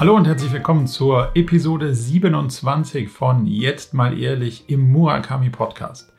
Hallo 0.00 0.16
und 0.16 0.26
herzlich 0.26 0.50
willkommen 0.50 0.86
zur 0.86 1.32
Episode 1.34 1.94
27 1.94 3.10
von 3.10 3.46
Jetzt 3.46 3.92
mal 3.92 4.18
ehrlich 4.18 4.64
im 4.68 4.90
Murakami 4.90 5.50
Podcast. 5.50 6.10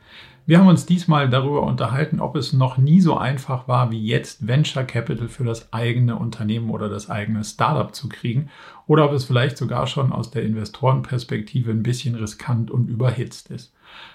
Wir 0.46 0.60
haben 0.60 0.68
uns 0.68 0.86
diesmal 0.86 1.28
darüber 1.28 1.64
unterhalten, 1.64 2.20
ob 2.20 2.36
es 2.36 2.52
noch 2.52 2.78
nie 2.78 3.00
so 3.00 3.16
einfach 3.16 3.66
war 3.66 3.90
wie 3.90 4.06
jetzt, 4.06 4.46
Venture 4.46 4.84
Capital 4.84 5.26
für 5.26 5.42
das 5.42 5.72
eigene 5.72 6.14
Unternehmen 6.14 6.70
oder 6.70 6.88
das 6.88 7.10
eigene 7.10 7.42
Startup 7.42 7.92
zu 7.92 8.08
kriegen 8.08 8.50
oder 8.86 9.04
ob 9.04 9.12
es 9.14 9.24
vielleicht 9.24 9.58
sogar 9.58 9.88
schon 9.88 10.12
aus 10.12 10.30
der 10.30 10.44
Investorenperspektive 10.44 11.72
ein 11.72 11.82
bisschen 11.82 12.14
riskant 12.14 12.70
und 12.70 12.88
überhitzt 12.88 13.50
ist. 13.50 13.74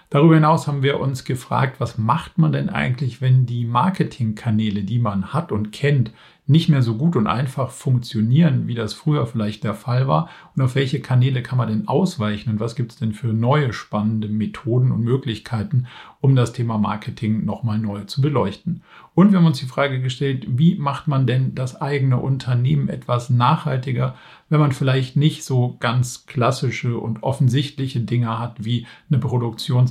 Darüber 0.09 0.35
hinaus 0.35 0.67
haben 0.67 0.83
wir 0.83 1.01
uns 1.01 1.25
gefragt, 1.25 1.81
was 1.81 1.97
macht 1.97 2.37
man 2.37 2.53
denn 2.53 2.69
eigentlich, 2.69 3.19
wenn 3.21 3.45
die 3.45 3.65
Marketingkanäle, 3.65 4.83
die 4.83 4.99
man 4.99 5.33
hat 5.33 5.51
und 5.51 5.73
kennt, 5.73 6.11
nicht 6.49 6.69
mehr 6.69 6.81
so 6.81 6.95
gut 6.95 7.17
und 7.17 7.27
einfach 7.27 7.71
funktionieren, 7.71 8.67
wie 8.67 8.73
das 8.73 8.93
früher 8.93 9.27
vielleicht 9.27 9.65
der 9.65 9.73
Fall 9.73 10.07
war? 10.07 10.29
Und 10.55 10.63
auf 10.63 10.75
welche 10.75 11.01
Kanäle 11.01 11.43
kann 11.43 11.57
man 11.57 11.67
denn 11.67 11.87
ausweichen? 11.89 12.49
Und 12.49 12.59
was 12.61 12.75
gibt 12.75 12.93
es 12.93 12.97
denn 12.97 13.11
für 13.11 13.33
neue 13.33 13.73
spannende 13.73 14.29
Methoden 14.29 14.93
und 14.93 15.01
Möglichkeiten, 15.01 15.87
um 16.21 16.37
das 16.37 16.53
Thema 16.53 16.77
Marketing 16.77 17.43
nochmal 17.43 17.79
neu 17.79 18.05
zu 18.05 18.21
beleuchten? 18.21 18.81
Und 19.13 19.31
wir 19.31 19.39
haben 19.39 19.45
uns 19.45 19.59
die 19.59 19.65
Frage 19.65 20.01
gestellt, 20.01 20.45
wie 20.47 20.75
macht 20.75 21.07
man 21.09 21.27
denn 21.27 21.53
das 21.53 21.81
eigene 21.81 22.17
Unternehmen 22.17 22.87
etwas 22.87 23.29
nachhaltiger, 23.29 24.15
wenn 24.49 24.61
man 24.61 24.71
vielleicht 24.71 25.17
nicht 25.17 25.43
so 25.43 25.75
ganz 25.81 26.27
klassische 26.27 26.97
und 26.97 27.23
offensichtliche 27.23 27.99
Dinge 27.99 28.39
hat 28.39 28.63
wie 28.63 28.87
eine 29.09 29.19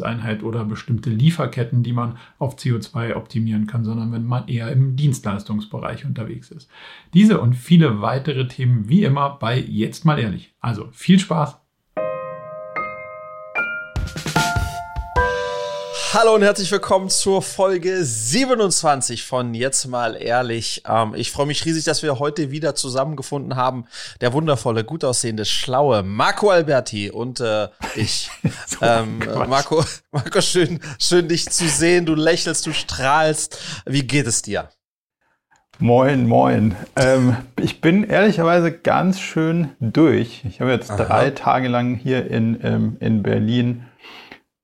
Produktionseinheit 0.06 0.42
oder 0.42 0.64
bestimmte 0.64 1.10
Lieferketten, 1.10 1.82
die 1.82 1.92
man 1.92 2.18
auf 2.38 2.56
CO2 2.56 3.14
optimieren 3.14 3.66
kann, 3.66 3.84
sondern 3.84 4.12
wenn 4.12 4.24
man 4.24 4.48
eher 4.48 4.70
im 4.70 4.96
Dienstleistungsbereich 4.96 6.04
unterwegs 6.04 6.50
ist. 6.50 6.70
Diese 7.14 7.40
und 7.40 7.54
viele 7.54 8.00
weitere 8.00 8.46
Themen 8.46 8.88
wie 8.88 9.04
immer 9.04 9.38
bei 9.38 9.58
Jetzt 9.58 10.04
mal 10.04 10.18
ehrlich. 10.18 10.54
Also 10.60 10.88
viel 10.92 11.18
Spaß 11.18 11.60
Hallo 16.18 16.34
und 16.34 16.40
herzlich 16.40 16.72
willkommen 16.72 17.10
zur 17.10 17.42
Folge 17.42 18.02
27 18.02 19.22
von 19.22 19.52
Jetzt 19.52 19.86
mal 19.86 20.16
ehrlich. 20.16 20.82
Ähm, 20.88 21.12
ich 21.14 21.30
freue 21.30 21.44
mich 21.44 21.66
riesig, 21.66 21.84
dass 21.84 22.02
wir 22.02 22.18
heute 22.18 22.50
wieder 22.50 22.74
zusammengefunden 22.74 23.54
haben. 23.54 23.84
Der 24.22 24.32
wundervolle, 24.32 24.82
gut 24.82 25.04
aussehende, 25.04 25.44
schlaue 25.44 26.02
Marco 26.02 26.48
Alberti 26.48 27.10
und 27.10 27.40
äh, 27.40 27.68
ich. 27.96 28.30
so 28.66 28.78
ähm, 28.80 29.18
Marco, 29.46 29.84
Marco, 30.10 30.40
schön, 30.40 30.80
schön 30.98 31.28
dich 31.28 31.50
zu 31.50 31.68
sehen. 31.68 32.06
Du 32.06 32.14
lächelst, 32.14 32.66
du 32.66 32.72
strahlst. 32.72 33.58
Wie 33.84 34.06
geht 34.06 34.26
es 34.26 34.40
dir? 34.40 34.70
Moin, 35.78 36.26
moin. 36.26 36.76
Ähm, 36.96 37.36
ich 37.60 37.82
bin 37.82 38.04
ehrlicherweise 38.04 38.72
ganz 38.72 39.20
schön 39.20 39.72
durch. 39.80 40.46
Ich 40.48 40.62
habe 40.62 40.70
jetzt 40.70 40.90
Aha. 40.90 41.04
drei 41.04 41.30
Tage 41.30 41.68
lang 41.68 41.94
hier 41.94 42.26
in, 42.30 42.58
ähm, 42.62 42.96
in 43.00 43.22
Berlin 43.22 43.84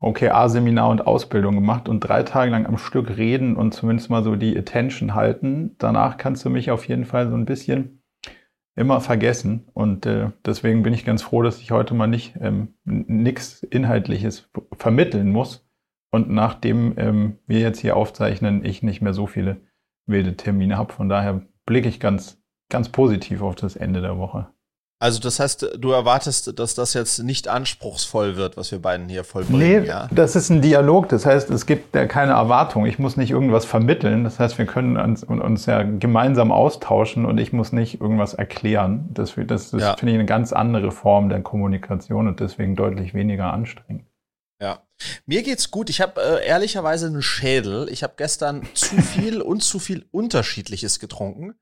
OKR-Seminar 0.02 0.88
und 0.90 1.06
Ausbildung 1.06 1.54
gemacht 1.54 1.88
und 1.88 2.00
drei 2.00 2.22
Tage 2.24 2.50
lang 2.50 2.66
am 2.66 2.76
Stück 2.76 3.16
reden 3.16 3.56
und 3.56 3.72
zumindest 3.72 4.10
mal 4.10 4.24
so 4.24 4.36
die 4.36 4.56
Attention 4.58 5.14
halten. 5.14 5.76
Danach 5.78 6.16
kannst 6.16 6.44
du 6.44 6.50
mich 6.50 6.70
auf 6.70 6.86
jeden 6.88 7.04
Fall 7.04 7.28
so 7.28 7.36
ein 7.36 7.44
bisschen 7.44 8.02
immer 8.74 9.00
vergessen. 9.00 9.68
Und 9.74 10.06
äh, 10.06 10.30
deswegen 10.44 10.82
bin 10.82 10.92
ich 10.92 11.04
ganz 11.04 11.22
froh, 11.22 11.42
dass 11.42 11.60
ich 11.60 11.70
heute 11.70 11.94
mal 11.94 12.06
nicht 12.06 12.34
ähm, 12.40 12.74
nichts 12.84 13.62
Inhaltliches 13.62 14.50
vermitteln 14.76 15.30
muss. 15.30 15.68
Und 16.10 16.30
nachdem 16.30 16.94
ähm, 16.96 17.38
wir 17.46 17.60
jetzt 17.60 17.80
hier 17.80 17.96
aufzeichnen, 17.96 18.64
ich 18.64 18.82
nicht 18.82 19.02
mehr 19.02 19.14
so 19.14 19.26
viele 19.26 19.62
wilde 20.06 20.36
Termine 20.36 20.76
habe. 20.76 20.92
Von 20.92 21.08
daher 21.08 21.42
blicke 21.64 21.88
ich 21.88 22.00
ganz, 22.00 22.42
ganz 22.70 22.88
positiv 22.88 23.40
auf 23.40 23.54
das 23.54 23.76
Ende 23.76 24.00
der 24.00 24.18
Woche. 24.18 24.48
Also 25.02 25.18
das 25.18 25.40
heißt, 25.40 25.78
du 25.80 25.90
erwartest, 25.90 26.60
dass 26.60 26.76
das 26.76 26.94
jetzt 26.94 27.24
nicht 27.24 27.48
anspruchsvoll 27.48 28.36
wird, 28.36 28.56
was 28.56 28.70
wir 28.70 28.80
beiden 28.80 29.08
hier 29.08 29.24
vollbringen, 29.24 29.82
nee, 29.82 29.88
ja? 29.88 30.06
das 30.12 30.36
ist 30.36 30.48
ein 30.48 30.62
Dialog. 30.62 31.08
Das 31.08 31.26
heißt, 31.26 31.50
es 31.50 31.66
gibt 31.66 31.96
ja 31.96 32.06
keine 32.06 32.34
Erwartung. 32.34 32.86
Ich 32.86 33.00
muss 33.00 33.16
nicht 33.16 33.32
irgendwas 33.32 33.64
vermitteln. 33.64 34.22
Das 34.22 34.38
heißt, 34.38 34.58
wir 34.58 34.66
können 34.66 34.96
uns, 34.96 35.24
uns 35.24 35.66
ja 35.66 35.82
gemeinsam 35.82 36.52
austauschen 36.52 37.26
und 37.26 37.38
ich 37.38 37.52
muss 37.52 37.72
nicht 37.72 38.00
irgendwas 38.00 38.34
erklären. 38.34 39.08
Das, 39.12 39.34
das, 39.34 39.72
das 39.72 39.82
ja. 39.82 39.96
finde 39.96 40.12
ich 40.12 40.18
eine 40.20 40.26
ganz 40.26 40.52
andere 40.52 40.92
Form 40.92 41.30
der 41.30 41.42
Kommunikation 41.42 42.28
und 42.28 42.38
deswegen 42.38 42.76
deutlich 42.76 43.12
weniger 43.12 43.52
anstrengend. 43.52 44.04
Ja. 44.60 44.84
Mir 45.26 45.42
geht's 45.42 45.70
gut. 45.70 45.90
Ich 45.90 46.00
habe 46.00 46.20
äh, 46.20 46.46
ehrlicherweise 46.46 47.06
einen 47.06 47.22
Schädel. 47.22 47.88
Ich 47.90 48.02
habe 48.02 48.14
gestern 48.16 48.66
zu 48.74 48.96
viel 49.02 49.40
und 49.40 49.62
zu 49.62 49.78
viel 49.78 50.06
Unterschiedliches 50.10 50.98
getrunken. 50.98 51.54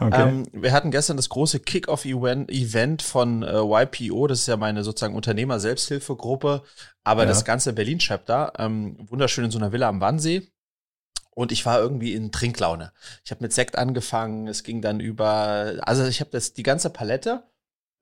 Okay. 0.00 0.28
Ähm, 0.28 0.46
wir 0.52 0.72
hatten 0.72 0.90
gestern 0.90 1.16
das 1.16 1.28
große 1.28 1.60
Kick-Off-Event 1.60 3.02
von 3.02 3.42
äh, 3.42 3.58
YPO. 3.58 4.26
Das 4.26 4.40
ist 4.40 4.48
ja 4.48 4.56
meine 4.56 4.84
sozusagen 4.84 5.14
Unternehmer-Selbsthilfegruppe, 5.14 6.62
aber 7.04 7.22
ja. 7.22 7.28
das 7.28 7.44
ganze 7.44 7.72
Berlin-Chapter. 7.72 8.54
Ähm, 8.58 8.96
wunderschön 9.08 9.44
in 9.44 9.50
so 9.50 9.58
einer 9.58 9.72
Villa 9.72 9.88
am 9.88 10.00
Wannsee. 10.00 10.48
Und 11.34 11.50
ich 11.50 11.64
war 11.64 11.80
irgendwie 11.80 12.12
in 12.12 12.30
Trinklaune. 12.30 12.92
Ich 13.24 13.30
habe 13.30 13.42
mit 13.42 13.54
Sekt 13.54 13.78
angefangen. 13.78 14.48
Es 14.48 14.64
ging 14.64 14.82
dann 14.82 15.00
über, 15.00 15.74
also 15.80 16.04
ich 16.04 16.20
habe 16.20 16.30
das 16.30 16.52
die 16.52 16.62
ganze 16.62 16.90
Palette. 16.90 17.44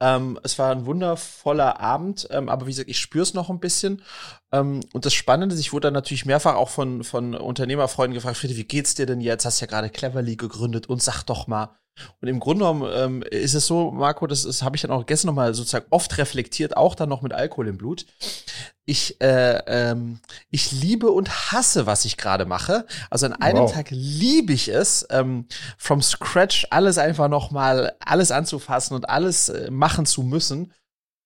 Ähm, 0.00 0.38
es 0.42 0.58
war 0.58 0.70
ein 0.70 0.86
wundervoller 0.86 1.78
Abend, 1.78 2.26
ähm, 2.30 2.48
aber 2.48 2.66
wie 2.66 2.70
gesagt, 2.70 2.88
ich 2.88 2.98
spüre 2.98 3.22
es 3.22 3.34
noch 3.34 3.50
ein 3.50 3.60
bisschen. 3.60 4.02
Ähm, 4.50 4.80
und 4.92 5.04
das 5.04 5.12
Spannende 5.12 5.54
ich 5.56 5.72
wurde 5.72 5.88
dann 5.88 5.94
natürlich 5.94 6.24
mehrfach 6.24 6.54
auch 6.54 6.70
von, 6.70 7.04
von 7.04 7.34
Unternehmerfreunden 7.34 8.14
gefragt, 8.14 8.38
Friede, 8.38 8.56
wie 8.56 8.64
geht's 8.64 8.94
dir 8.94 9.06
denn 9.06 9.20
jetzt? 9.20 9.44
Hast 9.44 9.60
ja 9.60 9.66
gerade 9.66 9.90
Cleverly 9.90 10.36
gegründet 10.36 10.88
und 10.88 11.02
sag 11.02 11.22
doch 11.24 11.46
mal, 11.46 11.76
und 12.20 12.28
im 12.28 12.40
Grunde 12.40 12.64
genommen 12.64 12.90
ähm, 12.94 13.22
ist 13.22 13.54
es 13.54 13.66
so, 13.66 13.90
Marco, 13.90 14.26
das, 14.26 14.42
das 14.42 14.62
habe 14.62 14.76
ich 14.76 14.82
dann 14.82 14.90
auch 14.90 15.06
gestern 15.06 15.28
nochmal 15.28 15.54
sozusagen 15.54 15.86
oft 15.90 16.18
reflektiert, 16.18 16.76
auch 16.76 16.94
dann 16.94 17.08
noch 17.08 17.22
mit 17.22 17.32
Alkohol 17.32 17.68
im 17.68 17.78
Blut. 17.78 18.06
Ich, 18.84 19.20
äh, 19.20 19.58
ähm, 19.66 20.18
ich 20.50 20.72
liebe 20.72 21.10
und 21.10 21.52
hasse, 21.52 21.86
was 21.86 22.04
ich 22.04 22.16
gerade 22.16 22.44
mache. 22.44 22.86
Also 23.08 23.26
an 23.26 23.34
einem 23.34 23.62
wow. 23.62 23.72
Tag 23.72 23.88
liebe 23.90 24.52
ich 24.52 24.68
es, 24.68 25.06
ähm, 25.10 25.46
from 25.78 26.02
scratch 26.02 26.66
alles 26.70 26.98
einfach 26.98 27.28
nochmal, 27.28 27.92
alles 28.00 28.32
anzufassen 28.32 28.96
und 28.96 29.08
alles 29.08 29.48
äh, 29.48 29.70
machen 29.70 30.06
zu 30.06 30.22
müssen 30.22 30.72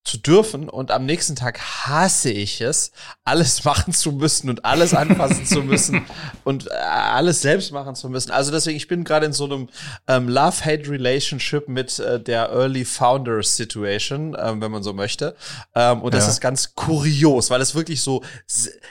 zu 0.04 0.18
dürfen 0.18 0.68
und 0.68 0.90
am 0.90 1.06
nächsten 1.06 1.34
Tag 1.34 1.58
hasse 1.60 2.30
ich 2.30 2.60
es, 2.60 2.92
alles 3.24 3.64
machen 3.64 3.94
zu 3.94 4.12
müssen 4.12 4.50
und 4.50 4.64
alles 4.64 4.92
anfassen 4.92 5.46
zu 5.46 5.62
müssen 5.62 6.04
und 6.44 6.66
äh, 6.66 6.70
alles 6.74 7.40
selbst 7.40 7.72
machen 7.72 7.94
zu 7.94 8.10
müssen. 8.10 8.30
Also 8.30 8.52
deswegen, 8.52 8.76
ich 8.76 8.86
bin 8.86 9.04
gerade 9.04 9.24
in 9.24 9.32
so 9.32 9.46
einem 9.46 9.68
ähm, 10.06 10.28
Love-Hate-Relationship 10.28 11.68
mit 11.68 11.98
äh, 11.98 12.20
der 12.20 12.50
Early 12.50 12.84
Founders 12.84 13.56
Situation, 13.56 14.36
ähm, 14.38 14.60
wenn 14.60 14.70
man 14.70 14.82
so 14.82 14.92
möchte. 14.92 15.36
Ähm, 15.74 16.02
und 16.02 16.12
das 16.12 16.24
ja. 16.24 16.30
ist 16.30 16.40
ganz 16.42 16.74
kurios, 16.74 17.48
weil 17.48 17.62
es 17.62 17.74
wirklich 17.74 18.02
so, 18.02 18.22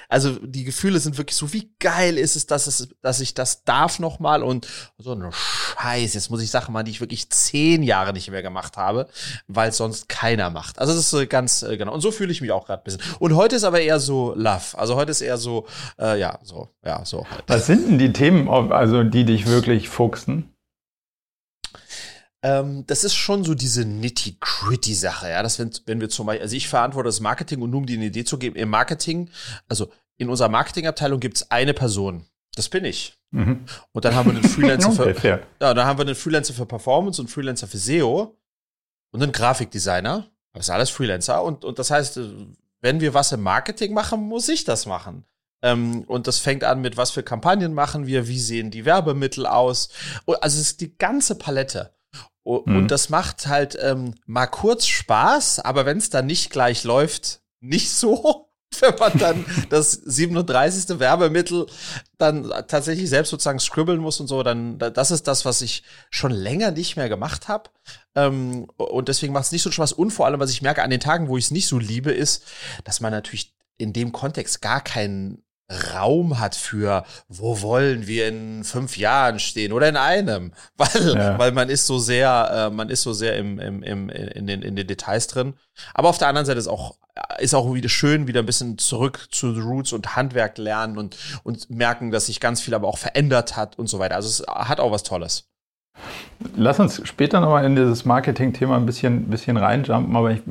also 0.10 0.32
die 0.42 0.64
Gefühle 0.64 1.00
sind 1.00 1.20
wirklich 1.20 1.38
so, 1.38 1.54
wie 1.54 1.70
geil 1.80 2.18
ist 2.18 2.36
es, 2.36 2.48
dass 2.48 2.66
es, 2.66 2.90
dass 3.04 3.20
ich 3.20 3.36
das 3.36 3.64
darf 3.66 4.00
nochmal 4.00 4.42
und 4.42 4.68
so 4.98 5.12
eine 5.12 5.30
Scheiß, 5.32 6.16
jetzt 6.16 6.32
muss 6.32 6.42
ich 6.42 6.50
Sachen 6.50 6.74
machen, 6.74 6.86
die 6.86 6.92
ich 6.92 7.02
wirklich 7.02 7.30
zehn 7.30 7.84
Jahre 7.84 8.14
nicht 8.14 8.32
mehr 8.32 8.42
gemacht 8.42 8.78
habe, 8.78 9.08
weil 9.48 9.72
sonst 9.72 10.10
keiner 10.10 10.50
macht. 10.50 10.80
Also 10.80 11.03
ist 11.12 11.14
äh, 11.14 11.26
ganz, 11.26 11.64
äh, 11.64 11.78
genau. 11.78 11.94
Und 11.94 12.02
so 12.02 12.12
fühle 12.12 12.32
ich 12.32 12.42
mich 12.42 12.52
auch 12.52 12.66
gerade 12.66 12.82
ein 12.82 12.84
bisschen. 12.84 13.02
Und 13.20 13.36
heute 13.36 13.56
ist 13.56 13.64
aber 13.64 13.82
eher 13.82 14.00
so 14.00 14.34
Love. 14.36 14.78
Also 14.78 14.96
heute 14.96 15.12
ist 15.12 15.22
eher 15.22 15.38
so, 15.38 15.66
äh, 16.00 16.20
ja, 16.20 16.40
so, 16.44 16.70
ja, 16.86 17.04
so. 17.06 17.26
Halt. 17.30 17.44
Was 17.48 17.68
sind 17.68 17.88
denn 17.88 17.98
die 18.00 18.14
Themen, 18.14 18.48
also 18.50 19.04
die 19.04 19.26
dich 19.26 19.48
wirklich 19.48 19.90
fuchsen? 19.90 20.54
Ähm, 22.44 22.84
das 22.88 23.04
ist 23.04 23.16
schon 23.16 23.44
so 23.46 23.56
diese 23.56 23.86
nitty-gritty 23.86 24.94
Sache, 24.94 25.30
ja. 25.30 25.42
Das, 25.42 25.60
wenn, 25.60 25.72
wenn 25.86 26.02
wir 26.02 26.10
zum 26.10 26.26
Beispiel, 26.26 26.44
also 26.44 26.56
ich 26.56 26.68
verantworte 26.68 27.08
das 27.08 27.22
Marketing 27.22 27.62
und 27.62 27.70
nur 27.70 27.80
um 27.80 27.86
dir 27.86 27.98
eine 27.98 28.08
Idee 28.08 28.26
zu 28.26 28.38
geben, 28.38 28.58
im 28.58 28.70
Marketing, 28.70 29.30
also 29.70 29.90
in 30.18 30.30
unserer 30.30 30.50
Marketingabteilung 30.50 31.20
gibt 31.20 31.38
es 31.38 31.52
eine 31.52 31.74
Person. 31.74 32.26
Das 32.56 32.70
bin 32.70 32.86
ich. 32.86 33.18
Mhm. 33.32 33.66
Und 33.94 34.06
dann 34.06 34.14
haben 34.14 34.32
wir 34.32 34.38
einen 34.38 34.44
Freelancer 34.50 34.92
für, 34.92 35.42
ja, 35.60 35.74
dann 35.74 35.86
haben 35.86 35.98
wir 35.98 36.06
einen 36.06 36.16
Freelancer 36.16 36.54
für 36.54 36.66
Performance 36.66 37.22
und 37.22 37.28
einen 37.28 37.34
Freelancer 37.34 37.68
für 37.68 37.78
SEO 37.78 38.38
und 39.12 39.24
einen 39.24 39.32
Grafikdesigner. 39.32 40.28
Das 40.54 40.68
ist 40.68 40.70
alles 40.70 40.90
Freelancer. 40.90 41.44
Und, 41.44 41.66
und 41.66 41.80
das 41.80 41.92
heißt, 41.92 42.20
wenn 42.82 43.02
wir 43.02 43.14
was 43.14 43.32
im 43.32 43.42
Marketing 43.42 43.94
machen, 43.94 44.22
muss 44.22 44.50
ich 44.50 44.64
das 44.64 44.86
machen. 44.86 45.26
Ähm, 45.62 46.04
und 46.04 46.28
das 46.28 46.40
fängt 46.40 46.64
an 46.64 46.82
mit, 46.82 46.98
was 46.98 47.12
für 47.12 47.24
Kampagnen 47.24 47.74
machen 47.74 48.06
wir, 48.06 48.28
wie 48.28 48.40
sehen 48.40 48.70
die 48.70 48.86
Werbemittel 48.86 49.48
aus. 49.48 49.90
Also 50.28 50.60
es 50.60 50.68
ist 50.68 50.82
die 50.82 50.98
ganze 50.98 51.36
Palette. 51.36 51.96
Und 52.44 52.68
mhm. 52.68 52.88
das 52.90 53.10
macht 53.10 53.48
halt 53.48 53.78
ähm, 53.82 54.16
mal 54.26 54.48
kurz 54.48 54.86
Spaß, 54.86 55.60
aber 55.60 55.86
wenn 55.86 55.98
es 55.98 56.10
dann 56.10 56.26
nicht 56.26 56.50
gleich 56.50 56.84
läuft, 56.84 57.42
nicht 57.62 57.90
so. 57.90 58.50
wenn 58.82 58.96
man 58.98 59.18
dann 59.18 59.46
das 59.70 59.92
37. 59.92 61.00
Werbemittel 61.00 61.68
dann 62.18 62.50
tatsächlich 62.68 63.10
selbst 63.10 63.30
sozusagen 63.30 63.60
scribbeln 63.60 64.00
muss 64.00 64.20
und 64.20 64.28
so, 64.28 64.44
dann 64.44 64.78
das 64.78 65.12
ist 65.12 65.28
das, 65.28 65.46
was 65.46 65.62
ich 65.62 65.84
schon 66.10 66.32
länger 66.32 66.72
nicht 66.72 66.96
mehr 66.96 67.10
gemacht 67.10 67.48
habe. 67.48 67.70
Ähm, 68.16 68.68
und 68.78 69.08
deswegen 69.08 69.34
macht 69.34 69.46
es 69.46 69.52
nicht 69.52 69.64
so 69.64 69.72
Spaß. 69.72 69.94
Und 69.94 70.12
vor 70.12 70.26
allem, 70.26 70.40
was 70.40 70.52
ich 70.52 70.62
merke 70.62 70.84
an 70.84 70.90
den 70.90 71.00
Tagen, 71.00 71.28
wo 71.28 71.38
ich 71.38 71.46
es 71.46 71.52
nicht 71.52 71.68
so 71.68 71.80
liebe, 71.80 72.12
ist, 72.12 72.44
dass 72.84 73.02
man 73.02 73.12
natürlich 73.12 73.54
in 73.78 73.94
dem 73.94 74.12
Kontext 74.12 74.62
gar 74.62 74.82
keinen 74.82 75.44
Raum 75.94 76.40
hat 76.40 76.56
für, 76.56 77.04
wo 77.28 77.62
wollen 77.62 78.08
wir 78.08 78.28
in 78.28 78.64
fünf 78.64 78.98
Jahren 78.98 79.40
stehen 79.40 79.74
oder 79.74 79.90
in 79.90 79.98
einem, 79.98 80.54
weil, 80.78 81.16
ja. 81.16 81.40
weil 81.40 81.52
man 81.52 81.70
ist 81.70 81.88
so 81.88 82.00
sehr, 82.00 82.70
äh, 82.72 82.74
man 82.74 82.90
ist 82.90 83.02
so 83.02 83.14
sehr 83.14 83.38
im, 83.38 83.60
im, 83.60 83.84
im, 83.84 84.10
in, 84.10 84.48
den, 84.48 84.62
in 84.62 84.76
den 84.76 84.88
Details 84.88 85.28
drin. 85.28 85.54
Aber 85.94 86.10
auf 86.10 86.18
der 86.18 86.28
anderen 86.28 86.46
Seite 86.46 86.60
ist 86.60 86.68
auch, 86.68 86.96
ist 87.40 87.54
auch 87.54 87.74
wieder 87.74 87.90
schön, 87.90 88.28
wieder 88.28 88.42
ein 88.42 88.46
bisschen 88.46 88.78
zurück 88.78 89.28
zu 89.32 89.54
the 89.54 89.62
Roots 89.62 89.94
und 89.94 90.16
Handwerk 90.16 90.58
lernen 90.58 90.98
und, 90.98 91.18
und 91.44 91.70
merken, 91.70 92.12
dass 92.12 92.28
sich 92.28 92.40
ganz 92.40 92.62
viel 92.62 92.74
aber 92.74 92.88
auch 92.88 92.98
verändert 92.98 93.56
hat 93.56 93.78
und 93.78 93.88
so 93.88 94.00
weiter. 94.00 94.16
Also 94.16 94.30
es 94.30 94.48
hat 94.48 94.80
auch 94.80 94.92
was 94.92 95.04
Tolles. 95.04 95.50
Lass 96.56 96.80
uns 96.80 97.02
später 97.08 97.40
nochmal 97.40 97.66
in 97.66 97.76
dieses 97.76 98.06
Marketing-Thema 98.06 98.78
ein 98.78 98.86
bisschen, 98.86 99.30
bisschen 99.30 99.58
reinjumpen, 99.58 100.16
aber 100.16 100.32
ich 100.32 100.42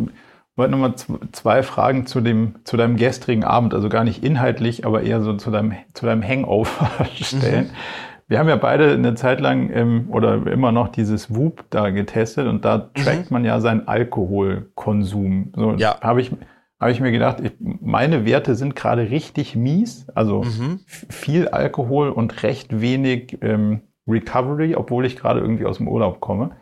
wollte 0.57 0.73
nochmal 0.73 0.95
zwei 1.33 1.63
Fragen 1.63 2.07
zu, 2.07 2.21
dem, 2.21 2.57
zu 2.65 2.77
deinem 2.77 2.97
gestrigen 2.97 3.45
Abend, 3.45 3.75
also 3.75 3.89
gar 3.89 4.05
nicht 4.05 4.23
inhaltlich, 4.23 4.85
aber 4.85 5.03
eher 5.03 5.23
so 5.23 5.35
zu 5.35 5.51
deinem, 5.51 5.75
zu 5.95 6.07
deinem 6.07 6.23
Hangover 6.23 6.91
stellen. 7.15 7.67
Mhm. 7.67 7.71
Wir 8.29 8.39
haben 8.39 8.49
ja 8.49 8.57
beide 8.57 8.93
eine 8.93 9.15
Zeit 9.15 9.41
lang 9.41 9.71
ähm, 9.75 10.07
oder 10.11 10.47
immer 10.47 10.73
noch 10.73 10.89
dieses 10.89 11.35
Whoop 11.35 11.65
da 11.71 11.91
getestet 11.91 12.47
und 12.47 12.65
da 12.65 12.79
mhm. 12.97 13.03
trackt 13.03 13.31
man 13.31 13.45
ja 13.45 13.61
seinen 13.61 13.89
Alkoholkonsum. 13.89 15.53
So 15.55 15.73
ja. 15.73 16.01
habe 16.01 16.21
ich, 16.21 16.31
hab 16.81 16.91
ich 16.91 17.01
mir 17.01 17.13
gedacht, 17.13 17.41
ich, 17.41 17.53
meine 17.59 18.25
Werte 18.25 18.55
sind 18.55 18.77
gerade 18.77 19.11
richtig 19.11 19.57
mies, 19.57 20.07
also 20.15 20.43
mhm. 20.43 20.81
viel 20.87 21.49
Alkohol 21.49 22.11
und 22.11 22.43
recht 22.43 22.81
wenig 22.81 23.39
ähm, 23.43 23.83
Recovery, 24.09 24.77
obwohl 24.77 25.07
ich 25.07 25.17
gerade 25.17 25.41
irgendwie 25.41 25.67
aus 25.67 25.79
dem 25.79 25.89
Urlaub 25.89 26.21
komme. 26.21 26.53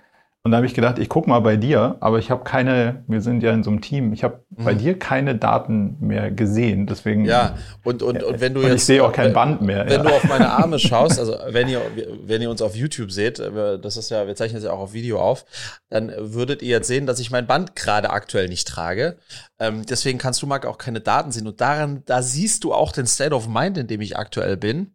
Und 0.42 0.52
da 0.52 0.56
habe 0.56 0.66
ich 0.66 0.72
gedacht, 0.72 0.98
ich 0.98 1.10
gucke 1.10 1.28
mal 1.28 1.40
bei 1.40 1.56
dir, 1.56 1.98
aber 2.00 2.18
ich 2.18 2.30
habe 2.30 2.44
keine, 2.44 3.04
wir 3.06 3.20
sind 3.20 3.42
ja 3.42 3.52
in 3.52 3.62
so 3.62 3.68
einem 3.68 3.82
Team, 3.82 4.14
ich 4.14 4.24
habe 4.24 4.42
mhm. 4.48 4.64
bei 4.64 4.72
dir 4.72 4.98
keine 4.98 5.34
Daten 5.34 5.98
mehr 6.00 6.30
gesehen. 6.30 6.86
Deswegen. 6.86 7.26
Ja, 7.26 7.58
und, 7.84 8.02
und, 8.02 8.22
und 8.22 8.40
wenn 8.40 8.54
du 8.54 8.60
und 8.60 8.68
jetzt. 8.68 8.76
Ich 8.76 8.84
sehe 8.86 9.04
auch 9.04 9.12
kein 9.12 9.34
Band 9.34 9.60
mehr. 9.60 9.84
Wenn 9.84 10.02
ja. 10.02 10.02
du 10.02 10.08
auf 10.08 10.24
meine 10.24 10.50
Arme 10.50 10.78
schaust, 10.78 11.18
also 11.18 11.36
wenn 11.48 11.68
ihr, 11.68 11.82
wenn 12.24 12.40
ihr 12.40 12.48
uns 12.48 12.62
auf 12.62 12.74
YouTube 12.74 13.12
seht, 13.12 13.38
äh, 13.38 13.78
das 13.78 13.98
ist 13.98 14.10
ja, 14.10 14.26
wir 14.26 14.34
zeichnen 14.34 14.62
das 14.62 14.64
ja 14.64 14.72
auch 14.72 14.80
auf 14.80 14.94
Video 14.94 15.20
auf, 15.20 15.44
dann 15.90 16.10
würdet 16.16 16.62
ihr 16.62 16.70
jetzt 16.70 16.88
sehen, 16.88 17.04
dass 17.04 17.20
ich 17.20 17.30
mein 17.30 17.46
Band 17.46 17.76
gerade 17.76 18.08
aktuell 18.08 18.48
nicht 18.48 18.66
trage. 18.66 19.18
Ähm, 19.58 19.84
deswegen 19.84 20.18
kannst 20.18 20.40
du, 20.40 20.46
Marc, 20.46 20.64
auch 20.64 20.78
keine 20.78 21.02
Daten 21.02 21.32
sehen. 21.32 21.46
Und 21.46 21.60
daran, 21.60 22.02
da 22.06 22.22
siehst 22.22 22.64
du 22.64 22.72
auch 22.72 22.92
den 22.92 23.06
State 23.06 23.34
of 23.34 23.46
Mind, 23.46 23.76
in 23.76 23.88
dem 23.88 24.00
ich 24.00 24.16
aktuell 24.16 24.56
bin, 24.56 24.94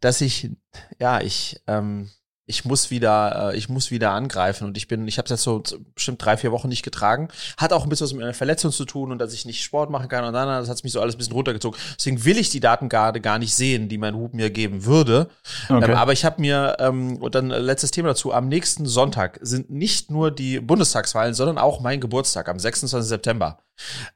dass 0.00 0.22
ich, 0.22 0.50
ja, 0.98 1.20
ich, 1.20 1.60
ähm, 1.66 2.08
ich 2.48 2.64
muss 2.64 2.90
wieder, 2.90 3.52
äh, 3.52 3.56
ich 3.56 3.68
muss 3.68 3.90
wieder 3.90 4.12
angreifen 4.12 4.64
und 4.64 4.76
ich 4.78 4.88
bin, 4.88 5.06
ich 5.06 5.18
habe 5.18 5.26
es 5.26 5.30
jetzt 5.30 5.42
so 5.42 5.62
bestimmt 5.94 6.24
drei, 6.24 6.38
vier 6.38 6.50
Wochen 6.50 6.68
nicht 6.68 6.82
getragen. 6.82 7.28
Hat 7.58 7.74
auch 7.74 7.84
ein 7.84 7.90
bisschen 7.90 8.06
was 8.06 8.14
mit 8.14 8.22
einer 8.22 8.32
Verletzung 8.32 8.72
zu 8.72 8.86
tun 8.86 9.12
und 9.12 9.18
dass 9.18 9.34
ich 9.34 9.44
nicht 9.44 9.62
Sport 9.62 9.90
machen 9.90 10.08
kann 10.08 10.24
und 10.24 10.32
dann, 10.32 10.48
das 10.48 10.70
hat 10.70 10.82
mich 10.82 10.94
so 10.94 11.00
alles 11.00 11.14
ein 11.14 11.18
bisschen 11.18 11.34
runtergezogen. 11.34 11.78
Deswegen 11.98 12.24
will 12.24 12.38
ich 12.38 12.48
die 12.48 12.60
Daten 12.60 12.88
gerade 12.88 13.20
gar 13.20 13.38
nicht 13.38 13.54
sehen, 13.54 13.90
die 13.90 13.98
mein 13.98 14.16
Hub 14.16 14.32
mir 14.32 14.48
geben 14.48 14.86
würde. 14.86 15.28
Okay. 15.68 15.90
Ähm, 15.90 15.96
aber 15.96 16.14
ich 16.14 16.24
habe 16.24 16.40
mir, 16.40 16.76
ähm, 16.80 17.18
und 17.18 17.34
dann 17.34 17.50
letztes 17.50 17.90
Thema 17.90 18.08
dazu, 18.08 18.32
am 18.32 18.48
nächsten 18.48 18.86
Sonntag 18.86 19.38
sind 19.42 19.68
nicht 19.68 20.10
nur 20.10 20.30
die 20.30 20.58
Bundestagswahlen, 20.58 21.34
sondern 21.34 21.58
auch 21.58 21.80
mein 21.80 22.00
Geburtstag 22.00 22.48
am 22.48 22.58
26. 22.58 23.06
September. 23.06 23.58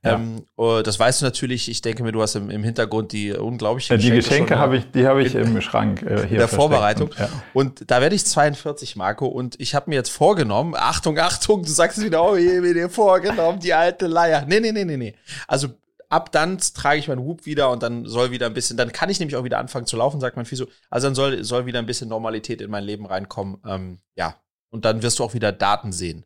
Ja. 0.02 0.14
Ähm, 0.14 0.46
oh, 0.56 0.80
das 0.82 0.98
weißt 0.98 1.20
du 1.20 1.24
natürlich. 1.24 1.68
Ich 1.68 1.82
denke 1.82 2.02
mir, 2.02 2.12
du 2.12 2.20
hast 2.20 2.34
im, 2.34 2.50
im 2.50 2.64
Hintergrund 2.64 3.12
die 3.12 3.32
unglaublichen 3.32 3.96
ja, 3.96 4.02
Die 4.02 4.10
Geschenke 4.10 4.58
habe 4.58 4.78
ich, 4.78 4.90
die 4.90 5.06
habe 5.06 5.22
ich 5.22 5.34
in, 5.34 5.56
im 5.56 5.60
Schrank 5.60 6.02
äh, 6.02 6.18
hier. 6.18 6.30
In 6.30 6.38
der 6.38 6.48
Vorbereitung. 6.48 7.08
Und, 7.08 7.18
ja. 7.18 7.28
und 7.52 7.90
da 7.90 8.00
werde 8.00 8.14
ich 8.14 8.21
42, 8.24 8.96
Marco. 8.96 9.26
Und 9.26 9.60
ich 9.60 9.74
habe 9.74 9.90
mir 9.90 9.96
jetzt 9.96 10.10
vorgenommen, 10.10 10.74
Achtung, 10.76 11.18
Achtung, 11.18 11.62
du 11.62 11.70
sagst 11.70 11.98
es 11.98 12.04
wieder, 12.04 12.22
oh, 12.22 12.36
ich 12.36 12.48
habe 12.48 12.60
mir 12.60 12.90
vorgenommen, 12.90 13.60
die 13.60 13.74
alte 13.74 14.06
Leier. 14.06 14.44
Nee, 14.46 14.60
nee, 14.60 14.72
nee, 14.72 14.84
nee, 14.84 14.96
nee. 14.96 15.14
Also 15.46 15.68
ab 16.08 16.30
dann 16.30 16.58
trage 16.58 16.98
ich 16.98 17.08
meinen 17.08 17.24
Hub 17.24 17.46
wieder 17.46 17.70
und 17.70 17.82
dann 17.82 18.04
soll 18.04 18.30
wieder 18.30 18.46
ein 18.46 18.54
bisschen, 18.54 18.76
dann 18.76 18.92
kann 18.92 19.08
ich 19.08 19.18
nämlich 19.18 19.36
auch 19.36 19.44
wieder 19.44 19.58
anfangen 19.58 19.86
zu 19.86 19.96
laufen, 19.96 20.20
sagt 20.20 20.36
mein 20.36 20.44
Physio. 20.44 20.66
Also 20.90 21.06
dann 21.06 21.14
soll, 21.14 21.42
soll 21.42 21.66
wieder 21.66 21.78
ein 21.78 21.86
bisschen 21.86 22.08
Normalität 22.08 22.60
in 22.60 22.70
mein 22.70 22.84
Leben 22.84 23.06
reinkommen. 23.06 23.58
Ähm, 23.66 23.98
ja. 24.14 24.36
Und 24.70 24.84
dann 24.84 25.02
wirst 25.02 25.18
du 25.18 25.24
auch 25.24 25.34
wieder 25.34 25.52
Daten 25.52 25.92
sehen. 25.92 26.24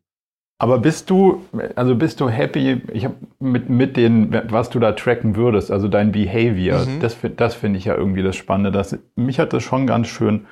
Aber 0.59 0.79
bist 0.79 1.11
du, 1.11 1.45
also 1.75 1.95
bist 1.95 2.21
du 2.21 2.31
happy, 2.31 2.83
ich 2.93 3.05
habe 3.05 3.17
mit, 3.39 3.69
mit 3.69 3.97
den, 3.97 4.33
was 4.51 4.71
du 4.71 4.81
da 4.81 4.93
tracken 4.93 5.37
würdest, 5.37 5.71
also 5.71 5.87
dein 5.87 6.13
Behavior, 6.13 6.87
mhm. 6.87 7.01
das, 7.01 7.17
das 7.37 7.55
finde 7.55 7.79
ich 7.79 7.85
ja 7.85 7.95
irgendwie 7.95 8.23
das 8.23 8.37
Spannende. 8.37 8.73
Das, 8.73 8.97
mich 9.17 9.39
hat 9.39 9.53
das 9.53 9.63
schon 9.63 9.87
ganz 9.87 10.09
schön 10.09 10.47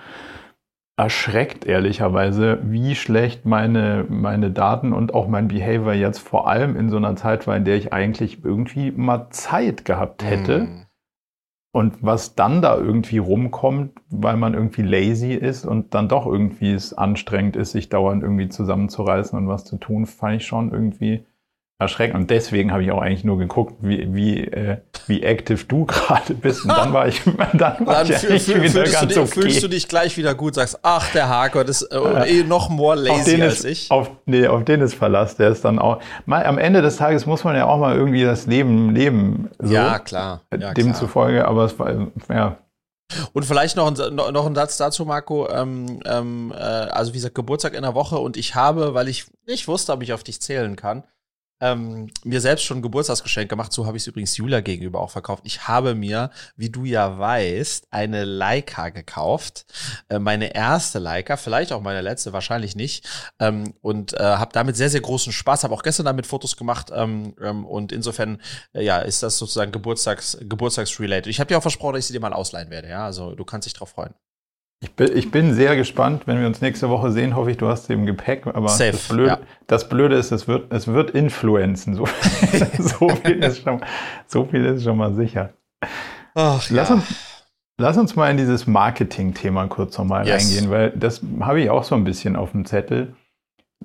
erschreckt, 0.96 1.67
ehrlicherweise, 1.67 2.61
wie 2.62 2.94
schlecht 2.94 3.44
meine, 3.44 4.06
meine 4.08 4.50
Daten 4.50 4.93
und 4.93 5.12
auch 5.12 5.26
mein 5.26 5.49
Behavior 5.49 5.93
jetzt 5.93 6.20
vor 6.20 6.49
allem 6.49 6.76
in 6.76 6.88
so 6.88 6.96
einer 6.96 7.17
Zeit 7.17 7.46
war, 7.46 7.56
in 7.56 7.64
der 7.64 7.76
ich 7.76 7.93
eigentlich 7.93 8.44
irgendwie 8.44 8.93
mal 8.93 9.29
Zeit 9.31 9.85
gehabt 9.85 10.25
hätte. 10.25 10.58
Mhm 10.61 10.85
und 11.75 12.05
was 12.05 12.37
dann 12.37 12.62
da 12.62 12.76
irgendwie 12.76 13.19
rumkommt, 13.19 14.00
weil 14.08 14.37
man 14.37 14.55
irgendwie 14.55 14.82
lazy 14.82 15.32
ist 15.32 15.67
und 15.67 15.93
dann 15.93 16.08
doch 16.08 16.25
irgendwie 16.25 16.73
es 16.73 16.94
anstrengend 16.94 17.56
ist, 17.56 17.73
sich 17.73 17.88
dauernd 17.88 18.23
irgendwie 18.23 18.49
zusammenzureißen 18.49 19.37
und 19.37 19.49
was 19.49 19.64
zu 19.64 19.76
tun, 19.79 20.06
fand 20.06 20.37
ich 20.37 20.47
schon 20.47 20.70
irgendwie 20.70 21.26
erschreckend. 21.79 22.17
Und 22.17 22.31
deswegen 22.31 22.73
habe 22.73 22.82
ich 22.85 22.93
auch 22.93 23.00
eigentlich 23.00 23.25
nur 23.25 23.38
geguckt, 23.38 23.75
wie, 23.81 24.15
wie, 24.15 24.41
äh, 24.44 24.79
wie 25.06 25.23
active 25.23 25.65
du 25.65 25.85
gerade 25.87 26.35
bist. 26.35 26.65
Und 26.65 26.71
dann 26.71 26.93
war 26.93 27.09
ich, 27.09 27.23
dann 27.53 27.87
war 27.87 28.05
dann 28.05 28.11
ich 28.11 28.17
fühl, 28.17 28.38
fühl, 28.38 28.62
wieder 28.62 28.85
ganz 28.85 29.09
dich, 29.09 29.19
okay. 29.19 29.41
Fühlst 29.43 29.62
du 29.62 29.69
dich 29.69 29.88
gleich 29.88 30.17
wieder 30.17 30.35
gut, 30.35 30.55
sagst, 30.55 30.79
ach, 30.82 31.11
der 31.12 31.25
das 31.65 31.82
ist 31.82 31.93
äh, 31.93 32.41
eh 32.41 32.44
noch 32.44 32.69
more 32.69 32.97
lazy 32.97 33.41
als 33.43 33.61
ist, 33.61 33.65
ich. 33.65 33.91
Auf, 33.91 34.11
nee, 34.26 34.47
auf 34.47 34.65
den 34.65 34.81
ist 34.81 34.94
Verlass. 34.94 35.37
Der 35.37 35.50
ist 35.50 35.65
dann 35.65 35.79
auch, 35.79 36.00
mal, 36.26 36.44
am 36.47 36.59
Ende 36.59 36.82
des 36.82 36.97
Tages 36.97 37.26
muss 37.26 37.44
man 37.44 37.56
ja 37.56 37.67
auch 37.67 37.79
mal 37.79 37.97
irgendwie 37.97 38.25
das 38.25 38.47
Leben 38.47 38.94
leben. 38.94 39.50
So, 39.59 39.75
ja, 39.75 39.99
klar. 39.99 40.43
Ja, 40.56 40.73
demzufolge, 40.73 41.47
aber 41.47 41.65
es 41.65 41.79
war, 41.79 42.09
ja, 42.29 42.59
und 43.32 43.44
vielleicht 43.44 43.76
noch 43.76 43.87
ein, 43.87 44.15
noch 44.15 44.47
ein 44.47 44.55
Satz 44.55 44.76
dazu, 44.76 45.05
Marco. 45.05 45.49
Ähm, 45.49 46.00
ähm, 46.05 46.53
äh, 46.53 46.56
also 46.56 47.12
wie 47.12 47.19
gesagt, 47.19 47.35
Geburtstag 47.35 47.75
in 47.75 47.82
der 47.82 47.94
Woche 47.94 48.19
und 48.19 48.37
ich 48.37 48.55
habe, 48.55 48.94
weil 48.94 49.09
ich 49.09 49.26
nicht 49.47 49.69
wusste, 49.69 49.93
ob 49.93 50.03
ich 50.03 50.12
auf 50.12 50.25
dich 50.25 50.41
zählen 50.41 50.75
kann, 50.75 51.05
ähm, 51.64 52.11
mir 52.25 52.43
selbst 52.43 52.64
schon 52.64 52.78
ein 52.78 52.82
Geburtstagsgeschenk 52.82 53.49
gemacht. 53.49 53.72
So 53.72 53.87
habe 53.87 53.96
ich 53.96 54.02
es 54.02 54.06
übrigens 54.06 54.37
Julia 54.37 54.61
gegenüber 54.61 55.00
auch 55.00 55.11
verkauft. 55.11 55.44
Ich 55.46 55.66
habe 55.66 55.94
mir, 55.94 56.31
wie 56.56 56.69
du 56.69 56.84
ja 56.84 57.19
weißt, 57.19 57.88
eine 57.90 58.25
Leica 58.25 58.90
gekauft. 58.90 59.64
Äh, 60.11 60.19
meine 60.19 60.55
erste 60.55 60.99
Leica, 60.99 61.38
vielleicht 61.38 61.72
auch 61.72 61.81
meine 61.81 62.02
letzte, 62.02 62.34
wahrscheinlich 62.34 62.76
nicht. 62.76 63.08
Ähm, 63.38 63.72
und 63.81 64.12
äh, 64.12 64.22
habe 64.22 64.52
damit 64.52 64.76
sehr, 64.76 64.90
sehr 64.90 65.00
großen 65.00 65.32
Spaß. 65.32 65.64
Habe 65.64 65.75
auch 65.75 65.82
gestern 65.82 66.05
damit 66.05 66.26
Fotos 66.26 66.56
gemacht. 66.56 66.90
Ähm, 66.94 67.34
ähm, 67.40 67.64
und 67.64 67.93
insofern, 67.93 68.43
äh, 68.75 68.84
ja, 68.84 68.99
ist 68.99 69.22
das 69.22 69.38
sozusagen 69.38 69.72
Geburtstags, 69.72 70.37
Geburtstagsrelated. 70.43 71.28
Ich 71.28 71.40
habe 71.40 71.49
dir 71.49 71.56
auch 71.56 71.62
versprochen, 71.62 71.94
dass 71.94 72.00
ich 72.00 72.09
sie 72.09 72.12
dir 72.12 72.21
mal 72.21 72.35
ausleihen 72.35 72.68
werde. 72.68 72.88
Ja, 72.88 73.06
also 73.06 73.35
du 73.35 73.44
kannst 73.44 73.64
dich 73.64 73.73
drauf 73.73 73.88
freuen. 73.90 74.14
Ich 74.85 74.95
bin, 74.95 75.17
ich 75.17 75.31
bin 75.31 75.55
sehr 75.55 75.76
gespannt, 75.76 76.26
wenn 76.26 76.38
wir 76.41 76.47
uns 76.47 76.61
nächste 76.61 76.91
Woche 76.91 77.11
sehen, 77.11 77.35
hoffe 77.35 77.50
ich, 77.50 77.57
du 77.57 77.69
hast 77.69 77.87
sie 77.87 77.95
im 77.95 78.05
Gepäck. 78.05 78.47
Aber 78.47 78.69
Safe, 78.69 78.93
das, 78.93 79.09
Blöde, 79.09 79.29
ja. 79.29 79.38
das 79.67 79.88
Blöde 79.88 80.17
ist, 80.17 80.31
es 80.31 80.47
wird, 80.47 80.71
es 80.71 80.87
wird 80.88 81.12
influenzen. 81.12 81.95
So, 81.95 82.07
so, 82.79 83.09
viel 83.09 83.43
ist 83.43 83.62
schon, 83.62 83.81
so 84.26 84.45
viel 84.45 84.62
ist 84.67 84.85
schon 84.85 84.99
mal 84.99 85.14
sicher. 85.14 85.55
Ach, 86.35 86.69
lass, 86.69 86.91
ja. 86.91 86.97
uns, 86.97 87.05
lass 87.79 87.97
uns 87.97 88.14
mal 88.14 88.31
in 88.31 88.37
dieses 88.37 88.67
Marketing-Thema 88.67 89.69
kurz 89.69 89.97
nochmal 89.97 90.26
yes. 90.26 90.43
reingehen, 90.43 90.71
weil 90.71 90.91
das 90.91 91.23
habe 91.41 91.62
ich 91.62 91.71
auch 91.71 91.85
so 91.85 91.95
ein 91.95 92.05
bisschen 92.05 92.37
auf 92.37 92.50
dem 92.50 92.67
Zettel 92.67 93.14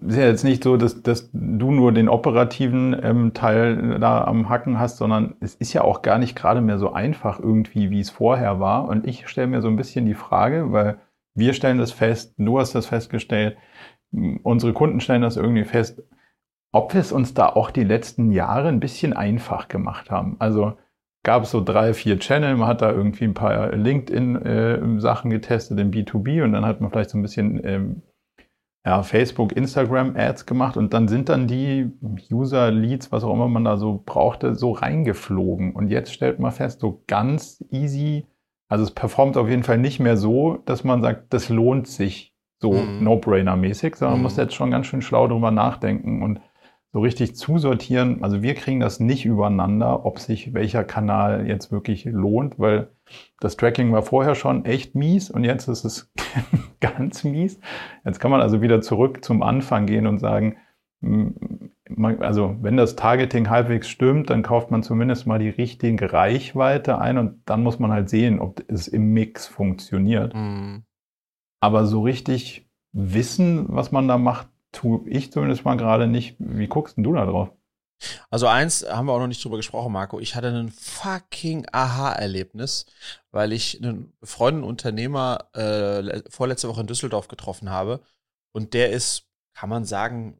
ist 0.06 0.18
ja 0.18 0.26
jetzt 0.26 0.44
nicht 0.44 0.64
so, 0.64 0.78
dass, 0.78 1.02
dass 1.02 1.30
du 1.32 1.72
nur 1.72 1.92
den 1.92 2.10
operativen 2.10 2.96
ähm, 3.02 3.34
Teil 3.34 4.00
da 4.00 4.24
am 4.24 4.50
Hacken 4.50 4.80
hast, 4.80 4.98
sondern 4.98 5.36
es 5.40 5.56
ist 5.56 5.74
ja 5.74 5.84
auch 5.84 6.02
gar 6.02 6.18
nicht 6.18 6.36
gerade 6.36 6.62
mehr 6.62 6.78
so 6.78 6.94
einfach 6.94 7.40
irgendwie, 7.40 7.90
wie 7.90 8.00
es 8.00 8.10
vorher 8.10 8.60
war. 8.60 8.88
Und 8.88 9.06
ich 9.08 9.28
stelle 9.28 9.48
mir 9.48 9.62
so 9.62 9.68
ein 9.68 9.76
bisschen 9.76 10.06
die 10.06 10.14
Frage, 10.14 10.72
weil 10.72 11.00
wir 11.36 11.54
stellen 11.54 11.78
das 11.78 11.92
fest, 11.92 12.36
du 12.38 12.60
hast 12.60 12.76
das 12.76 12.88
festgestellt, 12.88 13.58
unsere 14.44 14.74
Kunden 14.74 15.00
stellen 15.00 15.22
das 15.22 15.38
irgendwie 15.38 15.66
fest, 15.66 16.04
ob 16.72 16.94
wir 16.94 17.02
es 17.02 17.12
uns 17.12 17.34
da 17.34 17.48
auch 17.48 17.72
die 17.72 17.84
letzten 17.84 18.32
Jahre 18.32 18.68
ein 18.68 18.80
bisschen 18.80 19.14
einfach 19.14 19.68
gemacht 19.68 20.12
haben. 20.12 20.36
Also 20.40 20.78
gab 21.24 21.44
es 21.44 21.52
so 21.52 21.64
drei, 21.64 21.94
vier 21.94 22.20
Channel, 22.20 22.56
man 22.58 22.68
hat 22.68 22.82
da 22.82 22.92
irgendwie 22.92 23.26
ein 23.26 23.34
paar 23.34 23.72
LinkedIn-Sachen 23.76 25.32
äh, 25.32 25.34
getestet 25.34 25.80
im 25.80 25.92
B2B 25.92 26.44
und 26.44 26.54
dann 26.54 26.66
hat 26.66 26.82
man 26.82 26.90
vielleicht 26.90 27.10
so 27.10 27.18
ein 27.18 27.22
bisschen 27.22 27.62
ähm, 27.64 28.02
ja, 28.90 29.04
Facebook, 29.04 29.52
Instagram 29.52 30.16
Ads 30.16 30.48
gemacht 30.48 30.76
und 30.76 30.96
dann 30.96 31.08
sind 31.08 31.30
dann 31.30 31.46
die 31.46 31.92
User 32.32 32.72
Leads, 32.72 33.12
was 33.12 33.24
auch 33.24 33.36
immer 33.36 33.48
man 33.48 33.64
da 33.64 33.78
so 33.78 34.02
brauchte, 34.04 34.56
so 34.56 34.72
reingeflogen. 34.72 35.74
Und 35.74 35.90
jetzt 35.90 36.12
stellt 36.12 36.40
man 36.40 36.52
fest, 36.52 36.80
so 36.80 37.04
ganz 37.06 37.64
easy, 37.70 38.26
also 38.68 38.84
es 38.84 38.90
performt 38.90 39.38
auf 39.38 39.48
jeden 39.48 39.62
Fall 39.62 39.78
nicht 39.78 40.00
mehr 40.00 40.18
so, 40.18 40.58
dass 40.66 40.84
man 40.84 41.04
sagt, 41.04 41.32
das 41.36 41.50
lohnt 41.50 41.88
sich 41.88 42.34
so 42.58 42.74
mhm. 42.74 43.04
No-Brainer-mäßig, 43.04 43.96
sondern 43.96 44.18
man 44.18 44.24
muss 44.24 44.38
mhm. 44.38 44.44
jetzt 44.44 44.56
schon 44.56 44.72
ganz 44.72 44.88
schön 44.88 45.04
schlau 45.04 45.28
drüber 45.28 45.52
nachdenken 45.52 46.24
und 46.24 46.42
so 46.92 47.02
richtig 47.02 47.36
zusortieren. 47.36 48.24
Also 48.24 48.42
wir 48.42 48.56
kriegen 48.56 48.80
das 48.80 49.00
nicht 49.00 49.26
übereinander, 49.26 50.06
ob 50.06 50.20
sich 50.20 50.54
welcher 50.54 50.84
Kanal 50.84 51.48
jetzt 51.48 51.72
wirklich 51.72 52.06
lohnt, 52.06 52.58
weil 52.58 52.90
das 53.40 53.58
Tracking 53.58 53.92
war 53.92 54.02
vorher 54.02 54.36
schon 54.36 54.66
echt 54.66 54.96
mies 54.96 55.30
und 55.30 55.44
jetzt 55.44 55.68
ist 55.68 55.86
es 55.86 56.12
ganz 56.80 57.24
mies. 57.24 57.60
Jetzt 58.06 58.20
kann 58.20 58.32
man 58.32 58.42
also 58.42 58.62
wieder 58.62 58.82
zurück 58.82 59.24
zum 59.24 59.44
Anfang 59.44 59.86
gehen 59.86 60.08
und 60.08 60.20
sagen, 60.20 60.58
hm, 61.02 61.36
also 62.20 62.56
wenn 62.62 62.78
das 62.78 62.96
Targeting 62.96 63.50
halbwegs 63.50 63.88
stimmt, 63.88 64.30
dann 64.30 64.44
kauft 64.44 64.72
man 64.72 64.84
zumindest 64.84 65.28
mal 65.28 65.40
die 65.40 65.50
richtige 65.50 66.12
Reichweite 66.12 67.00
ein 67.00 67.18
und 67.18 67.42
dann 67.46 67.64
muss 67.64 67.80
man 67.80 67.92
halt 67.92 68.10
sehen, 68.10 68.40
ob 68.40 68.64
es 68.68 68.88
im 68.88 69.14
Mix 69.14 69.48
funktioniert. 69.48 70.34
Mhm. 70.36 70.84
Aber 71.62 71.86
so 71.86 72.02
richtig 72.02 72.70
wissen, 72.92 73.66
was 73.70 73.92
man 73.92 74.08
da 74.08 74.18
macht, 74.18 74.49
tue 74.72 75.08
ich 75.10 75.32
zumindest 75.32 75.66
mal 75.66 75.78
gerade 75.78 76.08
nicht. 76.08 76.36
Wie 76.40 76.68
guckst 76.68 76.98
denn 76.98 77.04
du 77.04 77.14
da 77.14 77.26
drauf? 77.26 77.52
Also 78.30 78.48
eins 78.48 78.86
haben 78.88 79.08
wir 79.08 79.14
auch 79.14 79.20
noch 79.20 79.28
nicht 79.28 79.44
drüber 79.44 79.58
gesprochen, 79.58 79.92
Marco. 79.92 80.20
Ich 80.20 80.36
hatte 80.36 80.48
ein 80.48 80.70
fucking 80.70 81.68
Aha-Erlebnis, 81.72 82.86
weil 83.32 83.52
ich 83.52 83.84
einen 83.84 84.14
befreundeten 84.20 84.68
Unternehmer 84.68 85.50
äh, 85.54 86.22
vorletzte 86.30 86.70
Woche 86.70 86.82
in 86.82 86.88
Düsseldorf 86.88 87.28
getroffen 87.28 87.70
habe. 87.70 88.02
Und 88.54 88.74
der 88.74 88.92
ist, 88.92 89.28
kann 89.54 89.70
man 89.70 89.86
sagen, 89.86 90.40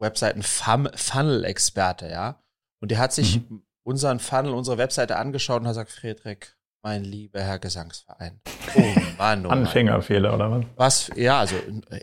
Webseiten-Funnel-Experte, 0.00 2.08
ja. 2.08 2.42
Und 2.80 2.90
der 2.90 2.98
hat 2.98 3.12
sich 3.12 3.48
mhm. 3.48 3.62
unseren 3.84 4.18
Funnel, 4.18 4.52
unsere 4.52 4.78
Webseite 4.78 5.16
angeschaut 5.16 5.60
und 5.60 5.68
hat 5.68 5.74
gesagt, 5.74 5.92
Friedrich, 5.92 6.55
mein 6.86 7.02
lieber 7.02 7.42
Herr 7.42 7.58
Gesangsverein. 7.58 8.40
Oh 8.78 8.82
Mann, 9.16 9.46
oh 9.46 9.48
Mann. 9.48 9.60
Anfängerfehler, 9.60 10.34
oder 10.34 10.50
was? 10.50 10.64
Was, 10.76 11.10
ja, 11.16 11.40
also, 11.40 11.56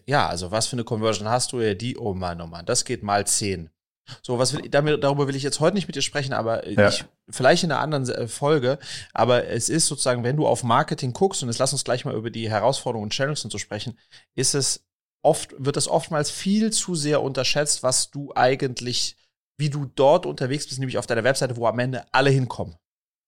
ja, 0.07 0.27
also 0.27 0.49
was 0.49 0.65
für 0.65 0.73
eine 0.73 0.83
Conversion 0.83 1.29
hast 1.29 1.51
du? 1.51 1.59
Ja, 1.61 1.75
die, 1.75 1.97
oh 1.97 2.15
Mann, 2.15 2.41
oh 2.41 2.47
Mann, 2.47 2.65
das 2.65 2.83
geht 2.83 3.03
mal 3.03 3.27
zehn. 3.27 3.69
So, 4.23 4.39
was 4.39 4.53
will, 4.53 4.67
damit, 4.69 5.03
darüber 5.03 5.27
will 5.27 5.35
ich 5.35 5.43
jetzt 5.43 5.59
heute 5.59 5.75
nicht 5.75 5.87
mit 5.87 5.95
dir 5.95 6.01
sprechen, 6.01 6.33
aber 6.33 6.67
ja. 6.67 6.87
ich, 6.87 7.05
vielleicht 7.29 7.63
in 7.63 7.71
einer 7.71 7.81
anderen 7.81 8.09
äh, 8.09 8.27
Folge. 8.27 8.79
Aber 9.13 9.45
es 9.45 9.69
ist 9.69 9.87
sozusagen, 9.87 10.23
wenn 10.23 10.37
du 10.37 10.47
auf 10.47 10.63
Marketing 10.63 11.13
guckst, 11.13 11.43
und 11.43 11.49
jetzt 11.49 11.59
lass 11.59 11.73
uns 11.73 11.83
gleich 11.83 12.05
mal 12.05 12.15
über 12.15 12.31
die 12.31 12.49
Herausforderungen 12.49 13.05
und 13.05 13.13
Channels 13.13 13.43
und 13.43 13.51
so 13.51 13.59
sprechen, 13.59 13.99
ist 14.33 14.55
es 14.55 14.83
oft, 15.21 15.53
wird 15.59 15.77
es 15.77 15.87
oftmals 15.87 16.31
viel 16.31 16.71
zu 16.71 16.95
sehr 16.95 17.21
unterschätzt, 17.21 17.83
was 17.83 18.09
du 18.09 18.31
eigentlich, 18.35 19.17
wie 19.57 19.69
du 19.69 19.85
dort 19.85 20.25
unterwegs 20.25 20.65
bist, 20.65 20.79
nämlich 20.79 20.97
auf 20.97 21.05
deiner 21.05 21.23
Webseite, 21.23 21.55
wo 21.55 21.67
am 21.67 21.77
Ende 21.77 22.05
alle 22.11 22.31
hinkommen. 22.31 22.75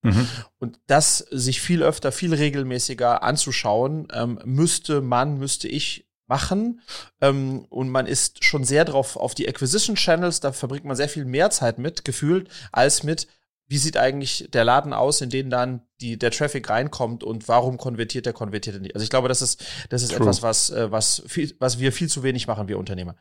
Mhm. 0.05 0.27
Und 0.59 0.79
das 0.87 1.17
sich 1.17 1.61
viel 1.61 1.83
öfter, 1.83 2.11
viel 2.11 2.33
regelmäßiger 2.33 3.23
anzuschauen, 3.23 4.07
ähm, 4.13 4.39
müsste 4.45 5.01
man, 5.01 5.37
müsste 5.37 5.67
ich 5.67 6.05
machen. 6.27 6.81
Ähm, 7.21 7.65
und 7.69 7.89
man 7.89 8.07
ist 8.07 8.43
schon 8.43 8.63
sehr 8.63 8.85
drauf 8.85 9.17
auf 9.17 9.35
die 9.35 9.47
Acquisition 9.47 9.95
Channels, 9.95 10.39
da 10.39 10.51
verbringt 10.51 10.85
man 10.85 10.95
sehr 10.95 11.09
viel 11.09 11.25
mehr 11.25 11.49
Zeit 11.49 11.77
mit, 11.77 12.05
gefühlt, 12.05 12.49
als 12.71 13.03
mit, 13.03 13.27
wie 13.67 13.77
sieht 13.77 13.97
eigentlich 13.97 14.47
der 14.53 14.63
Laden 14.63 14.93
aus, 14.93 15.21
in 15.21 15.29
den 15.29 15.49
dann 15.49 15.81
die, 16.01 16.19
der 16.19 16.31
Traffic 16.31 16.69
reinkommt 16.69 17.23
und 17.23 17.47
warum 17.47 17.77
konvertiert 17.77 18.25
der, 18.25 18.33
konvertiert 18.33 18.75
er 18.75 18.81
nicht. 18.81 18.95
Also 18.95 19.03
ich 19.03 19.09
glaube, 19.09 19.27
das 19.27 19.41
ist, 19.41 19.63
das 19.89 20.03
ist 20.03 20.13
etwas, 20.13 20.43
was, 20.43 20.69
äh, 20.69 20.91
was, 20.91 21.23
viel, 21.27 21.55
was 21.59 21.79
wir 21.79 21.91
viel 21.91 22.09
zu 22.09 22.21
wenig 22.21 22.47
machen, 22.47 22.67
wir 22.67 22.77
Unternehmer. 22.77 23.15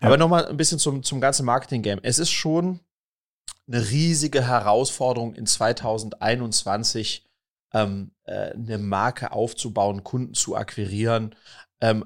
Ja. 0.00 0.08
Aber 0.08 0.16
nochmal 0.16 0.46
ein 0.46 0.56
bisschen 0.56 0.78
zum, 0.78 1.02
zum 1.02 1.20
ganzen 1.20 1.46
Marketing-Game. 1.46 2.00
Es 2.02 2.18
ist 2.18 2.30
schon 2.30 2.80
eine 3.66 3.90
riesige 3.90 4.46
Herausforderung 4.46 5.34
in 5.34 5.46
2021, 5.46 7.26
ähm, 7.72 8.12
äh, 8.24 8.52
eine 8.52 8.78
Marke 8.78 9.32
aufzubauen, 9.32 10.04
Kunden 10.04 10.34
zu 10.34 10.56
akquirieren. 10.56 11.34
Ähm, 11.80 12.04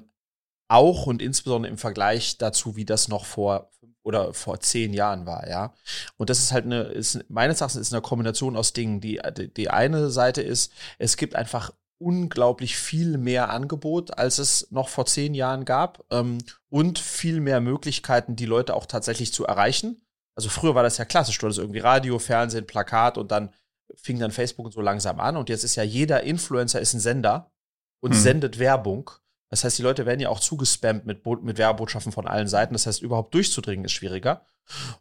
auch 0.67 1.07
und 1.07 1.21
insbesondere 1.21 1.71
im 1.71 1.77
Vergleich 1.77 2.37
dazu, 2.37 2.75
wie 2.75 2.85
das 2.85 3.07
noch 3.07 3.25
vor 3.25 3.71
oder 4.03 4.33
vor 4.33 4.59
zehn 4.59 4.93
Jahren 4.93 5.25
war, 5.25 5.47
ja. 5.47 5.73
Und 6.17 6.29
das 6.29 6.39
ist 6.39 6.51
halt 6.51 6.65
eine, 6.65 6.83
ist, 6.83 7.29
meines 7.29 7.61
Erachtens 7.61 7.81
ist 7.81 7.93
eine 7.93 8.01
Kombination 8.01 8.55
aus 8.55 8.73
Dingen. 8.73 9.01
Die, 9.01 9.19
die 9.55 9.69
eine 9.69 10.09
Seite 10.09 10.41
ist, 10.41 10.71
es 10.97 11.17
gibt 11.17 11.35
einfach 11.35 11.71
unglaublich 11.99 12.77
viel 12.77 13.17
mehr 13.17 13.49
Angebot, 13.49 14.17
als 14.17 14.39
es 14.39 14.71
noch 14.71 14.89
vor 14.89 15.05
zehn 15.05 15.33
Jahren 15.33 15.65
gab 15.65 16.05
ähm, 16.11 16.37
und 16.69 16.97
viel 16.97 17.41
mehr 17.41 17.61
Möglichkeiten, 17.61 18.35
die 18.35 18.45
Leute 18.45 18.73
auch 18.73 18.85
tatsächlich 18.85 19.33
zu 19.33 19.45
erreichen. 19.45 20.01
Also 20.39 20.49
früher 20.49 20.75
war 20.75 20.83
das 20.83 20.97
ja 20.97 21.05
klassisch, 21.05 21.37
du 21.37 21.45
hattest 21.45 21.59
irgendwie 21.59 21.79
Radio, 21.79 22.17
Fernsehen, 22.19 22.65
Plakat 22.65 23.17
und 23.17 23.31
dann 23.31 23.53
fing 23.95 24.19
dann 24.19 24.31
Facebook 24.31 24.65
und 24.65 24.71
so 24.71 24.81
langsam 24.81 25.19
an 25.19 25.35
und 25.37 25.49
jetzt 25.49 25.63
ist 25.63 25.75
ja 25.75 25.83
jeder 25.83 26.23
Influencer 26.23 26.79
ist 26.79 26.93
ein 26.93 26.99
Sender 26.99 27.51
und 27.99 28.13
hm. 28.13 28.19
sendet 28.19 28.59
Werbung 28.59 29.11
das 29.49 29.63
heißt, 29.63 29.77
die 29.79 29.83
Leute 29.83 30.05
werden 30.05 30.19
ja 30.19 30.29
auch 30.29 30.39
zugespammt 30.39 31.05
mit, 31.05 31.25
mit 31.25 31.57
Werbotschaften 31.57 32.11
von 32.11 32.27
allen 32.27 32.47
Seiten. 32.47 32.73
Das 32.73 32.85
heißt, 32.85 33.01
überhaupt 33.01 33.33
durchzudringen 33.33 33.85
ist 33.85 33.93
schwieriger. 33.93 34.45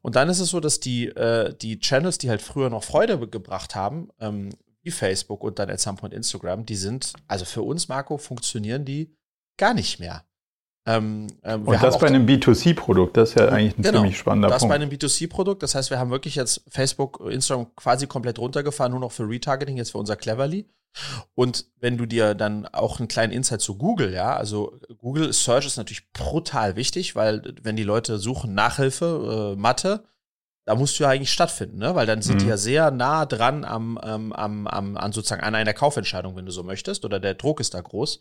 Und 0.01 0.17
dann 0.17 0.31
ist 0.31 0.41
es 0.41 0.49
so, 0.49 0.61
dass 0.61 0.81
die, 0.81 1.09
äh, 1.09 1.55
die 1.55 1.79
Channels, 1.79 2.17
die 2.17 2.31
halt 2.31 2.41
früher 2.41 2.71
noch 2.71 2.83
Freude 2.83 3.29
gebracht 3.29 3.75
haben, 3.75 4.09
ähm, 4.19 4.51
wie 4.83 4.91
Facebook 4.91 5.45
und 5.45 5.59
dann 5.59 5.69
at 5.69 5.81
some 5.81 5.99
point 5.99 6.15
Instagram, 6.15 6.65
die 6.65 6.77
sind, 6.77 7.13
also 7.27 7.45
für 7.45 7.63
uns, 7.63 7.89
Marco, 7.89 8.17
funktionieren 8.17 8.87
die 8.87 9.15
gar 9.59 9.75
nicht 9.75 10.01
mehr. 10.01 10.25
Ähm, 10.89 11.27
ähm, 11.45 11.69
und 11.69 11.83
das 11.83 11.99
bei 11.99 12.07
einem 12.07 12.25
B2C-Produkt, 12.25 13.19
das 13.19 13.31
ist 13.31 13.39
ja 13.39 13.49
eigentlich 13.49 13.77
ein 13.79 13.83
genau, 13.83 13.99
ziemlich 13.99 14.17
spannender 14.17 14.49
das 14.49 14.63
Punkt. 14.63 14.73
Das 14.73 14.79
bei 14.79 14.83
einem 14.83 14.91
B2C-Produkt, 14.91 15.63
das 15.63 15.75
heißt, 15.75 15.91
wir 15.91 15.99
haben 15.99 16.11
wirklich 16.11 16.35
jetzt 16.35 16.63
Facebook, 16.67 17.21
Instagram 17.31 17.67
quasi 17.77 18.07
komplett 18.07 18.39
runtergefahren, 18.39 18.93
nur 18.93 19.01
noch 19.01 19.13
für 19.13 19.29
Retargeting, 19.29 19.77
jetzt 19.77 19.91
für 19.91 19.99
unser 19.99 20.17
Cleverly. 20.17 20.67
Und 21.35 21.67
wenn 21.79 21.99
du 21.99 22.07
dir 22.07 22.35
dann 22.35 22.65
auch 22.67 22.99
einen 22.99 23.09
kleinen 23.09 23.35
Insight 23.35 23.61
zu 23.61 23.77
Google, 23.77 24.15
ja, 24.15 24.35
also 24.35 24.79
Google 24.97 25.31
Search 25.35 25.67
ist 25.67 25.77
natürlich 25.77 26.11
brutal 26.13 26.75
wichtig, 26.77 27.15
weil 27.15 27.55
wenn 27.63 27.77
die 27.77 27.85
Leute 27.85 28.17
suchen 28.17 28.55
Nachhilfe, 28.55 29.53
äh, 29.55 29.61
Mathe, 29.61 30.05
da 30.69 30.75
musst 30.75 30.99
du 30.99 31.05
ja 31.05 31.09
eigentlich 31.09 31.33
stattfinden, 31.33 31.79
ne? 31.79 31.95
Weil 31.95 32.05
dann 32.05 32.21
sind 32.21 32.35
mhm. 32.35 32.39
die 32.41 32.47
ja 32.49 32.59
sehr 32.59 32.91
nah 32.91 33.25
dran 33.25 33.65
am, 33.65 33.99
ähm, 34.05 34.35
am, 34.35 34.67
am, 34.67 34.99
an 34.99 35.13
sozusagen 35.13 35.43
an 35.43 35.55
einer 35.55 35.73
Kaufentscheidung, 35.73 36.37
wenn 36.37 36.45
du 36.45 36.53
so 36.53 36.63
möchtest, 36.63 37.07
oder 37.07 37.19
der 37.19 37.33
Druck 37.33 37.59
ist 37.61 37.73
da 37.73 37.81
groß. 37.81 38.21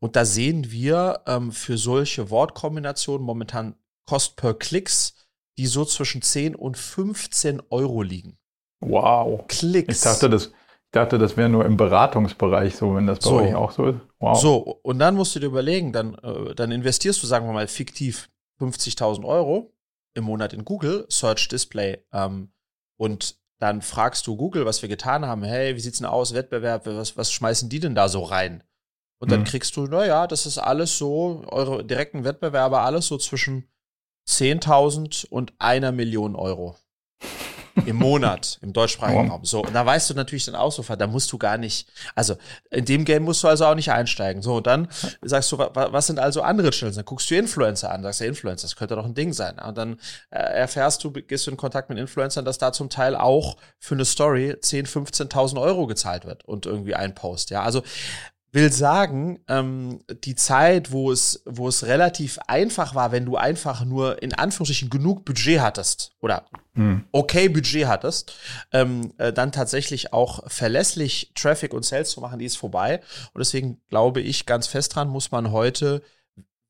Und 0.00 0.16
da 0.16 0.24
sehen 0.24 0.72
wir 0.72 1.20
ähm, 1.28 1.52
für 1.52 1.78
solche 1.78 2.28
Wortkombinationen 2.28 3.24
momentan 3.24 3.76
Cost 4.04 4.34
per 4.34 4.54
Klicks, 4.54 5.28
die 5.58 5.66
so 5.66 5.84
zwischen 5.84 6.22
10 6.22 6.56
und 6.56 6.76
15 6.76 7.62
Euro 7.70 8.02
liegen. 8.02 8.36
Wow. 8.80 9.44
Klicks. 9.46 9.98
Ich 9.98 10.02
dachte, 10.02 10.28
das, 10.28 10.50
dachte, 10.90 11.18
das 11.18 11.36
wäre 11.36 11.48
nur 11.48 11.64
im 11.66 11.76
Beratungsbereich 11.76 12.74
so, 12.74 12.96
wenn 12.96 13.06
das 13.06 13.20
bei 13.20 13.30
so. 13.30 13.36
euch 13.36 13.54
auch 13.54 13.70
so 13.70 13.86
ist. 13.86 14.00
Wow. 14.18 14.40
So, 14.40 14.56
und 14.82 14.98
dann 14.98 15.14
musst 15.14 15.36
du 15.36 15.38
dir 15.38 15.46
überlegen, 15.46 15.92
dann, 15.92 16.16
äh, 16.16 16.52
dann 16.56 16.72
investierst 16.72 17.22
du, 17.22 17.28
sagen 17.28 17.46
wir 17.46 17.52
mal, 17.52 17.68
fiktiv 17.68 18.28
50.000 18.58 19.24
Euro 19.24 19.72
im 20.16 20.24
Monat 20.24 20.52
in 20.52 20.64
Google 20.64 21.06
Search 21.08 21.48
Display 21.48 22.04
ähm, 22.12 22.52
und 22.96 23.38
dann 23.58 23.80
fragst 23.82 24.26
du 24.26 24.36
Google, 24.36 24.66
was 24.66 24.82
wir 24.82 24.88
getan 24.88 25.24
haben. 25.24 25.42
Hey, 25.42 25.76
wie 25.76 25.80
sieht's 25.80 25.98
denn 25.98 26.06
aus? 26.06 26.34
Wettbewerb, 26.34 26.86
was, 26.86 27.16
was 27.16 27.32
schmeißen 27.32 27.68
die 27.68 27.80
denn 27.80 27.94
da 27.94 28.08
so 28.08 28.22
rein? 28.22 28.62
Und 29.18 29.32
dann 29.32 29.40
mhm. 29.40 29.44
kriegst 29.44 29.76
du, 29.76 29.86
naja, 29.86 30.26
das 30.26 30.44
ist 30.44 30.58
alles 30.58 30.98
so, 30.98 31.42
eure 31.46 31.84
direkten 31.84 32.24
Wettbewerber, 32.24 32.82
alles 32.82 33.06
so 33.06 33.16
zwischen 33.16 33.68
10.000 34.28 35.26
und 35.26 35.54
einer 35.58 35.92
Million 35.92 36.36
Euro 36.36 36.76
im 37.84 37.96
Monat 37.96 38.58
im 38.62 38.72
deutschsprachigen 38.72 39.30
Raum. 39.30 39.44
So, 39.44 39.62
und 39.62 39.74
da 39.74 39.84
weißt 39.84 40.10
du 40.10 40.14
natürlich 40.14 40.46
dann 40.46 40.54
auch 40.54 40.72
so, 40.72 40.82
da 40.82 41.06
musst 41.06 41.30
du 41.32 41.38
gar 41.38 41.58
nicht, 41.58 41.88
also 42.14 42.36
in 42.70 42.84
dem 42.84 43.04
Game 43.04 43.24
musst 43.24 43.42
du 43.42 43.48
also 43.48 43.66
auch 43.66 43.74
nicht 43.74 43.90
einsteigen. 43.90 44.42
So, 44.42 44.56
und 44.56 44.66
dann 44.66 44.88
sagst 45.22 45.52
du, 45.52 45.58
was 45.58 46.06
sind 46.06 46.18
also 46.18 46.42
andere 46.42 46.70
Channels? 46.70 46.96
Dann 46.96 47.04
guckst 47.04 47.30
du 47.30 47.36
Influencer 47.36 47.92
an, 47.92 48.02
sagst 48.02 48.20
du 48.20 48.24
Influencer, 48.24 48.66
das 48.66 48.76
könnte 48.76 48.96
doch 48.96 49.04
ein 49.04 49.14
Ding 49.14 49.32
sein. 49.32 49.58
Und 49.58 49.76
dann 49.76 50.00
äh, 50.30 50.38
erfährst 50.38 51.04
du, 51.04 51.10
gehst 51.12 51.46
du 51.46 51.50
in 51.50 51.56
Kontakt 51.56 51.88
mit 51.88 51.98
Influencern, 51.98 52.44
dass 52.44 52.58
da 52.58 52.72
zum 52.72 52.88
Teil 52.88 53.14
auch 53.14 53.56
für 53.78 53.94
eine 53.94 54.04
Story 54.04 54.56
10, 54.60 54.86
15.000 54.86 55.60
Euro 55.60 55.86
gezahlt 55.86 56.24
wird 56.24 56.44
und 56.44 56.66
irgendwie 56.66 56.94
ein 56.94 57.14
Post. 57.14 57.50
Ja, 57.50 57.62
also 57.62 57.82
will 58.56 58.72
sagen, 58.72 59.38
ähm, 59.48 60.00
die 60.24 60.34
Zeit, 60.34 60.90
wo 60.90 61.12
es, 61.12 61.42
wo 61.44 61.68
es 61.68 61.84
relativ 61.84 62.38
einfach 62.46 62.94
war, 62.94 63.12
wenn 63.12 63.26
du 63.26 63.36
einfach 63.36 63.84
nur 63.84 64.22
in 64.22 64.32
Anführungsstrichen 64.32 64.88
genug 64.88 65.26
Budget 65.26 65.60
hattest 65.60 66.12
oder 66.22 66.46
hm. 66.72 67.04
okay 67.12 67.50
Budget 67.50 67.86
hattest, 67.86 68.34
ähm, 68.72 69.12
äh, 69.18 69.30
dann 69.30 69.52
tatsächlich 69.52 70.14
auch 70.14 70.50
verlässlich 70.50 71.32
Traffic 71.34 71.74
und 71.74 71.84
Sales 71.84 72.10
zu 72.10 72.22
machen, 72.22 72.38
die 72.38 72.46
ist 72.46 72.56
vorbei. 72.56 73.02
Und 73.34 73.40
deswegen 73.40 73.78
glaube 73.90 74.22
ich 74.22 74.46
ganz 74.46 74.66
fest 74.66 74.94
dran, 74.96 75.08
muss 75.08 75.30
man 75.30 75.52
heute 75.52 76.02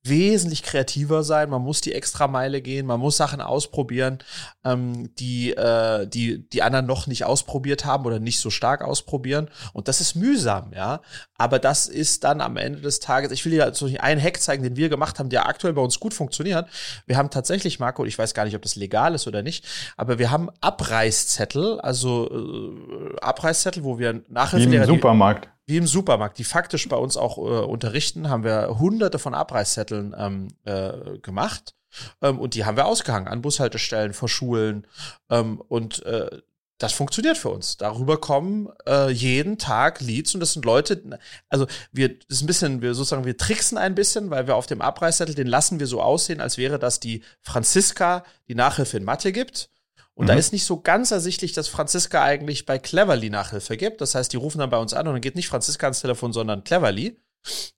wesentlich 0.08 0.62
kreativer 0.62 1.22
sein, 1.22 1.50
man 1.50 1.62
muss 1.62 1.80
die 1.80 1.92
Extrameile 1.92 2.60
gehen, 2.60 2.86
man 2.86 3.00
muss 3.00 3.16
Sachen 3.16 3.40
ausprobieren, 3.40 4.18
ähm, 4.64 5.14
die, 5.16 5.52
äh, 5.52 6.06
die 6.06 6.48
die 6.48 6.62
anderen 6.62 6.86
noch 6.86 7.06
nicht 7.06 7.24
ausprobiert 7.24 7.84
haben 7.84 8.04
oder 8.06 8.18
nicht 8.18 8.40
so 8.40 8.50
stark 8.50 8.82
ausprobieren. 8.82 9.48
Und 9.72 9.88
das 9.88 10.00
ist 10.00 10.14
mühsam, 10.14 10.72
ja. 10.74 11.00
Aber 11.38 11.58
das 11.58 11.86
ist 11.86 12.24
dann 12.24 12.40
am 12.40 12.56
Ende 12.56 12.80
des 12.80 13.00
Tages, 13.00 13.30
ich 13.30 13.44
will 13.44 13.52
dir 13.52 13.64
also 13.64 13.88
einen 13.98 14.22
Hack 14.22 14.40
zeigen, 14.40 14.62
den 14.62 14.76
wir 14.76 14.88
gemacht 14.88 15.18
haben, 15.18 15.28
der 15.28 15.48
aktuell 15.48 15.74
bei 15.74 15.82
uns 15.82 16.00
gut 16.00 16.14
funktioniert. 16.14 16.68
Wir 17.06 17.16
haben 17.16 17.30
tatsächlich, 17.30 17.78
Marco, 17.78 18.04
ich 18.04 18.18
weiß 18.18 18.34
gar 18.34 18.44
nicht, 18.44 18.56
ob 18.56 18.62
das 18.62 18.76
legal 18.76 19.14
ist 19.14 19.26
oder 19.26 19.42
nicht, 19.42 19.64
aber 19.96 20.18
wir 20.18 20.30
haben 20.30 20.48
Abreißzettel, 20.60 21.80
also 21.80 22.30
äh, 22.30 23.20
Abreißzettel, 23.20 23.84
wo 23.84 23.98
wir 23.98 24.22
Nachhilfelehrer... 24.28 24.86
Wie 24.86 24.90
im 24.90 24.94
Supermarkt 24.96 25.48
wie 25.66 25.76
im 25.76 25.86
Supermarkt, 25.86 26.38
die 26.38 26.44
faktisch 26.44 26.88
bei 26.88 26.96
uns 26.96 27.16
auch 27.16 27.38
äh, 27.38 27.64
unterrichten, 27.64 28.28
haben 28.30 28.44
wir 28.44 28.78
hunderte 28.78 29.18
von 29.18 29.34
Abreißzetteln 29.34 30.14
ähm, 30.16 30.48
äh, 30.64 31.18
gemacht. 31.18 31.74
Ähm, 32.22 32.38
und 32.38 32.54
die 32.54 32.64
haben 32.64 32.76
wir 32.76 32.86
ausgehangen 32.86 33.28
an 33.28 33.42
Bushaltestellen, 33.42 34.12
vor 34.12 34.28
Schulen. 34.28 34.86
Ähm, 35.28 35.60
und 35.68 36.04
äh, 36.04 36.40
das 36.78 36.92
funktioniert 36.92 37.38
für 37.38 37.48
uns. 37.48 37.78
Darüber 37.78 38.20
kommen 38.20 38.68
äh, 38.86 39.10
jeden 39.10 39.58
Tag 39.58 40.00
Leads 40.00 40.34
und 40.34 40.40
das 40.40 40.52
sind 40.52 40.64
Leute, 40.64 41.18
also 41.48 41.66
wir, 41.90 42.10
das 42.10 42.26
ist 42.28 42.42
ein 42.42 42.46
bisschen, 42.46 42.82
wir 42.82 42.94
sozusagen, 42.94 43.24
wir 43.24 43.36
tricksen 43.36 43.78
ein 43.78 43.94
bisschen, 43.94 44.30
weil 44.30 44.46
wir 44.46 44.56
auf 44.56 44.66
dem 44.66 44.82
Abreißzettel, 44.82 45.34
den 45.34 45.46
lassen 45.46 45.80
wir 45.80 45.86
so 45.86 46.02
aussehen, 46.02 46.40
als 46.40 46.58
wäre 46.58 46.78
das 46.78 47.00
die 47.00 47.22
Franziska, 47.40 48.24
die 48.48 48.54
Nachhilfe 48.54 48.98
in 48.98 49.04
Mathe 49.04 49.32
gibt. 49.32 49.70
Und 50.16 50.24
mhm. 50.24 50.28
da 50.28 50.34
ist 50.34 50.52
nicht 50.52 50.64
so 50.64 50.80
ganz 50.80 51.10
ersichtlich, 51.10 51.52
dass 51.52 51.68
Franziska 51.68 52.22
eigentlich 52.22 52.64
bei 52.64 52.78
Cleverly 52.78 53.30
Nachhilfe 53.30 53.76
gibt. 53.76 54.00
Das 54.00 54.14
heißt, 54.14 54.32
die 54.32 54.38
rufen 54.38 54.58
dann 54.58 54.70
bei 54.70 54.78
uns 54.78 54.94
an 54.94 55.06
und 55.06 55.14
dann 55.14 55.20
geht 55.20 55.36
nicht 55.36 55.48
Franziska 55.48 55.86
ans 55.86 56.00
Telefon, 56.00 56.32
sondern 56.32 56.64
Cleverly. 56.64 57.20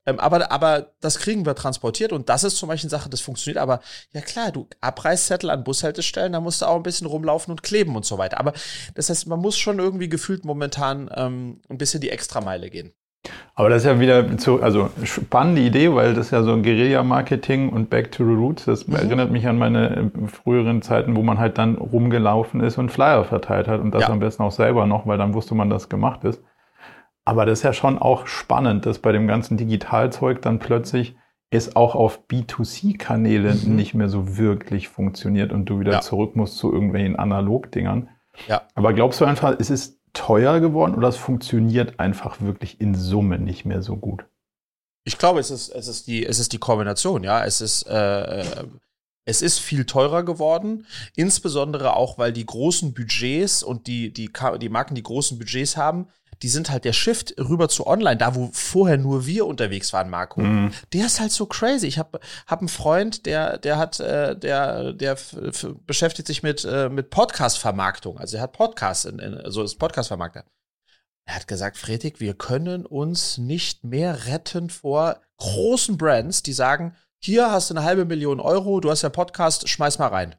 Ähm, 0.07 0.19
aber, 0.19 0.51
aber 0.51 0.95
das 1.01 1.19
kriegen 1.19 1.45
wir 1.45 1.55
transportiert 1.55 2.13
und 2.13 2.29
das 2.29 2.45
ist 2.45 2.57
zum 2.57 2.69
Beispiel 2.69 2.87
eine 2.87 2.99
Sache, 2.99 3.11
das 3.11 3.21
funktioniert. 3.21 3.59
Aber 3.59 3.81
ja 4.13 4.21
klar, 4.21 4.53
du 4.53 4.69
Abreißzettel 4.81 5.51
an 5.51 5.65
Bushaltestellen, 5.65 6.33
da 6.33 6.41
musst 6.41 6.63
du 6.63 6.67
auch 6.67 6.77
ein 6.77 6.83
bisschen 6.85 7.07
rumlaufen 7.07 7.51
und 7.51 7.63
kleben 7.63 7.97
und 7.97 8.07
so 8.07 8.19
weiter. 8.19 8.39
Aber 8.39 8.53
das 8.95 9.11
heißt, 9.11 9.27
man 9.27 9.41
muss 9.41 9.59
schon 9.59 9.79
irgendwie 9.79 10.09
gefühlt 10.09 10.45
momentan 10.45 11.11
ähm, 11.15 11.61
ein 11.69 11.77
bisschen 11.77 12.01
die 12.01 12.11
Extrameile 12.11 12.71
gehen. 12.71 12.95
Aber 13.55 13.69
das 13.69 13.83
ist 13.83 13.87
ja 13.87 13.99
wieder 13.99 14.39
zu, 14.39 14.63
also 14.63 14.91
spannende 15.03 15.61
Idee, 15.63 15.93
weil 15.93 16.15
das 16.15 16.27
ist 16.27 16.31
ja 16.31 16.43
so 16.43 16.53
ein 16.53 16.63
Guerilla-Marketing 16.63 17.71
und 17.71 17.91
Back 17.91 18.13
to 18.13 18.25
the 18.25 18.33
Roots. 18.33 18.67
Das 18.67 18.87
mhm. 18.87 18.95
erinnert 18.95 19.31
mich 19.33 19.49
an 19.49 19.59
meine 19.59 20.13
früheren 20.27 20.81
Zeiten, 20.81 21.17
wo 21.17 21.23
man 21.23 21.39
halt 21.39 21.59
dann 21.59 21.77
rumgelaufen 21.77 22.61
ist 22.61 22.79
und 22.79 22.91
Flyer 22.91 23.25
verteilt 23.25 23.67
hat 23.67 23.81
und 23.81 23.93
das 23.93 24.03
ja. 24.03 24.11
am 24.11 24.21
besten 24.21 24.45
auch 24.45 24.53
selber 24.53 24.87
noch, 24.87 25.07
weil 25.07 25.19
dann 25.19 25.35
wusste 25.35 25.55
man, 25.57 25.71
dass 25.71 25.89
gemacht 25.89 26.23
ist. 26.25 26.43
Aber 27.25 27.45
das 27.45 27.59
ist 27.59 27.65
ja 27.65 27.73
schon 27.73 27.99
auch 27.99 28.27
spannend, 28.27 28.87
dass 28.87 29.01
bei 29.01 29.13
dem 29.13 29.27
ganzen 29.27 29.57
Digitalzeug 29.57 30.41
dann 30.41 30.61
plötzlich 30.61 31.17
es 31.51 31.77
auch 31.77 31.95
auf 31.95 32.27
B2C-Kanäle 32.29 33.55
mhm. 33.55 33.77
nicht 33.77 33.95
mehr 33.95 34.09
so 34.09 34.37
wirklich 34.37 34.89
funktioniert 34.89 35.53
und 35.53 35.67
du 35.67 35.81
wieder 35.81 35.93
ja. 35.93 36.01
zurück 36.01 36.37
musst 36.37 36.59
zu 36.59 36.73
irgendwelchen 36.73 37.17
Analog-Dingern. 37.17 38.09
Ja. 38.47 38.63
Aber 38.75 38.93
glaubst 38.93 39.21
du 39.21 39.25
einfach, 39.25 39.57
es 39.59 39.69
ist 39.71 39.98
teuer 40.19 40.61
geworden 40.61 40.95
oder 40.95 41.09
es 41.09 41.17
funktioniert 41.17 42.01
einfach 42.01 42.41
wirklich 42.41 42.81
in 42.81 42.95
Summe 42.95 43.39
nicht 43.39 43.65
mehr 43.65 43.83
so 43.83 43.97
gut? 43.97 44.25
Ich 45.05 45.17
glaube, 45.17 45.41
es 45.41 45.51
ist, 45.51 45.69
es 45.71 45.89
ist, 45.89 46.07
die, 46.07 46.27
es 46.27 46.39
ist 46.39 46.53
die 46.53 46.59
Kombination, 46.59 47.23
ja. 47.25 47.45
Es 47.45 47.61
ist, 47.61 47.85
äh, 47.85 48.41
äh, 48.41 48.65
es 49.25 49.43
ist 49.43 49.59
viel 49.59 49.85
teurer 49.85 50.25
geworden, 50.25 50.87
insbesondere 51.15 51.95
auch, 51.95 52.19
weil 52.19 52.33
die 52.33 52.47
großen 52.47 52.95
Budgets 52.95 53.63
und 53.63 53.87
die, 53.87 54.13
die, 54.13 54.31
die 54.61 54.69
Marken, 54.69 54.95
die 54.95 55.03
großen 55.03 55.39
Budgets 55.39 55.77
haben, 55.77 56.09
die 56.43 56.49
sind 56.49 56.71
halt 56.71 56.85
der 56.85 56.93
Shift 56.93 57.35
rüber 57.39 57.69
zu 57.69 57.87
online, 57.87 58.17
da 58.17 58.35
wo 58.35 58.51
vorher 58.53 58.97
nur 58.97 59.27
wir 59.27 59.47
unterwegs 59.47 59.93
waren, 59.93 60.11
Marco. 60.11 60.41
Mhm. 60.41 60.73
Der 60.93 61.07
ist 61.07 61.21
halt 61.21 61.33
so 61.33 61.47
crazy. 61.47 61.87
Ich 61.87 61.99
habe 61.99 62.21
hab 62.47 62.61
einen 62.61 62.69
Freund, 62.69 63.27
der 63.27 63.59
der 63.59 63.79
hat 63.79 64.01
äh, 64.01 64.37
der 64.37 64.93
der 64.93 65.17
beschäftigt 65.87 66.29
sich 66.29 66.43
mit 66.43 66.65
äh, 66.65 66.89
mit 66.89 67.11
Podcast 67.11 67.59
Vermarktung. 67.59 68.19
Also 68.19 68.37
er 68.37 68.45
hat 68.45 68.53
Podcasts 68.53 69.05
in, 69.05 69.19
in 69.19 69.41
so 69.51 69.63
ist 69.63 69.77
Podcast 69.77 70.09
Vermarkter. 70.09 70.45
Er 71.25 71.35
hat 71.35 71.47
gesagt, 71.47 71.77
Fredrik, 71.77 72.21
wir 72.21 72.33
können 72.33 72.87
uns 72.87 73.37
nicht 73.37 73.85
mehr 73.85 74.27
retten 74.27 74.71
vor 74.71 75.21
großen 75.37 75.99
Brands, 75.99 76.43
die 76.43 76.55
sagen, 76.55 76.97
hier 77.19 77.51
hast 77.51 77.69
du 77.69 77.75
eine 77.75 77.85
halbe 77.85 78.07
Million 78.07 78.41
Euro, 78.41 78.81
du 78.81 78.91
hast 78.91 79.03
ja 79.03 79.11
Podcast, 79.11 79.69
schmeiß 79.69 79.99
mal 79.99 80.09
rein. 80.09 80.37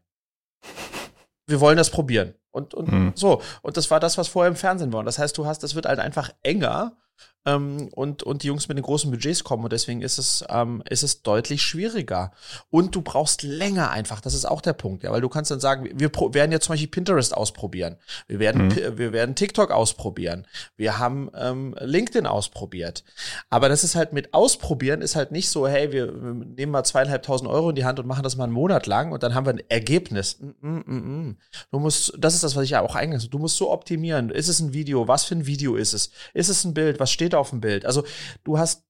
Wir 1.50 1.60
wollen 1.60 1.78
das 1.78 1.90
probieren. 1.90 2.36
Und, 2.52 2.74
und 2.74 2.92
mhm. 2.92 3.12
so. 3.16 3.42
Und 3.62 3.78
das 3.78 3.92
war 3.92 4.00
das, 4.00 4.18
was 4.18 4.28
vorher 4.28 4.50
im 4.50 4.56
Fernsehen 4.56 4.92
war. 4.94 5.00
Und 5.00 5.06
das 5.06 5.20
heißt, 5.20 5.38
du 5.38 5.46
hast, 5.46 5.64
das 5.64 5.76
wird 5.76 5.86
halt 5.86 6.00
einfach 6.00 6.32
enger 6.44 6.98
ähm, 7.46 7.90
und, 7.94 8.24
und 8.24 8.44
die 8.44 8.48
Jungs 8.48 8.68
mit 8.68 8.78
den 8.78 8.84
großen 8.84 9.10
Budgets 9.12 9.44
kommen 9.44 9.64
und 9.64 9.74
deswegen 9.74 10.02
ist 10.02 10.18
es, 10.18 10.44
ähm, 10.50 10.84
ist 10.90 11.04
es 11.04 11.22
deutlich 11.22 11.62
schwieriger. 11.62 12.32
Und 12.70 12.96
du 12.96 13.02
brauchst 13.02 13.44
länger 13.44 13.92
einfach, 13.92 14.22
das 14.22 14.34
ist 14.34 14.46
auch 14.46 14.62
der 14.62 14.74
Punkt, 14.74 15.04
ja, 15.04 15.12
weil 15.12 15.22
du 15.22 15.30
kannst 15.30 15.52
dann 15.52 15.60
sagen, 15.60 15.90
wir 15.94 16.12
werden 16.34 16.52
jetzt 16.52 16.66
zum 16.66 16.74
Beispiel 16.74 16.90
Pinterest 16.90 17.36
ausprobieren, 17.36 17.98
wir 18.28 18.40
werden, 18.40 18.68
mhm. 18.68 18.98
wir 18.98 19.14
werden 19.14 19.36
TikTok 19.36 19.72
ausprobieren, 19.72 20.46
wir 20.76 21.00
haben 21.00 21.30
ähm, 21.36 21.76
LinkedIn 21.80 22.26
ausprobiert. 22.26 23.04
Aber 23.50 23.70
das 23.70 23.84
ist 23.84 23.96
halt 23.96 24.14
mit 24.14 24.34
Ausprobieren 24.34 25.02
ist 25.02 25.16
halt 25.16 25.32
nicht 25.32 25.50
so, 25.50 25.68
hey, 25.68 25.92
wir, 25.92 26.12
nehmen 26.12 26.72
mal 26.72 26.84
zweieinhalbtausend 26.84 27.50
Euro 27.50 27.70
in 27.70 27.76
die 27.76 27.86
Hand 27.86 28.00
und 28.00 28.08
machen 28.08 28.24
das 28.24 28.36
mal 28.36 28.46
einen 28.46 28.54
Monat 28.54 28.88
lang 28.88 29.12
und 29.12 29.24
dann 29.24 29.34
haben 29.34 29.46
wir 29.46 29.54
ein 29.54 29.64
Ergebnis. 29.70 30.40
Mm, 30.40 30.68
mm, 30.68 30.84
mm, 30.86 31.28
mm. 31.28 31.38
du 31.72 31.80
musst, 31.80 32.14
das 32.18 32.36
ist 32.36 32.44
das, 32.44 32.56
was 32.56 32.64
ich 32.64 32.72
ja 32.72 32.82
auch 32.82 32.96
eingangs, 32.96 33.30
du 33.30 33.40
musst 33.40 33.58
so 33.58 33.72
optimieren. 33.72 34.30
Ist 34.30 34.48
es 34.48 34.60
ein 34.60 34.74
Video? 34.74 35.08
Was 35.08 35.26
für 35.26 35.36
ein 35.36 35.46
Video 35.46 35.76
ist 35.76 35.94
es? 35.94 36.12
Ist 36.34 36.50
es 36.50 36.64
ein 36.64 36.74
Bild? 36.74 37.00
Was 37.00 37.12
steht 37.12 37.29
auf 37.38 37.52
dem 37.52 37.62
Bild. 37.62 37.86
Also 37.86 38.04
du 38.44 38.58
hast 38.58 38.86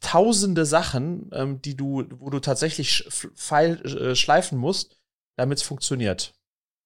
tausende 0.00 0.64
Sachen, 0.64 1.30
ähm, 1.32 1.60
die 1.60 1.76
du, 1.76 2.04
wo 2.18 2.30
du 2.30 2.38
tatsächlich 2.38 3.08
feil, 3.34 3.84
äh, 3.84 4.14
schleifen 4.14 4.58
musst, 4.58 4.98
damit 5.36 5.58
es 5.58 5.64
funktioniert. 5.64 6.34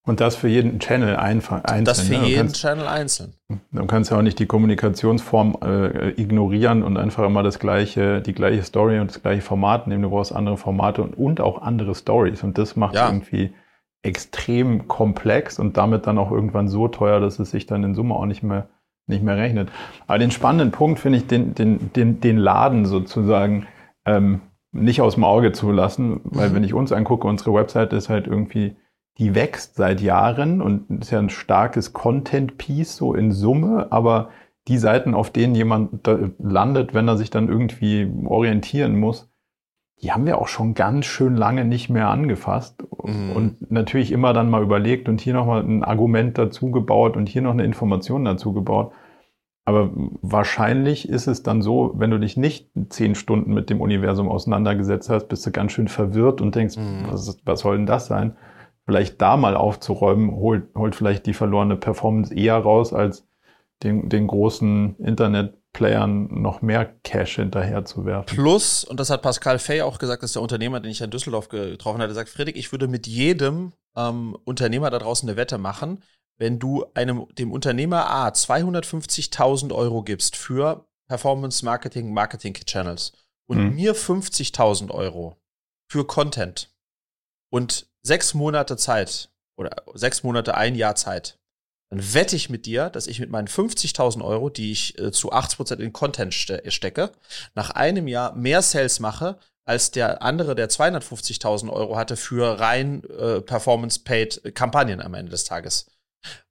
Und 0.07 0.21
das 0.21 0.37
für 0.37 0.47
jeden 0.47 0.79
Channel 0.79 1.17
einzeln. 1.17 1.83
Das 1.83 1.99
für 1.99 2.13
ne? 2.13 2.27
jeden 2.27 2.37
kannst, 2.37 2.61
Channel 2.61 2.87
einzeln. 2.87 3.33
Dann 3.73 3.87
kannst 3.87 4.09
du 4.09 4.15
ja 4.15 4.19
auch 4.19 4.23
nicht 4.23 4.39
die 4.39 4.45
Kommunikationsform 4.45 5.57
äh, 5.61 6.11
ignorieren 6.11 6.81
und 6.81 6.95
einfach 6.95 7.25
immer 7.25 7.43
das 7.43 7.59
gleiche, 7.59 8.21
die 8.21 8.31
gleiche 8.31 8.63
Story 8.63 8.99
und 8.99 9.11
das 9.11 9.21
gleiche 9.21 9.41
Format 9.41 9.85
nehmen. 9.87 10.03
Du 10.03 10.09
brauchst 10.09 10.31
andere 10.31 10.55
Formate 10.55 11.03
und, 11.03 11.17
und 11.17 11.41
auch 11.41 11.61
andere 11.61 11.93
Stories. 11.93 12.41
Und 12.41 12.57
das 12.57 12.77
macht 12.77 12.95
ja. 12.95 13.07
irgendwie 13.07 13.53
extrem 14.01 14.87
komplex 14.87 15.59
und 15.59 15.75
damit 15.75 16.07
dann 16.07 16.17
auch 16.17 16.31
irgendwann 16.31 16.69
so 16.69 16.87
teuer, 16.87 17.19
dass 17.19 17.37
es 17.39 17.51
sich 17.51 17.65
dann 17.65 17.83
in 17.83 17.93
Summe 17.93 18.15
auch 18.15 18.25
nicht 18.25 18.43
mehr 18.43 18.69
nicht 19.07 19.23
mehr 19.23 19.37
rechnet. 19.37 19.69
Aber 20.05 20.19
den 20.19 20.31
spannenden 20.31 20.71
Punkt 20.71 20.99
finde 20.99 21.19
ich, 21.19 21.27
den, 21.27 21.55
den, 21.55 21.91
den, 21.93 22.19
den 22.19 22.37
Laden 22.37 22.85
sozusagen 22.85 23.67
ähm, 24.05 24.41
nicht 24.71 25.01
aus 25.01 25.15
dem 25.15 25.23
Auge 25.23 25.53
zu 25.53 25.71
lassen, 25.71 26.21
weil 26.23 26.49
mhm. 26.49 26.55
wenn 26.55 26.63
ich 26.63 26.73
uns 26.73 26.91
angucke, 26.91 27.27
unsere 27.27 27.53
Website 27.53 27.93
ist 27.93 28.09
halt 28.09 28.27
irgendwie, 28.27 28.75
die 29.17 29.33
wächst 29.33 29.75
seit 29.75 30.01
Jahren 30.01 30.61
und 30.61 31.01
ist 31.01 31.11
ja 31.11 31.19
ein 31.19 31.29
starkes 31.29 31.93
Content-Piece 31.93 32.97
so 32.97 33.13
in 33.13 33.31
Summe, 33.31 33.87
aber 33.91 34.29
die 34.67 34.77
Seiten, 34.77 35.13
auf 35.13 35.31
denen 35.31 35.55
jemand 35.55 36.07
landet, 36.39 36.93
wenn 36.93 37.07
er 37.07 37.17
sich 37.17 37.29
dann 37.29 37.47
irgendwie 37.47 38.11
orientieren 38.25 38.99
muss, 38.99 39.29
die 40.01 40.11
haben 40.11 40.25
wir 40.25 40.39
auch 40.39 40.47
schon 40.47 40.73
ganz 40.75 41.05
schön 41.05 41.35
lange 41.35 41.65
nicht 41.65 41.89
mehr 41.89 42.09
angefasst 42.09 42.83
mhm. 43.03 43.31
und 43.31 43.71
natürlich 43.71 44.11
immer 44.11 44.33
dann 44.33 44.49
mal 44.49 44.61
überlegt 44.61 45.09
und 45.09 45.21
hier 45.21 45.33
nochmal 45.33 45.63
ein 45.63 45.83
Argument 45.83 46.37
dazu 46.37 46.71
gebaut 46.71 47.17
und 47.17 47.27
hier 47.27 47.41
noch 47.41 47.51
eine 47.51 47.65
Information 47.65 48.23
dazu 48.23 48.53
gebaut. 48.53 48.91
Aber 49.65 49.91
wahrscheinlich 50.21 51.09
ist 51.09 51.27
es 51.27 51.43
dann 51.43 51.61
so, 51.61 51.93
wenn 51.97 52.11
du 52.11 52.19
dich 52.19 52.37
nicht 52.37 52.69
zehn 52.89 53.15
Stunden 53.15 53.53
mit 53.53 53.69
dem 53.69 53.81
Universum 53.81 54.29
auseinandergesetzt 54.29 55.09
hast, 55.09 55.27
bist 55.27 55.45
du 55.45 55.51
ganz 55.51 55.73
schön 55.73 55.89
verwirrt 55.89 56.39
und 56.41 56.55
denkst, 56.55 56.77
mhm. 56.77 57.07
was, 57.09 57.37
was 57.43 57.59
soll 57.61 57.75
denn 57.77 57.85
das 57.85 58.05
sein? 58.05 58.37
Vielleicht 58.85 59.21
da 59.21 59.35
mal 59.35 59.57
aufzuräumen, 59.57 60.31
holt, 60.31 60.73
holt 60.73 60.95
vielleicht 60.95 61.25
die 61.25 61.33
verlorene 61.33 61.75
Performance 61.75 62.33
eher 62.33 62.55
raus, 62.55 62.93
als 62.93 63.27
den, 63.83 64.07
den 64.07 64.27
großen 64.27 64.95
Internet 64.99 65.57
Playern 65.73 66.27
noch 66.41 66.61
mehr 66.61 66.85
Cash 67.03 67.35
hinterher 67.35 67.85
zu 67.85 68.05
werfen. 68.05 68.25
Plus, 68.25 68.83
und 68.83 68.99
das 68.99 69.09
hat 69.09 69.21
Pascal 69.21 69.59
Fay 69.59 69.81
auch 69.81 69.99
gesagt, 69.99 70.23
das 70.23 70.29
ist 70.29 70.35
der 70.35 70.41
Unternehmer, 70.41 70.79
den 70.79 70.91
ich 70.91 71.01
in 71.01 71.11
Düsseldorf 71.11 71.49
getroffen 71.49 72.01
hatte, 72.01 72.13
sagt, 72.13 72.29
Friedrich, 72.29 72.55
ich 72.55 72.71
würde 72.71 72.87
mit 72.87 73.05
jedem 73.05 73.73
ähm, 73.95 74.35
Unternehmer 74.43 74.89
da 74.89 74.99
draußen 74.99 75.27
eine 75.29 75.37
Wette 75.37 75.57
machen, 75.57 76.03
wenn 76.37 76.59
du 76.59 76.85
einem, 76.93 77.27
dem 77.37 77.51
Unternehmer 77.51 78.09
A 78.09 78.29
250.000 78.29 79.73
Euro 79.73 80.03
gibst 80.03 80.35
für 80.35 80.87
Performance 81.07 81.63
Marketing, 81.63 82.13
Marketing 82.13 82.53
Channels 82.53 83.13
und 83.47 83.57
hm. 83.57 83.75
mir 83.75 83.95
50.000 83.95 84.91
Euro 84.91 85.37
für 85.89 86.05
Content 86.05 86.73
und 87.51 87.87
sechs 88.03 88.33
Monate 88.33 88.77
Zeit 88.77 89.29
oder 89.57 89.83
sechs 89.93 90.23
Monate, 90.23 90.55
ein 90.55 90.75
Jahr 90.75 90.95
Zeit, 90.95 91.36
dann 91.89 92.13
wette 92.13 92.35
ich 92.35 92.49
mit 92.49 92.65
dir, 92.65 92.89
dass 92.89 93.07
ich 93.07 93.19
mit 93.19 93.29
meinen 93.29 93.47
50.000 93.47 94.23
Euro, 94.23 94.49
die 94.49 94.71
ich 94.71 94.99
äh, 94.99 95.11
zu 95.11 95.31
80% 95.31 95.79
in 95.79 95.93
Content 95.93 96.33
ste 96.33 96.61
stecke, 96.67 97.11
nach 97.55 97.71
einem 97.71 98.07
Jahr 98.07 98.35
mehr 98.35 98.61
Sales 98.61 98.99
mache, 98.99 99.37
als 99.65 99.91
der 99.91 100.21
andere, 100.21 100.55
der 100.55 100.69
250.000 100.69 101.69
Euro 101.69 101.97
hatte 101.97 102.15
für 102.15 102.59
rein 102.59 103.03
äh, 103.03 103.41
Performance-Paid 103.41 104.55
Kampagnen 104.55 105.01
am 105.01 105.13
Ende 105.13 105.31
des 105.31 105.43
Tages. 105.43 105.87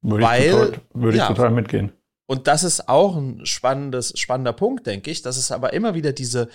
Würde 0.01 0.25
Weil, 0.25 0.45
ich 0.45 0.51
total, 0.51 0.81
würde 0.95 1.19
ja, 1.19 1.25
ich 1.25 1.37
total 1.37 1.51
mitgehen. 1.51 1.93
Und 2.27 2.49
das 2.49 2.65
ist 2.65 2.89
auch 2.89 3.17
ein 3.17 3.47
spannendes, 3.47 4.19
spannender 4.19 4.53
Punkt, 4.53 4.87
denke 4.87 5.11
ich. 5.11 5.23
Das 5.23 5.37
ist 5.37 5.53
aber 5.53 5.73
immer 5.73 5.95
wieder 5.95 6.13
diese, 6.13 6.49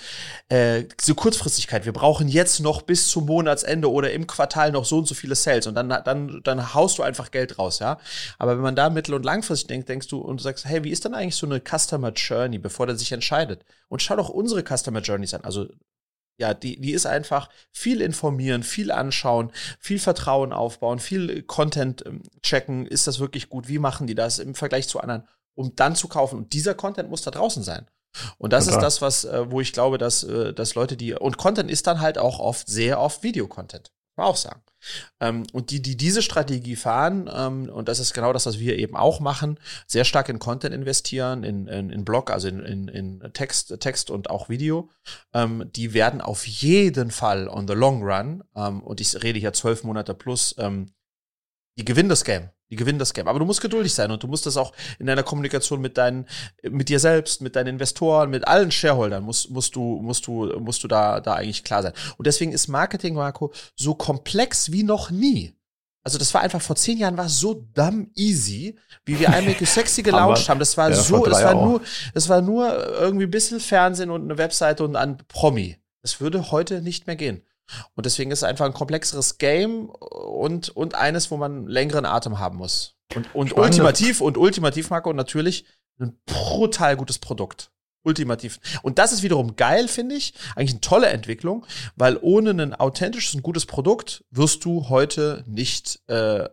äh, 0.49 0.83
diese 0.99 1.15
Kurzfristigkeit. 1.15 1.85
Wir 1.85 1.93
brauchen 1.93 2.27
jetzt 2.27 2.59
noch 2.59 2.81
bis 2.81 3.07
zum 3.07 3.25
Monatsende 3.25 3.89
oder 3.89 4.11
im 4.11 4.27
Quartal 4.27 4.71
noch 4.71 4.83
so 4.83 4.97
und 4.97 5.07
so 5.07 5.15
viele 5.15 5.35
Sales 5.35 5.67
und 5.67 5.75
dann, 5.75 5.89
dann, 5.89 6.41
dann 6.43 6.73
haust 6.73 6.97
du 6.97 7.03
einfach 7.03 7.31
Geld 7.31 7.57
raus, 7.57 7.79
ja. 7.79 7.99
Aber 8.37 8.55
wenn 8.55 8.63
man 8.63 8.75
da 8.75 8.89
mittel- 8.89 9.13
und 9.13 9.23
langfristig 9.23 9.67
denkt, 9.67 9.87
denkst 9.87 10.07
du 10.07 10.19
und 10.19 10.41
sagst, 10.41 10.65
hey, 10.65 10.83
wie 10.83 10.91
ist 10.91 11.05
denn 11.05 11.13
eigentlich 11.13 11.35
so 11.35 11.45
eine 11.45 11.61
Customer 11.61 12.11
Journey, 12.11 12.57
bevor 12.57 12.85
der 12.85 12.97
sich 12.97 13.11
entscheidet? 13.13 13.63
Und 13.87 14.01
schau 14.01 14.17
doch 14.17 14.29
unsere 14.29 14.63
Customer 14.63 14.99
Journeys 14.99 15.33
an. 15.33 15.45
Also 15.45 15.67
ja, 16.37 16.53
die, 16.53 16.81
die 16.81 16.91
ist 16.91 17.05
einfach 17.05 17.49
viel 17.71 18.01
informieren, 18.01 18.63
viel 18.63 18.91
anschauen, 18.91 19.51
viel 19.79 19.99
Vertrauen 19.99 20.53
aufbauen, 20.53 20.99
viel 20.99 21.43
Content 21.43 22.03
ähm, 22.05 22.23
checken. 22.41 22.87
Ist 22.87 23.07
das 23.07 23.19
wirklich 23.19 23.47
gut? 23.47 23.67
Wie 23.67 23.79
machen 23.79 24.07
die 24.07 24.15
das 24.15 24.39
im 24.39 24.55
Vergleich 24.55 24.87
zu 24.87 24.99
anderen? 24.99 25.27
Um 25.55 25.75
dann 25.75 25.95
zu 25.95 26.07
kaufen. 26.07 26.37
Und 26.37 26.53
dieser 26.53 26.73
Content 26.73 27.09
muss 27.09 27.21
da 27.21 27.31
draußen 27.31 27.63
sein. 27.63 27.87
Und 28.37 28.53
das 28.53 28.65
Total. 28.65 28.79
ist 28.79 28.83
das, 28.83 29.01
was, 29.01 29.25
äh, 29.25 29.49
wo 29.49 29.61
ich 29.61 29.73
glaube, 29.73 29.97
dass, 29.97 30.23
äh, 30.23 30.53
dass 30.53 30.75
Leute, 30.75 30.97
die, 30.97 31.13
und 31.13 31.37
Content 31.37 31.71
ist 31.71 31.87
dann 31.87 32.01
halt 32.01 32.17
auch 32.17 32.39
oft, 32.39 32.67
sehr 32.67 32.99
oft 32.99 33.23
Videocontent. 33.23 33.91
man 34.17 34.27
auch 34.27 34.35
sagen. 34.35 34.61
Ähm, 35.19 35.43
und 35.53 35.69
die, 35.69 35.81
die 35.81 35.95
diese 35.95 36.21
Strategie 36.21 36.75
fahren, 36.75 37.29
ähm, 37.33 37.69
und 37.69 37.87
das 37.87 37.99
ist 37.99 38.13
genau 38.13 38.33
das, 38.33 38.45
was 38.45 38.59
wir 38.59 38.77
eben 38.77 38.95
auch 38.95 39.19
machen, 39.19 39.59
sehr 39.87 40.05
stark 40.05 40.27
in 40.29 40.39
Content 40.39 40.73
investieren, 40.73 41.43
in, 41.43 41.67
in, 41.67 41.89
in 41.89 42.03
Blog, 42.03 42.31
also 42.31 42.47
in, 42.47 42.59
in, 42.59 42.87
in 42.87 43.33
Text, 43.33 43.79
Text 43.79 44.09
und 44.09 44.29
auch 44.29 44.49
Video, 44.49 44.89
ähm, 45.33 45.69
die 45.75 45.93
werden 45.93 46.19
auf 46.19 46.47
jeden 46.47 47.11
Fall 47.11 47.47
on 47.47 47.67
the 47.67 47.73
long 47.73 48.03
run, 48.03 48.43
ähm, 48.55 48.81
und 48.83 48.99
ich 49.01 49.21
rede 49.23 49.39
hier 49.39 49.53
zwölf 49.53 49.83
Monate 49.83 50.13
plus, 50.13 50.55
ähm, 50.57 50.91
die 51.77 51.85
gewinnen 51.85 52.09
das 52.09 52.25
Game. 52.25 52.49
Die 52.71 52.77
gewinnen 52.77 52.99
das 52.99 53.13
Game. 53.13 53.27
Aber 53.27 53.37
du 53.37 53.45
musst 53.45 53.61
geduldig 53.61 53.93
sein 53.93 54.11
und 54.11 54.23
du 54.23 54.27
musst 54.27 54.45
das 54.45 54.57
auch 54.57 54.71
in 54.97 55.05
deiner 55.05 55.23
Kommunikation 55.23 55.81
mit 55.81 55.97
deinen, 55.97 56.25
mit 56.63 56.89
dir 56.89 56.99
selbst, 56.99 57.41
mit 57.41 57.55
deinen 57.55 57.67
Investoren, 57.67 58.29
mit 58.29 58.47
allen 58.47 58.71
Shareholdern 58.71 59.23
musst, 59.23 59.49
musst 59.51 59.75
du, 59.75 59.99
musst 60.01 60.25
du, 60.25 60.57
musst 60.59 60.83
du 60.83 60.87
da, 60.87 61.19
da 61.19 61.35
eigentlich 61.35 61.63
klar 61.63 61.83
sein. 61.83 61.93
Und 62.17 62.25
deswegen 62.27 62.53
ist 62.53 62.69
Marketing, 62.69 63.13
Marco, 63.15 63.51
so 63.75 63.93
komplex 63.93 64.71
wie 64.71 64.83
noch 64.83 65.11
nie. 65.11 65.53
Also 66.03 66.17
das 66.17 66.33
war 66.33 66.41
einfach 66.41 66.61
vor 66.61 66.75
zehn 66.75 66.97
Jahren 66.97 67.17
war 67.17 67.29
so 67.29 67.53
dumb 67.75 68.09
easy, 68.15 68.75
wie 69.05 69.19
wir 69.19 69.29
Make 69.29 69.65
Sexy 69.65 70.01
gelauncht 70.03 70.49
haben. 70.49 70.59
Das 70.59 70.75
war 70.75 70.89
ja, 70.89 70.95
so, 70.95 71.25
es 71.27 71.43
war 71.43 71.53
nur, 71.53 71.81
es 72.13 72.27
war 72.27 72.41
nur 72.41 72.73
irgendwie 72.99 73.25
ein 73.25 73.31
bisschen 73.31 73.59
Fernsehen 73.59 74.09
und 74.09 74.23
eine 74.23 74.37
Webseite 74.37 74.83
und 74.83 74.95
ein 74.95 75.17
Promi. 75.27 75.77
Das 76.01 76.19
würde 76.19 76.51
heute 76.51 76.81
nicht 76.81 77.05
mehr 77.05 77.15
gehen. 77.15 77.43
Und 77.95 78.05
deswegen 78.05 78.31
ist 78.31 78.39
es 78.39 78.43
einfach 78.43 78.65
ein 78.65 78.73
komplexeres 78.73 79.37
Game 79.37 79.89
und, 79.89 80.69
und 80.69 80.95
eines, 80.95 81.31
wo 81.31 81.37
man 81.37 81.67
längeren 81.67 82.05
Atem 82.05 82.39
haben 82.39 82.57
muss. 82.57 82.95
Und, 83.15 83.33
und 83.35 83.57
ultimativ 83.57 84.21
und 84.21 84.37
ultimativ, 84.37 84.89
Marco, 84.89 85.09
und 85.09 85.15
natürlich 85.15 85.65
ein 85.99 86.17
brutal 86.25 86.95
gutes 86.95 87.19
Produkt. 87.19 87.71
Ultimativ. 88.03 88.59
Und 88.81 88.97
das 88.97 89.11
ist 89.11 89.21
wiederum 89.21 89.55
geil, 89.55 89.87
finde 89.87 90.15
ich. 90.15 90.33
Eigentlich 90.55 90.71
eine 90.71 90.81
tolle 90.81 91.07
Entwicklung, 91.07 91.67
weil 91.95 92.17
ohne 92.21 92.49
ein 92.49 92.73
authentisches 92.73 93.35
und 93.35 93.43
gutes 93.43 93.67
Produkt 93.67 94.23
wirst 94.31 94.65
du 94.65 94.89
heute 94.89 95.43
nicht 95.45 96.01
äh, 96.07 96.49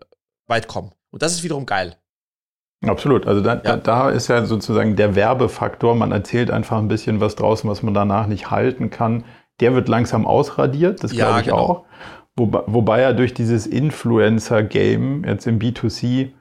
weit 0.46 0.68
kommen. 0.68 0.92
Und 1.10 1.22
das 1.22 1.32
ist 1.32 1.42
wiederum 1.42 1.64
geil. 1.64 1.96
Absolut. 2.86 3.26
Also 3.26 3.40
da, 3.40 3.60
ja. 3.64 3.76
da 3.76 4.10
ist 4.10 4.28
ja 4.28 4.44
sozusagen 4.44 4.94
der 4.94 5.14
Werbefaktor. 5.14 5.94
Man 5.94 6.12
erzählt 6.12 6.50
einfach 6.50 6.78
ein 6.78 6.88
bisschen 6.88 7.20
was 7.20 7.34
draußen, 7.34 7.68
was 7.68 7.82
man 7.82 7.94
danach 7.94 8.26
nicht 8.26 8.50
halten 8.50 8.90
kann 8.90 9.24
der 9.60 9.74
wird 9.74 9.88
langsam 9.88 10.26
ausradiert, 10.26 11.02
das 11.02 11.12
glaube 11.12 11.40
ich 11.40 11.46
genau. 11.46 11.56
auch. 11.56 11.84
Wobei, 12.36 12.62
wobei 12.66 13.00
er 13.00 13.14
durch 13.14 13.34
dieses 13.34 13.66
Influencer-Game 13.66 15.24
jetzt 15.24 15.46
im 15.46 15.58
B2C, 15.58 16.32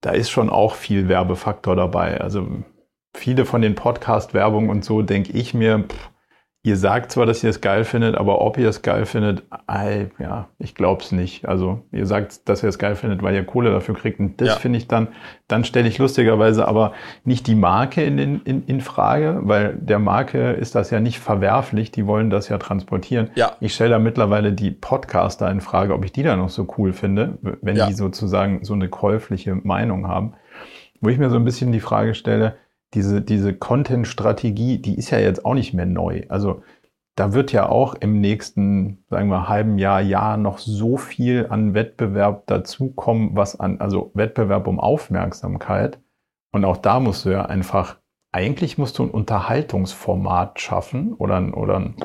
da 0.00 0.10
ist 0.10 0.30
schon 0.30 0.50
auch 0.50 0.74
viel 0.74 1.08
Werbefaktor 1.08 1.76
dabei. 1.76 2.20
Also 2.20 2.46
viele 3.14 3.44
von 3.44 3.62
den 3.62 3.74
Podcast-Werbungen 3.74 4.70
und 4.70 4.84
so 4.84 5.02
denke 5.02 5.32
ich 5.32 5.54
mir, 5.54 5.84
pff, 5.88 6.09
ihr 6.62 6.76
sagt 6.76 7.10
zwar, 7.10 7.24
dass 7.24 7.42
ihr 7.42 7.48
es 7.48 7.62
geil 7.62 7.84
findet, 7.84 8.16
aber 8.16 8.42
ob 8.42 8.58
ihr 8.58 8.68
es 8.68 8.82
geil 8.82 9.06
findet, 9.06 9.44
ey, 9.66 10.10
ja, 10.18 10.48
ich 10.58 10.74
glaube 10.74 11.02
es 11.02 11.10
nicht. 11.10 11.48
Also 11.48 11.84
ihr 11.90 12.04
sagt, 12.04 12.48
dass 12.50 12.62
ihr 12.62 12.68
es 12.68 12.78
geil 12.78 12.96
findet, 12.96 13.22
weil 13.22 13.34
ihr 13.34 13.44
Kohle 13.44 13.70
dafür 13.70 13.94
kriegt. 13.94 14.20
Und 14.20 14.40
das 14.42 14.48
ja. 14.48 14.54
finde 14.56 14.76
ich 14.76 14.86
dann, 14.86 15.08
dann 15.48 15.64
stelle 15.64 15.88
ich 15.88 15.96
lustigerweise 15.96 16.68
aber 16.68 16.92
nicht 17.24 17.46
die 17.46 17.54
Marke 17.54 18.02
in, 18.02 18.18
in, 18.18 18.64
in 18.66 18.80
Frage, 18.82 19.40
weil 19.42 19.74
der 19.74 19.98
Marke 19.98 20.52
ist 20.52 20.74
das 20.74 20.90
ja 20.90 21.00
nicht 21.00 21.18
verwerflich, 21.18 21.92
die 21.92 22.06
wollen 22.06 22.28
das 22.28 22.50
ja 22.50 22.58
transportieren. 22.58 23.30
Ja. 23.36 23.52
Ich 23.60 23.74
stelle 23.74 23.90
da 23.90 23.98
mittlerweile 23.98 24.52
die 24.52 24.70
Podcaster 24.70 25.50
in 25.50 25.62
Frage, 25.62 25.94
ob 25.94 26.04
ich 26.04 26.12
die 26.12 26.22
da 26.22 26.36
noch 26.36 26.50
so 26.50 26.68
cool 26.76 26.92
finde, 26.92 27.38
wenn 27.62 27.76
ja. 27.76 27.86
die 27.86 27.94
sozusagen 27.94 28.64
so 28.64 28.74
eine 28.74 28.88
käufliche 28.88 29.54
Meinung 29.54 30.08
haben. 30.08 30.34
Wo 31.00 31.08
ich 31.08 31.16
mir 31.16 31.30
so 31.30 31.36
ein 31.36 31.44
bisschen 31.46 31.72
die 31.72 31.80
Frage 31.80 32.14
stelle, 32.14 32.56
diese, 32.94 33.22
diese 33.22 33.54
Content-Strategie, 33.54 34.78
die 34.78 34.96
ist 34.96 35.10
ja 35.10 35.18
jetzt 35.18 35.44
auch 35.44 35.54
nicht 35.54 35.74
mehr 35.74 35.86
neu. 35.86 36.24
Also 36.28 36.62
da 37.16 37.32
wird 37.32 37.52
ja 37.52 37.68
auch 37.68 37.94
im 37.94 38.20
nächsten, 38.20 39.04
sagen 39.10 39.28
wir, 39.28 39.48
halben 39.48 39.78
Jahr, 39.78 40.00
Jahr 40.00 40.36
noch 40.36 40.58
so 40.58 40.96
viel 40.96 41.46
an 41.50 41.74
Wettbewerb 41.74 42.46
dazukommen, 42.46 43.36
was 43.36 43.58
an, 43.58 43.80
also 43.80 44.10
Wettbewerb 44.14 44.66
um 44.66 44.80
Aufmerksamkeit. 44.80 46.00
Und 46.52 46.64
auch 46.64 46.78
da 46.78 46.98
musst 46.98 47.24
du 47.24 47.30
ja 47.30 47.44
einfach, 47.44 47.98
eigentlich 48.32 48.78
musst 48.78 48.98
du 48.98 49.04
ein 49.04 49.10
Unterhaltungsformat 49.10 50.60
schaffen 50.60 51.12
oder, 51.14 51.56
oder 51.56 51.76
ein, 51.76 51.96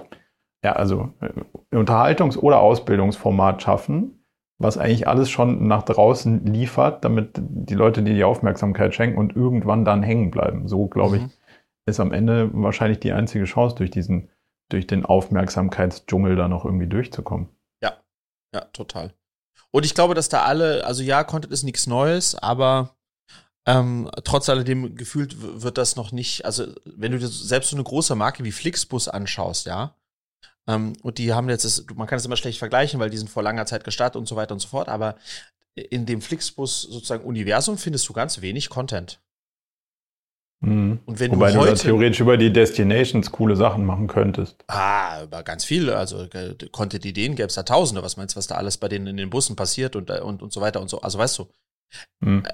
ja, 0.64 0.74
also 0.74 1.14
ein 1.20 1.46
Unterhaltungs- 1.72 2.38
oder 2.38 2.60
Ausbildungsformat 2.60 3.62
schaffen, 3.62 4.25
was 4.58 4.78
eigentlich 4.78 5.08
alles 5.08 5.30
schon 5.30 5.68
nach 5.68 5.84
draußen 5.84 6.46
liefert, 6.46 7.04
damit 7.04 7.32
die 7.38 7.74
Leute 7.74 8.04
dir 8.04 8.14
die 8.14 8.24
Aufmerksamkeit 8.24 8.96
schenken 8.96 9.18
und 9.18 9.36
irgendwann 9.36 9.84
dann 9.84 10.02
hängen 10.02 10.32
bleiben. 10.32 10.68
So, 10.68 10.88
glaube 10.88 11.20
mhm. 11.20 11.26
ich, 11.26 11.40
ist 11.86 12.00
am 12.00 12.14
Ende 12.14 12.50
wahrscheinlich 12.54 13.00
die 13.00 13.12
einzige 13.12 13.46
Chance, 13.46 13.76
durch 13.76 13.92
diesen, 13.92 14.30
durch 14.70 14.88
den 14.88 15.06
Aufmerksamkeitsdschungel 15.06 16.36
da 16.36 16.48
noch 16.48 16.66
irgendwie 16.66 16.88
durchzukommen. 16.88 17.50
Ja, 17.84 17.98
ja, 18.54 18.62
total. 18.74 19.14
Und 19.72 19.86
ich 19.86 19.94
glaube, 19.94 20.16
dass 20.16 20.30
da 20.30 20.44
alle, 20.44 20.86
also 20.86 21.04
ja, 21.04 21.24
Content 21.26 21.52
ist 21.52 21.64
nichts 21.64 21.86
Neues, 21.86 22.36
aber 22.36 22.96
ähm, 23.68 24.10
trotz 24.24 24.48
alledem 24.48 24.96
gefühlt 24.96 25.36
wird 25.62 25.78
das 25.78 25.96
noch 25.96 26.12
nicht, 26.12 26.46
also 26.46 26.68
wenn 26.86 27.12
du 27.12 27.20
dir 27.20 27.28
selbst 27.28 27.72
so 27.72 27.76
eine 27.76 27.84
große 27.84 28.16
Marke 28.16 28.44
wie 28.46 28.52
Flixbus 28.52 29.10
anschaust, 29.10 29.66
ja, 29.66 29.96
und 30.68 31.18
die 31.20 31.34
haben 31.34 31.50
jetzt, 31.50 31.64
das, 31.64 31.86
man 31.96 32.08
kann 32.08 32.18
es 32.18 32.26
immer 32.26 32.38
schlecht 32.38 32.58
vergleichen, 32.58 33.00
weil 33.00 33.10
die 33.10 33.18
sind 33.18 33.30
vor 33.30 33.44
langer 33.44 33.66
Zeit 33.66 33.84
gestartet 33.84 34.18
und 34.18 34.28
so 34.28 34.36
weiter 34.36 34.54
und 34.54 34.60
so 34.60 34.68
fort. 34.68 34.90
Aber 34.90 35.16
in 35.76 36.06
dem 36.06 36.22
Flixbus 36.22 36.82
sozusagen 36.84 37.24
Universum 37.24 37.78
findest 37.78 38.08
du 38.10 38.14
ganz 38.14 38.42
wenig 38.42 38.70
Content. 38.70 39.20
Mhm. 40.62 41.00
Und 41.06 41.20
wenn 41.20 41.32
Wobei 41.32 41.52
du, 41.52 41.60
heute, 41.60 41.74
du 41.74 41.78
theoretisch 41.78 42.20
über 42.20 42.38
die 42.38 42.52
Destinations 42.52 43.32
coole 43.32 43.56
Sachen 43.56 43.86
machen 43.86 44.08
könntest. 44.08 44.64
Ah, 44.68 45.24
über 45.24 45.44
ganz 45.44 45.66
viele. 45.66 45.98
Also 45.98 46.24
äh, 46.24 46.56
Content-Ideen 46.72 47.36
gäbe 47.36 47.48
es 47.48 47.56
da 47.56 47.64
tausende. 47.64 48.02
Was 48.02 48.18
meinst 48.18 48.36
du, 48.36 48.38
was 48.38 48.48
da 48.48 48.56
alles 48.56 48.78
bei 48.78 48.88
denen 48.88 49.08
in 49.08 49.18
den 49.18 49.30
Bussen 49.30 49.56
passiert 49.56 49.96
und, 49.96 50.10
äh, 50.10 50.20
und, 50.20 50.42
und 50.42 50.52
so 50.52 50.62
weiter 50.62 50.82
und 50.82 50.90
so. 50.90 51.02
Also 51.02 51.20
weißt 51.20 51.38
du, 51.40 51.48
hm. 52.24 52.46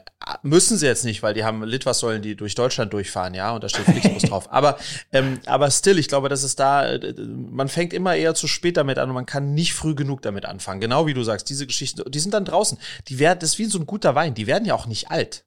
Müssen 0.43 0.77
sie 0.77 0.85
jetzt 0.85 1.03
nicht, 1.03 1.23
weil 1.23 1.33
die 1.33 1.43
haben 1.43 1.63
Litfaßsäulen, 1.63 2.21
die 2.21 2.35
durch 2.35 2.55
Deutschland 2.55 2.93
durchfahren, 2.93 3.33
ja, 3.33 3.51
und 3.51 3.63
da 3.63 3.69
steht 3.69 3.85
Flixbus 3.85 4.23
drauf. 4.23 4.51
Aber, 4.51 4.77
ähm, 5.11 5.39
aber 5.45 5.71
still, 5.71 5.97
ich 5.97 6.07
glaube, 6.07 6.29
dass 6.29 6.43
es 6.43 6.55
da, 6.55 6.85
äh, 6.85 7.13
man 7.25 7.69
fängt 7.69 7.93
immer 7.93 8.15
eher 8.15 8.35
zu 8.35 8.47
spät 8.47 8.77
damit 8.77 8.99
an 8.99 9.09
und 9.09 9.15
man 9.15 9.25
kann 9.25 9.53
nicht 9.53 9.73
früh 9.73 9.95
genug 9.95 10.21
damit 10.21 10.45
anfangen. 10.45 10.81
Genau 10.81 11.07
wie 11.07 11.13
du 11.13 11.23
sagst, 11.23 11.49
diese 11.49 11.65
Geschichten, 11.65 12.03
die 12.09 12.19
sind 12.19 12.33
dann 12.33 12.45
draußen. 12.45 12.77
Die 13.07 13.17
werden, 13.17 13.39
das 13.39 13.51
ist 13.51 13.59
wie 13.59 13.65
so 13.65 13.79
ein 13.79 13.85
guter 13.85 14.13
Wein, 14.13 14.33
die 14.33 14.47
werden 14.47 14.65
ja 14.65 14.75
auch 14.75 14.85
nicht 14.85 15.09
alt. 15.09 15.45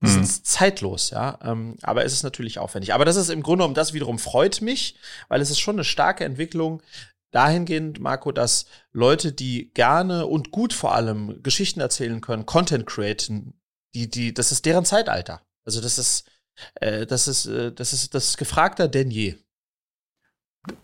Die 0.00 0.06
hm. 0.06 0.24
sind 0.24 0.46
zeitlos, 0.46 1.10
ja. 1.10 1.38
Ähm, 1.42 1.76
aber 1.82 2.04
es 2.04 2.12
ist 2.12 2.22
natürlich 2.22 2.58
aufwendig. 2.58 2.94
Aber 2.94 3.04
das 3.04 3.16
ist 3.16 3.30
im 3.30 3.42
Grunde 3.42 3.62
genommen, 3.62 3.74
das 3.74 3.92
wiederum 3.92 4.18
freut 4.18 4.62
mich, 4.62 4.96
weil 5.28 5.40
es 5.40 5.50
ist 5.50 5.58
schon 5.58 5.76
eine 5.76 5.84
starke 5.84 6.24
Entwicklung, 6.24 6.82
dahingehend, 7.30 8.00
Marco, 8.00 8.32
dass 8.32 8.66
Leute, 8.92 9.32
die 9.32 9.70
gerne 9.74 10.26
und 10.26 10.50
gut 10.50 10.72
vor 10.72 10.94
allem 10.94 11.42
Geschichten 11.42 11.80
erzählen 11.80 12.20
können, 12.20 12.46
Content 12.46 12.86
createn, 12.86 13.54
die, 13.94 14.08
die, 14.08 14.34
das 14.34 14.52
ist 14.52 14.66
deren 14.66 14.84
Zeitalter. 14.84 15.42
Also 15.64 15.80
das 15.80 15.98
ist, 15.98 16.30
äh, 16.76 17.06
das 17.06 17.28
ist, 17.28 17.46
äh, 17.46 17.72
das 17.72 17.92
ist, 17.92 18.14
das 18.14 18.28
ist 18.28 18.38
gefragter 18.38 18.88
denn 18.88 19.10
je. 19.10 19.34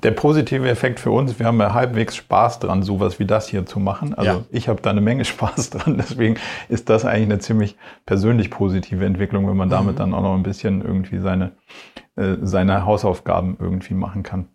Der 0.03 0.13
positive 0.13 0.69
Effekt 0.69 1.01
für 1.01 1.11
uns, 1.11 1.39
wir 1.39 1.47
haben 1.47 1.61
ja 1.61 1.75
halbwegs 1.75 2.17
Spaß 2.17 2.61
dran, 2.61 2.83
sowas 2.83 3.19
wie 3.19 3.27
das 3.27 3.49
hier 3.49 3.67
zu 3.67 3.81
machen. 3.81 4.15
Also 4.15 4.31
ja. 4.31 4.45
ich 4.51 4.69
habe 4.69 4.81
da 4.81 4.91
eine 4.91 5.01
Menge 5.01 5.25
Spaß 5.25 5.71
dran, 5.71 5.99
deswegen 5.99 6.37
ist 6.69 6.89
das 6.89 7.05
eigentlich 7.05 7.25
eine 7.25 7.39
ziemlich 7.39 7.77
persönlich 8.07 8.51
positive 8.51 9.05
Entwicklung, 9.05 9.49
wenn 9.49 9.57
man 9.57 9.71
damit 9.71 9.95
mhm. 9.95 9.99
dann 9.99 10.15
auch 10.15 10.23
noch 10.23 10.35
ein 10.35 10.43
bisschen 10.43 10.83
irgendwie 10.83 11.19
seine, 11.19 11.53
äh, 12.17 12.37
seine 12.43 12.87
Hausaufgaben 12.87 13.57
irgendwie 13.61 13.95
machen 13.95 14.23
kann. 14.23 14.49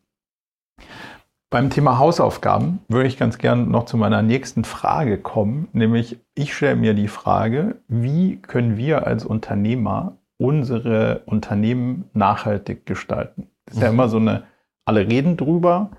Beim 1.51 1.71
Thema 1.71 1.97
Hausaufgaben 1.97 2.81
würde 2.89 3.07
ich 3.07 3.17
ganz 3.17 3.39
gern 3.39 3.71
noch 3.71 3.85
zu 3.85 3.97
meiner 3.97 4.21
nächsten 4.21 4.63
Frage 4.63 5.17
kommen, 5.17 5.67
nämlich 5.73 6.19
ich 6.35 6.53
stelle 6.53 6.75
mir 6.75 6.93
die 6.93 7.07
Frage, 7.07 7.81
wie 7.88 8.35
können 8.38 8.77
wir 8.77 9.07
als 9.07 9.25
Unternehmer 9.25 10.19
unsere 10.38 11.23
Unternehmen 11.25 12.07
nachhaltig 12.13 12.85
gestalten? 12.85 13.47
Das 13.65 13.75
ist 13.75 13.79
mhm. 13.79 13.83
ja 13.83 13.89
immer 13.89 14.09
so 14.09 14.17
eine, 14.17 14.43
alle 14.85 15.07
reden 15.07 15.38
drüber. 15.38 15.89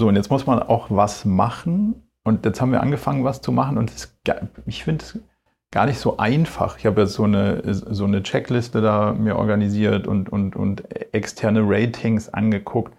So, 0.00 0.08
und 0.08 0.16
jetzt 0.16 0.32
muss 0.32 0.46
man 0.46 0.60
auch 0.60 0.88
was 0.90 1.24
machen. 1.24 2.10
Und 2.24 2.44
jetzt 2.44 2.60
haben 2.60 2.72
wir 2.72 2.82
angefangen, 2.82 3.22
was 3.22 3.40
zu 3.40 3.52
machen. 3.52 3.78
Und 3.78 3.94
das, 3.94 4.18
ich 4.66 4.82
finde 4.82 5.04
es 5.04 5.20
gar 5.70 5.86
nicht 5.86 6.00
so 6.00 6.16
einfach. 6.16 6.76
Ich 6.78 6.86
habe 6.86 7.02
jetzt 7.02 7.12
so 7.12 7.22
eine, 7.22 7.62
so 7.72 8.04
eine 8.04 8.24
Checkliste 8.24 8.80
da 8.80 9.12
mir 9.12 9.36
organisiert 9.36 10.08
und, 10.08 10.28
und, 10.28 10.56
und 10.56 10.82
externe 11.14 11.60
Ratings 11.62 12.28
angeguckt 12.28 12.92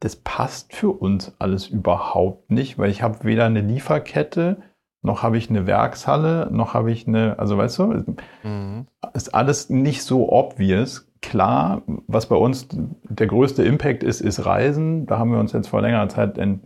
das 0.00 0.16
passt 0.16 0.74
für 0.74 0.90
uns 0.90 1.34
alles 1.38 1.68
überhaupt 1.68 2.50
nicht, 2.50 2.78
weil 2.78 2.90
ich 2.90 3.02
habe 3.02 3.24
weder 3.24 3.46
eine 3.46 3.60
Lieferkette, 3.60 4.58
noch 5.02 5.22
habe 5.22 5.36
ich 5.36 5.50
eine 5.50 5.66
Werkshalle, 5.66 6.48
noch 6.50 6.74
habe 6.74 6.90
ich 6.90 7.06
eine, 7.06 7.38
also 7.38 7.58
weißt 7.58 7.78
du, 7.78 8.04
mhm. 8.42 8.86
ist 9.12 9.34
alles 9.34 9.68
nicht 9.70 10.02
so 10.02 10.32
obvious. 10.32 11.10
Klar, 11.20 11.82
was 12.06 12.26
bei 12.26 12.36
uns 12.36 12.68
der 12.70 13.26
größte 13.26 13.62
Impact 13.64 14.02
ist, 14.02 14.20
ist 14.20 14.44
Reisen. 14.44 15.06
Da 15.06 15.18
haben 15.18 15.30
wir 15.30 15.38
uns 15.38 15.52
jetzt 15.52 15.68
vor 15.68 15.80
längerer 15.80 16.08
Zeit 16.08 16.38
en 16.38 16.60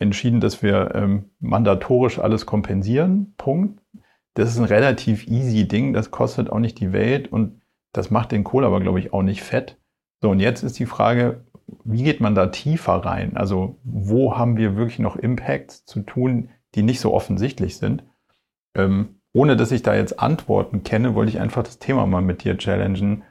entschieden, 0.00 0.40
dass 0.40 0.62
wir 0.62 0.92
ähm, 0.96 1.30
mandatorisch 1.38 2.18
alles 2.18 2.46
kompensieren. 2.46 3.34
Punkt. 3.36 3.80
Das 4.34 4.48
ist 4.48 4.58
ein 4.58 4.64
relativ 4.64 5.28
easy 5.28 5.68
Ding, 5.68 5.92
das 5.92 6.10
kostet 6.10 6.50
auch 6.50 6.58
nicht 6.58 6.80
die 6.80 6.92
Welt 6.92 7.30
und 7.30 7.60
das 7.92 8.10
macht 8.10 8.32
den 8.32 8.44
Kohl 8.44 8.64
aber, 8.64 8.80
glaube 8.80 8.98
ich, 8.98 9.12
auch 9.12 9.22
nicht 9.22 9.42
fett. 9.42 9.78
So, 10.20 10.30
und 10.30 10.40
jetzt 10.40 10.62
ist 10.62 10.78
die 10.78 10.86
Frage, 10.86 11.44
wie 11.84 12.02
geht 12.02 12.20
man 12.20 12.34
da 12.34 12.46
tiefer 12.46 12.94
rein? 12.94 13.36
Also 13.36 13.76
wo 13.84 14.36
haben 14.36 14.56
wir 14.56 14.76
wirklich 14.76 14.98
noch 14.98 15.16
Impacts 15.16 15.84
zu 15.84 16.00
tun, 16.00 16.50
die 16.74 16.82
nicht 16.82 17.00
so 17.00 17.12
offensichtlich 17.12 17.76
sind. 17.76 18.04
Ähm, 18.74 19.20
ohne 19.32 19.56
dass 19.56 19.72
ich 19.72 19.82
da 19.82 19.94
jetzt 19.94 20.20
Antworten 20.20 20.82
kenne, 20.82 21.14
wollte 21.14 21.30
ich 21.30 21.40
einfach 21.40 21.62
das 21.62 21.78
Thema 21.78 22.06
mal 22.06 22.22
mit 22.22 22.44
dir 22.44 22.56
challengen. 22.56 23.24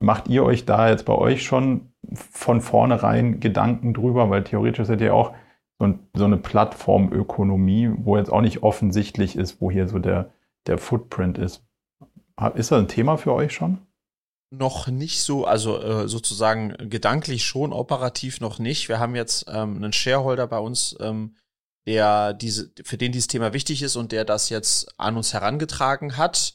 Macht 0.00 0.28
ihr 0.28 0.44
euch 0.44 0.64
da 0.64 0.88
jetzt 0.88 1.04
bei 1.04 1.14
euch 1.14 1.42
schon 1.42 1.92
von 2.14 2.60
vornherein 2.60 3.40
Gedanken 3.40 3.94
drüber? 3.94 4.30
Weil 4.30 4.44
theoretisch 4.44 4.86
seid 4.86 5.00
ihr 5.00 5.14
auch 5.14 5.34
so, 5.78 5.86
ein, 5.86 6.00
so 6.14 6.24
eine 6.24 6.36
Plattformökonomie, 6.36 7.90
wo 7.96 8.16
jetzt 8.16 8.30
auch 8.30 8.40
nicht 8.40 8.62
offensichtlich 8.62 9.36
ist, 9.36 9.60
wo 9.60 9.70
hier 9.70 9.88
so 9.88 9.98
der, 9.98 10.30
der 10.66 10.78
Footprint 10.78 11.38
ist. 11.38 11.64
Ist 12.54 12.70
das 12.70 12.78
ein 12.78 12.88
Thema 12.88 13.16
für 13.16 13.32
euch 13.32 13.52
schon? 13.52 13.78
Noch 14.50 14.86
nicht 14.86 15.22
so, 15.22 15.44
also 15.44 15.78
äh, 15.78 16.08
sozusagen 16.08 16.74
gedanklich 16.88 17.44
schon, 17.44 17.72
operativ 17.72 18.40
noch 18.40 18.58
nicht. 18.58 18.88
Wir 18.88 18.98
haben 18.98 19.14
jetzt 19.14 19.44
ähm, 19.48 19.76
einen 19.76 19.92
Shareholder 19.92 20.46
bei 20.46 20.58
uns, 20.58 20.96
ähm, 21.00 21.36
der 21.86 22.32
diese, 22.32 22.72
für 22.82 22.96
den 22.96 23.12
dieses 23.12 23.28
Thema 23.28 23.52
wichtig 23.52 23.82
ist 23.82 23.96
und 23.96 24.10
der 24.10 24.24
das 24.24 24.48
jetzt 24.48 24.98
an 24.98 25.16
uns 25.16 25.34
herangetragen 25.34 26.16
hat. 26.16 26.54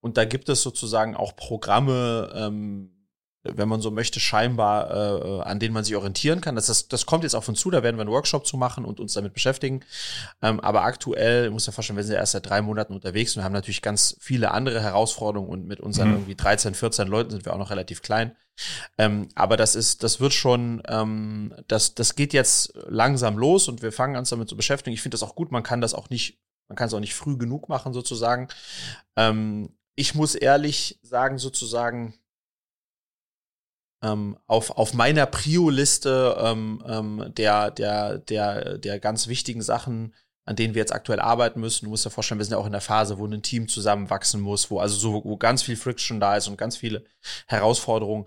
Und 0.00 0.16
da 0.16 0.24
gibt 0.24 0.48
es 0.48 0.62
sozusagen 0.62 1.14
auch 1.14 1.36
Programme, 1.36 2.32
ähm, 2.34 2.99
wenn 3.42 3.68
man 3.68 3.80
so 3.80 3.90
möchte, 3.90 4.20
scheinbar, 4.20 4.90
äh, 4.90 5.42
an 5.42 5.58
denen 5.58 5.72
man 5.72 5.84
sich 5.84 5.96
orientieren 5.96 6.40
kann. 6.40 6.56
Das, 6.56 6.66
das, 6.66 6.88
das 6.88 7.06
kommt 7.06 7.24
jetzt 7.24 7.34
auf 7.34 7.48
uns 7.48 7.60
zu, 7.60 7.70
da 7.70 7.82
werden 7.82 7.96
wir 7.96 8.02
einen 8.02 8.10
Workshop 8.10 8.46
zu 8.46 8.56
machen 8.56 8.84
und 8.84 9.00
uns 9.00 9.14
damit 9.14 9.32
beschäftigen. 9.32 9.80
Ähm, 10.42 10.60
aber 10.60 10.82
aktuell, 10.82 11.46
ich 11.46 11.50
muss 11.50 11.66
ja 11.66 11.72
vorstellen, 11.72 11.96
wir 11.96 12.04
sind 12.04 12.14
ja 12.14 12.20
erst 12.20 12.32
seit 12.32 12.48
drei 12.48 12.60
Monaten 12.60 12.92
unterwegs 12.92 13.36
und 13.36 13.42
haben 13.42 13.52
natürlich 13.52 13.82
ganz 13.82 14.16
viele 14.20 14.50
andere 14.50 14.82
Herausforderungen 14.82 15.50
und 15.50 15.66
mit 15.66 15.80
unseren 15.80 16.08
mhm. 16.08 16.14
irgendwie 16.14 16.34
13, 16.34 16.74
14 16.74 17.08
Leuten 17.08 17.30
sind 17.30 17.44
wir 17.44 17.54
auch 17.54 17.58
noch 17.58 17.70
relativ 17.70 18.02
klein. 18.02 18.36
Ähm, 18.98 19.28
aber 19.34 19.56
das 19.56 19.74
ist, 19.74 20.02
das 20.02 20.20
wird 20.20 20.34
schon, 20.34 20.82
ähm, 20.86 21.54
das, 21.66 21.94
das 21.94 22.14
geht 22.14 22.34
jetzt 22.34 22.74
langsam 22.88 23.38
los 23.38 23.68
und 23.68 23.80
wir 23.80 23.92
fangen 23.92 24.16
an, 24.16 24.20
uns 24.20 24.30
damit 24.30 24.50
zu 24.50 24.56
beschäftigen. 24.56 24.92
Ich 24.92 25.00
finde 25.00 25.14
das 25.14 25.22
auch 25.22 25.34
gut, 25.34 25.50
man 25.50 25.62
kann 25.62 25.80
das 25.80 25.94
auch 25.94 26.10
nicht, 26.10 26.38
man 26.68 26.76
kann 26.76 26.88
es 26.88 26.94
auch 26.94 27.00
nicht 27.00 27.14
früh 27.14 27.38
genug 27.38 27.70
machen, 27.70 27.94
sozusagen. 27.94 28.48
Ähm, 29.16 29.70
ich 29.94 30.14
muss 30.14 30.34
ehrlich 30.34 30.98
sagen, 31.02 31.38
sozusagen, 31.38 32.14
ähm, 34.02 34.36
auf, 34.46 34.70
auf 34.70 34.94
meiner 34.94 35.26
Prio-Liste 35.26 36.36
ähm, 36.40 36.82
ähm, 36.86 37.32
der, 37.36 37.70
der, 37.70 38.18
der, 38.18 38.78
der 38.78 39.00
ganz 39.00 39.28
wichtigen 39.28 39.62
Sachen, 39.62 40.14
an 40.46 40.56
denen 40.56 40.74
wir 40.74 40.80
jetzt 40.80 40.94
aktuell 40.94 41.20
arbeiten 41.20 41.60
müssen. 41.60 41.84
Du 41.84 41.90
musst 41.90 42.06
dir 42.06 42.10
vorstellen, 42.10 42.38
wir 42.38 42.44
sind 42.44 42.52
ja 42.52 42.58
auch 42.58 42.66
in 42.66 42.72
der 42.72 42.80
Phase, 42.80 43.18
wo 43.18 43.26
ein 43.26 43.42
Team 43.42 43.68
zusammenwachsen 43.68 44.40
muss, 44.40 44.70
wo 44.70 44.80
also 44.80 44.96
so, 44.96 45.24
wo 45.24 45.36
ganz 45.36 45.62
viel 45.62 45.76
Friction 45.76 46.18
da 46.18 46.36
ist 46.36 46.48
und 46.48 46.56
ganz 46.56 46.76
viele 46.76 47.04
Herausforderungen. 47.46 48.26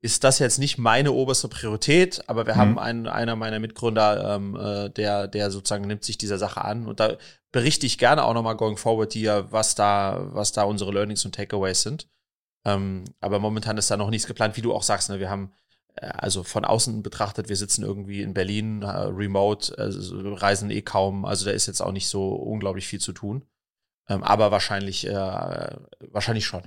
Ist 0.00 0.22
das 0.22 0.38
jetzt 0.38 0.60
nicht 0.60 0.78
meine 0.78 1.10
oberste 1.10 1.48
Priorität, 1.48 2.22
aber 2.28 2.46
wir 2.46 2.54
mhm. 2.54 2.58
haben 2.58 2.78
einen, 2.78 3.06
einer 3.08 3.34
meiner 3.34 3.58
Mitgründer, 3.58 4.36
ähm, 4.36 4.54
äh, 4.54 4.90
der, 4.90 5.26
der 5.26 5.50
sozusagen 5.50 5.88
nimmt 5.88 6.04
sich 6.04 6.16
dieser 6.16 6.38
Sache 6.38 6.64
an 6.64 6.86
und 6.86 7.00
da 7.00 7.16
berichte 7.50 7.86
ich 7.86 7.98
gerne 7.98 8.22
auch 8.24 8.34
nochmal 8.34 8.56
going 8.56 8.76
forward 8.76 9.12
dir, 9.12 9.48
was 9.50 9.74
da, 9.74 10.20
was 10.32 10.52
da 10.52 10.62
unsere 10.62 10.92
Learnings 10.92 11.24
und 11.24 11.34
Takeaways 11.34 11.82
sind. 11.82 12.08
Ähm, 12.68 13.04
aber 13.20 13.38
momentan 13.38 13.78
ist 13.78 13.90
da 13.90 13.96
noch 13.96 14.10
nichts 14.10 14.26
geplant, 14.26 14.56
wie 14.56 14.62
du 14.62 14.74
auch 14.74 14.82
sagst. 14.82 15.10
Ne? 15.10 15.18
Wir 15.18 15.30
haben 15.30 15.52
äh, 15.96 16.06
also 16.06 16.42
von 16.42 16.64
außen 16.64 17.02
betrachtet, 17.02 17.48
wir 17.48 17.56
sitzen 17.56 17.82
irgendwie 17.82 18.22
in 18.22 18.34
Berlin, 18.34 18.82
äh, 18.82 18.86
remote, 18.86 19.76
also 19.78 20.34
reisen 20.34 20.70
eh 20.70 20.82
kaum. 20.82 21.24
Also 21.24 21.46
da 21.46 21.52
ist 21.52 21.66
jetzt 21.66 21.80
auch 21.80 21.92
nicht 21.92 22.08
so 22.08 22.34
unglaublich 22.34 22.86
viel 22.86 23.00
zu 23.00 23.12
tun. 23.12 23.44
Ähm, 24.08 24.22
aber 24.22 24.50
wahrscheinlich, 24.50 25.06
äh, 25.06 25.12
wahrscheinlich 26.10 26.46
schon. 26.46 26.62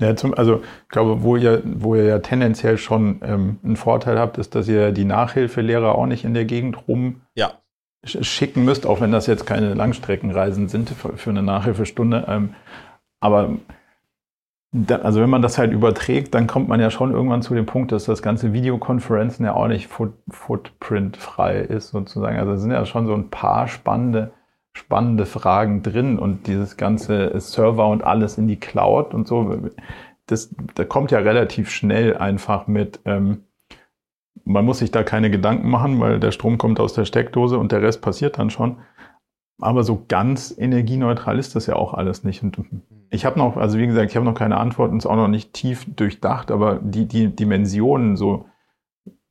Ja, 0.00 0.14
zum, 0.16 0.34
also 0.34 0.62
ich 0.62 0.88
glaube, 0.88 1.22
wo 1.22 1.36
ihr, 1.36 1.62
wo 1.64 1.94
ihr 1.94 2.04
ja 2.04 2.18
tendenziell 2.18 2.78
schon 2.78 3.20
ähm, 3.22 3.58
einen 3.62 3.76
Vorteil 3.76 4.18
habt, 4.18 4.38
ist, 4.38 4.54
dass 4.54 4.68
ihr 4.68 4.92
die 4.92 5.04
Nachhilfelehrer 5.04 5.94
auch 5.94 6.06
nicht 6.06 6.24
in 6.24 6.34
der 6.34 6.44
Gegend 6.44 6.88
rum 6.88 7.22
ja. 7.34 7.60
schicken 8.04 8.64
müsst, 8.64 8.86
auch 8.86 9.00
wenn 9.00 9.12
das 9.12 9.26
jetzt 9.26 9.46
keine 9.46 9.74
Langstreckenreisen 9.74 10.68
sind 10.68 10.90
für, 10.90 11.16
für 11.16 11.30
eine 11.30 11.42
Nachhilfestunde. 11.42 12.24
Ähm, 12.28 12.54
aber 13.20 13.56
also 15.02 15.20
wenn 15.20 15.30
man 15.30 15.42
das 15.42 15.56
halt 15.56 15.72
überträgt, 15.72 16.34
dann 16.34 16.48
kommt 16.48 16.68
man 16.68 16.80
ja 16.80 16.90
schon 16.90 17.12
irgendwann 17.12 17.42
zu 17.42 17.54
dem 17.54 17.66
Punkt, 17.66 17.92
dass 17.92 18.06
das 18.06 18.22
ganze 18.22 18.52
Videokonferenzen 18.52 19.46
ja 19.46 19.54
auch 19.54 19.68
nicht 19.68 19.86
foot, 19.86 20.14
footprintfrei 20.28 21.60
ist 21.60 21.90
sozusagen. 21.90 22.38
Also 22.38 22.52
es 22.52 22.60
sind 22.60 22.72
ja 22.72 22.84
schon 22.84 23.06
so 23.06 23.14
ein 23.14 23.30
paar 23.30 23.68
spannende, 23.68 24.32
spannende 24.72 25.26
Fragen 25.26 25.82
drin 25.82 26.18
und 26.18 26.48
dieses 26.48 26.76
ganze 26.76 27.38
Server 27.38 27.86
und 27.88 28.02
alles 28.02 28.36
in 28.36 28.48
die 28.48 28.58
Cloud 28.58 29.14
und 29.14 29.28
so, 29.28 29.56
das, 30.26 30.54
da 30.74 30.84
kommt 30.84 31.12
ja 31.12 31.18
relativ 31.18 31.70
schnell 31.70 32.16
einfach 32.16 32.66
mit, 32.66 32.98
ähm, 33.04 33.44
man 34.44 34.64
muss 34.64 34.78
sich 34.78 34.90
da 34.90 35.04
keine 35.04 35.30
Gedanken 35.30 35.70
machen, 35.70 36.00
weil 36.00 36.18
der 36.18 36.32
Strom 36.32 36.58
kommt 36.58 36.80
aus 36.80 36.94
der 36.94 37.04
Steckdose 37.04 37.58
und 37.58 37.70
der 37.70 37.82
Rest 37.82 38.02
passiert 38.02 38.38
dann 38.38 38.50
schon. 38.50 38.78
Aber 39.60 39.84
so 39.84 40.04
ganz 40.08 40.54
energieneutral 40.56 41.38
ist 41.38 41.54
das 41.54 41.66
ja 41.66 41.76
auch 41.76 41.94
alles 41.94 42.24
nicht. 42.24 42.42
Und 42.42 42.58
ich 43.10 43.24
habe 43.24 43.38
noch, 43.38 43.56
also 43.56 43.78
wie 43.78 43.86
gesagt, 43.86 44.10
ich 44.10 44.16
habe 44.16 44.26
noch 44.26 44.34
keine 44.34 44.56
Antworten, 44.56 44.98
ist 44.98 45.06
auch 45.06 45.16
noch 45.16 45.28
nicht 45.28 45.52
tief 45.52 45.86
durchdacht, 45.94 46.50
aber 46.50 46.80
die, 46.82 47.06
die 47.06 47.28
Dimensionen, 47.28 48.16
so, 48.16 48.46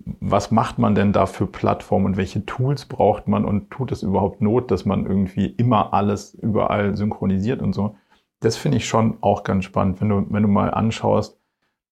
was 0.06 0.52
macht 0.52 0.80
man 0.80 0.96
denn 0.96 1.14
da 1.14 1.26
für 1.26 1.48
Plattformen 1.48 2.06
und 2.06 2.18
welche 2.18 2.46
Tools 2.46 2.86
braucht 2.86 3.28
man 3.28 3.46
und 3.46 3.70
tut 3.70 3.92
es 3.92 4.04
überhaupt 4.04 4.42
Not, 4.42 4.72
dass 4.72 4.86
man 4.86 5.06
irgendwie 5.06 5.48
immer 5.48 5.94
alles 5.94 6.34
überall 6.34 6.96
synchronisiert 6.96 7.62
und 7.62 7.74
so? 7.74 7.96
Das 8.40 8.58
finde 8.58 8.78
ich 8.78 8.88
schon 8.88 9.18
auch 9.22 9.44
ganz 9.44 9.66
spannend, 9.66 10.02
wenn 10.02 10.10
du, 10.10 10.26
wenn 10.30 10.44
du 10.44 10.50
mal 10.50 10.74
anschaust, 10.74 11.40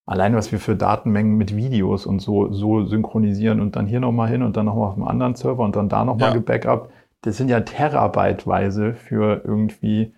allein 0.06 0.36
was 0.36 0.52
wir 0.52 0.60
für 0.60 0.76
Datenmengen 0.76 1.38
mit 1.38 1.56
Videos 1.56 2.06
und 2.06 2.20
so, 2.20 2.52
so 2.52 2.86
synchronisieren 2.86 3.62
und 3.62 3.76
dann 3.76 3.88
hier 3.88 4.00
nochmal 4.00 4.30
hin 4.30 4.44
und 4.44 4.58
dann 4.58 4.66
nochmal 4.66 4.90
auf 4.90 4.96
einem 4.96 5.08
anderen 5.08 5.36
Server 5.36 5.64
und 5.64 5.76
dann 5.76 5.90
da 5.90 6.04
nochmal 6.04 6.30
ja. 6.30 6.36
gebackupt 6.36 6.92
das 7.22 7.38
sind 7.38 7.50
ja 7.50 7.62
Terabyteweise 7.62 8.94
für 8.94 9.42
irgendwie, 9.44 10.14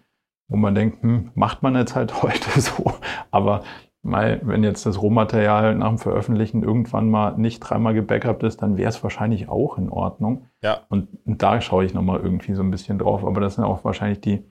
wo 0.47 0.57
man 0.57 0.75
denkt, 0.75 1.03
hm, 1.03 1.31
macht 1.35 1.63
man 1.63 1.75
jetzt 1.75 1.95
halt 1.95 2.23
heute 2.23 2.59
so. 2.59 2.93
Aber 3.31 3.63
mal, 4.03 4.41
wenn 4.43 4.63
jetzt 4.63 4.85
das 4.85 5.01
Rohmaterial 5.01 5.75
nach 5.75 5.89
dem 5.89 5.97
Veröffentlichen 5.97 6.63
irgendwann 6.63 7.09
mal 7.09 7.37
nicht 7.37 7.59
dreimal 7.59 7.93
gebackupt 7.93 8.43
ist, 8.43 8.61
dann 8.61 8.77
wäre 8.77 8.89
es 8.89 9.01
wahrscheinlich 9.01 9.49
auch 9.49 9.77
in 9.77 9.89
Ordnung. 9.89 10.47
Ja. 10.61 10.81
Und, 10.89 11.07
und 11.25 11.41
da 11.41 11.61
schaue 11.61 11.85
ich 11.85 11.93
nochmal 11.93 12.19
irgendwie 12.19 12.53
so 12.53 12.63
ein 12.63 12.71
bisschen 12.71 12.99
drauf. 12.99 13.25
Aber 13.25 13.41
das 13.41 13.55
sind 13.55 13.63
auch 13.63 13.83
wahrscheinlich 13.85 14.21
die, 14.21 14.45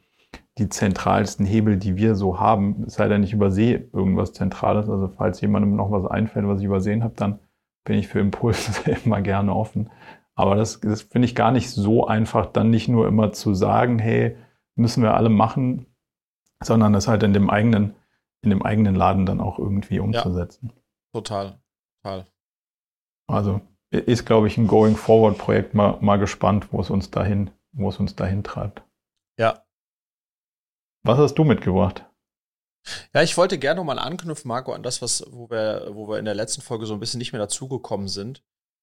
die 0.59 0.69
zentralsten 0.69 1.45
Hebel, 1.45 1.77
die 1.77 1.97
wir 1.97 2.15
so 2.15 2.41
haben. 2.41 2.85
Es 2.87 2.95
sei 2.95 3.09
denn, 3.09 3.23
ich 3.23 3.35
übersehe 3.35 3.89
irgendwas 3.93 4.33
Zentrales. 4.33 4.89
Also 4.89 5.09
falls 5.09 5.41
jemandem 5.43 5.77
noch 5.77 5.91
was 5.91 6.07
einfällt, 6.07 6.47
was 6.47 6.61
ich 6.61 6.67
übersehen 6.67 7.05
habe, 7.05 7.15
dann 7.17 7.39
bin 7.85 7.99
ich 7.99 8.09
für 8.09 8.21
Impulse 8.21 8.91
immer 9.05 9.21
gerne 9.21 9.55
offen. 9.55 9.91
Aber 10.35 10.57
das, 10.57 10.81
das 10.81 11.03
finde 11.03 11.27
ich 11.27 11.35
gar 11.35 11.51
nicht 11.51 11.71
so 11.71 12.07
einfach, 12.07 12.47
dann 12.47 12.71
nicht 12.71 12.89
nur 12.89 13.07
immer 13.07 13.33
zu 13.33 13.55
sagen, 13.55 13.99
hey, 13.99 14.37
müssen 14.75 15.03
wir 15.03 15.15
alle 15.15 15.29
machen, 15.29 15.87
sondern 16.63 16.93
das 16.93 17.09
halt 17.09 17.23
in 17.23 17.35
dem 17.35 17.51
eigenen, 17.51 17.95
in 18.41 18.51
dem 18.51 18.63
eigenen 18.63 18.95
Laden 18.95 19.27
dann 19.27 19.41
auch 19.41 19.59
irgendwie 19.59 20.01
umzusetzen. 20.01 20.73
Ja, 20.75 21.21
total, 21.21 21.61
total. 22.03 22.27
Also 23.27 23.61
ist, 23.91 24.25
glaube 24.25 24.47
ich, 24.47 24.57
ein 24.57 24.67
Going 24.67 24.97
Forward 24.97 25.37
Projekt 25.37 25.75
mal, 25.75 25.99
mal 26.01 26.17
gespannt, 26.17 26.73
wo 26.73 26.81
es 26.81 26.89
uns 26.89 27.11
dahin, 27.11 27.51
wo 27.73 27.91
es 27.91 27.99
uns 27.99 28.17
dahin 28.17 28.43
treibt. 28.43 28.83
Ja. 29.39 29.65
Was 31.05 31.19
hast 31.19 31.35
du 31.35 31.45
mitgebracht? 31.45 32.07
Ja, 33.15 33.23
ich 33.23 33.37
wollte 33.37 33.59
gerne 33.59 33.79
nochmal 33.79 33.99
anknüpfen, 33.99 34.49
Marco, 34.49 34.73
an 34.73 34.83
das, 34.83 35.03
was, 35.03 35.25
wo 35.31 35.51
wir, 35.51 35.91
wo 35.93 36.09
wir 36.09 36.19
in 36.19 36.25
der 36.25 36.35
letzten 36.35 36.63
Folge 36.63 36.87
so 36.87 36.95
ein 36.95 37.01
bisschen 37.01 37.19
nicht 37.19 37.33
mehr 37.33 37.41
dazugekommen 37.41 38.09
sind 38.09 38.43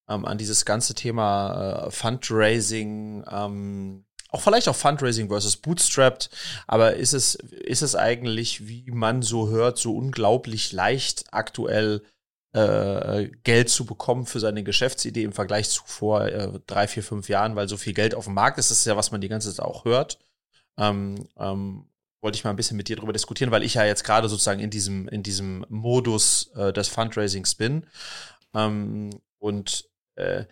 ähm, 0.10 0.26
an 0.26 0.38
dieses 0.38 0.66
ganze 0.66 0.96
Thema 0.96 1.86
äh, 1.88 1.92
Fundraising, 1.92 3.24
ähm, 3.32 4.06
auch 4.30 4.42
vielleicht 4.42 4.68
auch 4.68 4.76
Fundraising 4.76 5.30
versus 5.30 5.58
Bootstrapped, 5.58 6.30
aber 6.68 6.96
ist 6.96 7.14
es, 7.14 7.36
ist 7.36 7.82
es 7.82 7.96
eigentlich, 7.96 8.68
wie 8.68 8.90
man 8.92 9.22
so 9.22 9.50
hört, 9.50 9.78
so 9.78 9.96
unglaublich 9.96 10.72
leicht 10.72 11.26
aktuell 11.32 12.04
äh, 12.54 13.30
Geld 13.44 13.70
zu 13.70 13.86
bekommen 13.86 14.26
für 14.26 14.40
seine 14.40 14.64
Geschäftsidee 14.64 15.24
im 15.24 15.34
Vergleich 15.34 15.70
zu 15.70 15.84
vor 15.86 16.26
äh, 16.26 16.60
drei, 16.68 16.88
vier, 16.88 17.04
fünf 17.04 17.30
Jahren, 17.30 17.56
weil 17.56 17.68
so 17.68 17.78
viel 17.78 17.94
Geld 17.94 18.16
auf 18.16 18.26
dem 18.26 18.34
Markt 18.34 18.58
ist, 18.58 18.72
das 18.72 18.80
ist 18.80 18.86
ja, 18.86 18.98
was 18.98 19.12
man 19.12 19.22
die 19.22 19.30
ganze 19.30 19.54
Zeit 19.54 19.66
auch 19.66 19.86
hört. 19.86 20.20
Ähm, 20.78 21.28
ähm, 21.38 21.86
wollte 22.22 22.36
ich 22.36 22.44
mal 22.44 22.50
ein 22.50 22.56
bisschen 22.56 22.78
mit 22.78 22.88
dir 22.88 22.98
darüber 22.98 23.14
diskutieren, 23.14 23.52
weil 23.52 23.64
ich 23.64 23.76
ja 23.76 23.86
jetzt 23.86 24.04
gerade 24.04 24.28
sozusagen 24.28 24.60
in 24.60 24.70
diesem, 24.70 25.08
in 25.08 25.24
diesem 25.24 25.66
Modus 25.70 26.52
äh, 26.56 26.74
des 26.74 26.88
Fundraisings 26.88 27.56
bin. 27.56 27.86
Ähm, 28.54 29.10
und 29.38 29.89
äh, 30.20 30.46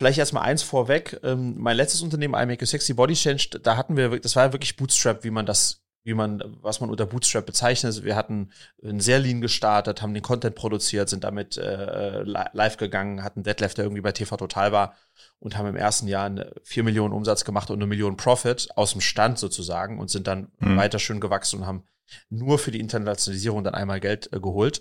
Vielleicht 0.00 0.18
erstmal 0.18 0.44
eins 0.44 0.62
vorweg. 0.62 1.20
Ähm, 1.22 1.56
mein 1.58 1.76
letztes 1.76 2.00
Unternehmen, 2.00 2.32
I 2.32 2.46
Make 2.46 2.62
a 2.62 2.66
Sexy 2.66 2.94
Body 2.94 3.12
Change, 3.12 3.60
da 3.62 3.76
hatten 3.76 3.98
wir, 3.98 4.18
das 4.18 4.34
war 4.34 4.46
ja 4.46 4.52
wirklich 4.54 4.76
Bootstrap, 4.76 5.24
wie 5.24 5.30
man 5.30 5.44
das, 5.44 5.82
wie 6.04 6.14
man, 6.14 6.42
was 6.62 6.80
man 6.80 6.88
unter 6.88 7.04
Bootstrap 7.04 7.44
bezeichnet. 7.44 8.02
Wir 8.02 8.16
hatten 8.16 8.50
ein 8.82 9.00
sehr 9.00 9.18
lean 9.18 9.42
gestartet, 9.42 10.00
haben 10.00 10.14
den 10.14 10.22
Content 10.22 10.54
produziert, 10.54 11.10
sind 11.10 11.22
damit 11.22 11.58
äh, 11.58 12.22
live 12.22 12.78
gegangen, 12.78 13.22
hatten 13.22 13.42
Deadlift, 13.42 13.76
der 13.76 13.84
irgendwie 13.84 14.00
bei 14.00 14.12
TV 14.12 14.38
Total 14.38 14.72
war 14.72 14.94
und 15.38 15.58
haben 15.58 15.66
im 15.66 15.76
ersten 15.76 16.08
Jahr 16.08 16.30
vier 16.62 16.82
Millionen 16.82 17.12
Umsatz 17.12 17.44
gemacht 17.44 17.68
und 17.70 17.76
eine 17.76 17.86
Million 17.86 18.16
Profit 18.16 18.68
aus 18.76 18.92
dem 18.92 19.02
Stand 19.02 19.38
sozusagen 19.38 19.98
und 19.98 20.08
sind 20.08 20.26
dann 20.26 20.50
mhm. 20.60 20.78
weiter 20.78 20.98
schön 20.98 21.20
gewachsen 21.20 21.60
und 21.60 21.66
haben 21.66 21.84
nur 22.28 22.58
für 22.58 22.70
die 22.70 22.80
Internationalisierung 22.80 23.64
dann 23.64 23.74
einmal 23.74 24.00
Geld 24.00 24.32
äh, 24.32 24.40
geholt. 24.40 24.80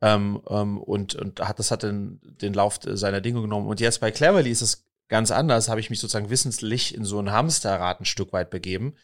Ähm, 0.00 0.40
ähm, 0.48 0.78
und, 0.78 1.14
und 1.14 1.40
hat, 1.40 1.58
das 1.58 1.70
hat 1.70 1.82
den, 1.82 2.20
den 2.22 2.54
Lauf 2.54 2.78
seiner 2.82 3.20
Dinge 3.20 3.40
genommen. 3.40 3.66
Und 3.66 3.80
jetzt 3.80 4.00
bei 4.00 4.10
Cleverly 4.10 4.50
ist 4.50 4.62
es 4.62 4.84
ganz 5.08 5.30
anders, 5.30 5.68
habe 5.68 5.80
ich 5.80 5.90
mich 5.90 6.00
sozusagen 6.00 6.30
wissentlich 6.30 6.94
in 6.94 7.04
so 7.04 7.20
ein 7.20 7.30
Hamsterrad 7.30 8.00
ein 8.00 8.04
Stück 8.04 8.32
weit 8.32 8.50
begeben, 8.50 8.94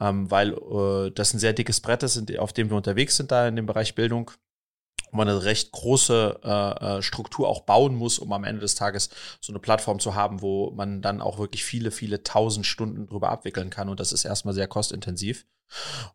ähm, 0.00 0.30
weil 0.30 0.52
äh, 0.52 1.10
das 1.10 1.34
ein 1.34 1.38
sehr 1.38 1.52
dickes 1.52 1.80
Brett 1.80 2.02
ist, 2.02 2.38
auf 2.38 2.52
dem 2.52 2.70
wir 2.70 2.76
unterwegs 2.76 3.16
sind 3.16 3.32
da 3.32 3.48
in 3.48 3.56
dem 3.56 3.66
Bereich 3.66 3.94
Bildung 3.94 4.30
man 5.12 5.28
eine 5.28 5.44
recht 5.44 5.72
große 5.72 6.40
äh, 6.42 6.98
äh, 6.98 7.02
Struktur 7.02 7.48
auch 7.48 7.62
bauen 7.62 7.94
muss, 7.94 8.18
um 8.18 8.32
am 8.32 8.44
Ende 8.44 8.60
des 8.60 8.74
Tages 8.74 9.10
so 9.40 9.52
eine 9.52 9.60
Plattform 9.60 10.00
zu 10.00 10.14
haben, 10.14 10.42
wo 10.42 10.70
man 10.70 11.02
dann 11.02 11.20
auch 11.20 11.38
wirklich 11.38 11.64
viele, 11.64 11.90
viele 11.90 12.22
tausend 12.22 12.66
Stunden 12.66 13.06
drüber 13.06 13.30
abwickeln 13.30 13.70
kann. 13.70 13.88
Und 13.88 14.00
das 14.00 14.12
ist 14.12 14.24
erstmal 14.24 14.54
sehr 14.54 14.68
kostintensiv. 14.68 15.46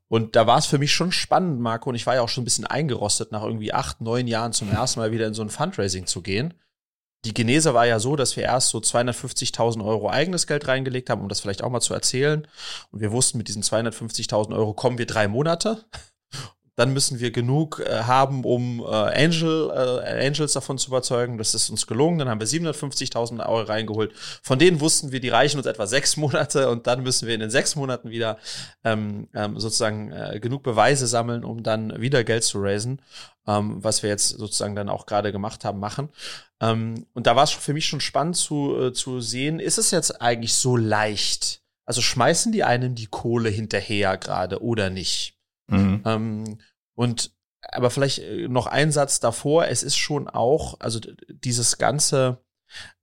Und 0.07 0.35
da 0.35 0.47
war 0.47 0.57
es 0.57 0.65
für 0.65 0.77
mich 0.77 0.93
schon 0.93 1.11
spannend, 1.11 1.61
Marco, 1.61 1.89
und 1.89 1.95
ich 1.95 2.05
war 2.05 2.15
ja 2.15 2.21
auch 2.21 2.29
schon 2.29 2.41
ein 2.41 2.45
bisschen 2.45 2.67
eingerostet, 2.67 3.31
nach 3.31 3.43
irgendwie 3.43 3.73
acht, 3.73 4.01
neun 4.01 4.27
Jahren 4.27 4.51
zum 4.51 4.69
ersten 4.69 4.99
Mal 4.99 5.11
wieder 5.11 5.27
in 5.27 5.33
so 5.33 5.41
ein 5.41 5.49
Fundraising 5.49 6.07
zu 6.07 6.21
gehen 6.21 6.53
die 7.25 7.33
Genese 7.33 7.73
war 7.73 7.87
ja 7.87 7.99
so, 7.99 8.15
dass 8.15 8.37
wir 8.37 8.43
erst 8.43 8.69
so 8.69 8.77
250.000 8.77 9.83
Euro 9.83 10.09
eigenes 10.09 10.45
Geld 10.45 10.67
reingelegt 10.67 11.09
haben, 11.09 11.21
um 11.21 11.29
das 11.29 11.39
vielleicht 11.39 11.63
auch 11.63 11.71
mal 11.71 11.81
zu 11.81 11.93
erzählen. 11.93 12.47
Und 12.91 13.01
wir 13.01 13.11
wussten, 13.11 13.39
mit 13.39 13.47
diesen 13.47 13.63
250.000 13.63 14.55
Euro 14.55 14.73
kommen 14.73 14.99
wir 14.99 15.07
drei 15.07 15.27
Monate 15.27 15.85
dann 16.75 16.91
müssen 16.93 17.19
wir 17.19 17.31
genug 17.31 17.79
äh, 17.79 18.03
haben, 18.03 18.43
um 18.43 18.81
äh, 18.81 18.85
Angel, 18.85 19.69
äh, 19.71 20.27
Angels 20.27 20.53
davon 20.53 20.77
zu 20.77 20.89
überzeugen. 20.89 21.37
Das 21.37 21.53
ist 21.53 21.69
uns 21.69 21.87
gelungen. 21.87 22.19
Dann 22.19 22.29
haben 22.29 22.39
wir 22.39 22.47
750.000 22.47 23.39
Euro 23.47 23.61
reingeholt. 23.61 24.13
Von 24.43 24.59
denen 24.59 24.81
wussten 24.81 25.11
wir, 25.11 25.21
die 25.21 25.29
reichen 25.29 25.57
uns 25.57 25.67
etwa 25.67 25.87
sechs 25.87 26.17
Monate 26.17 26.69
und 26.69 26.87
dann 26.87 27.03
müssen 27.03 27.27
wir 27.27 27.33
in 27.33 27.39
den 27.39 27.49
sechs 27.49 27.75
Monaten 27.75 28.09
wieder 28.09 28.37
ähm, 28.83 29.29
ähm, 29.33 29.59
sozusagen 29.59 30.11
äh, 30.11 30.39
genug 30.41 30.63
Beweise 30.63 31.07
sammeln, 31.07 31.45
um 31.45 31.63
dann 31.63 32.01
wieder 32.01 32.23
Geld 32.23 32.43
zu 32.43 32.61
raisen, 32.61 33.01
ähm, 33.47 33.83
was 33.83 34.03
wir 34.03 34.09
jetzt 34.09 34.29
sozusagen 34.29 34.75
dann 34.75 34.89
auch 34.89 35.05
gerade 35.05 35.31
gemacht 35.31 35.63
haben, 35.63 35.79
machen. 35.79 36.09
Ähm, 36.59 37.05
und 37.13 37.27
da 37.27 37.35
war 37.35 37.43
es 37.43 37.51
für 37.51 37.73
mich 37.73 37.85
schon 37.85 38.01
spannend 38.01 38.35
zu, 38.35 38.77
äh, 38.79 38.93
zu 38.93 39.21
sehen, 39.21 39.59
ist 39.59 39.77
es 39.77 39.91
jetzt 39.91 40.21
eigentlich 40.21 40.53
so 40.53 40.75
leicht? 40.75 41.61
Also 41.85 42.01
schmeißen 42.01 42.51
die 42.51 42.63
einem 42.63 42.95
die 42.95 43.05
Kohle 43.05 43.49
hinterher 43.49 44.17
gerade 44.17 44.61
oder 44.61 44.89
nicht? 44.89 45.34
Mhm. 45.67 46.01
Ähm, 46.05 46.57
und 46.93 47.31
aber 47.61 47.89
vielleicht 47.89 48.19
äh, 48.19 48.47
noch 48.47 48.67
ein 48.67 48.91
Satz 48.91 49.19
davor, 49.19 49.67
es 49.67 49.83
ist 49.83 49.97
schon 49.97 50.27
auch, 50.27 50.79
also 50.79 50.99
dieses 51.27 51.77
ganze 51.77 52.43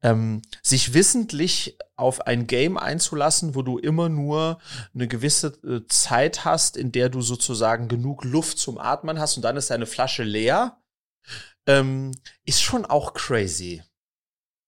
ähm, 0.02 0.42
sich 0.62 0.92
wissentlich 0.94 1.78
auf 1.96 2.26
ein 2.26 2.46
Game 2.46 2.76
einzulassen, 2.76 3.54
wo 3.54 3.62
du 3.62 3.78
immer 3.78 4.08
nur 4.08 4.58
eine 4.94 5.08
gewisse 5.08 5.48
äh, 5.64 5.86
Zeit 5.88 6.44
hast, 6.44 6.76
in 6.76 6.92
der 6.92 7.08
du 7.08 7.20
sozusagen 7.20 7.88
genug 7.88 8.24
Luft 8.24 8.58
zum 8.58 8.78
Atmen 8.78 9.18
hast 9.18 9.36
und 9.36 9.42
dann 9.42 9.56
ist 9.56 9.70
deine 9.70 9.86
Flasche 9.86 10.24
leer, 10.24 10.82
ähm, 11.66 12.12
ist 12.44 12.62
schon 12.62 12.84
auch 12.84 13.14
crazy. 13.14 13.82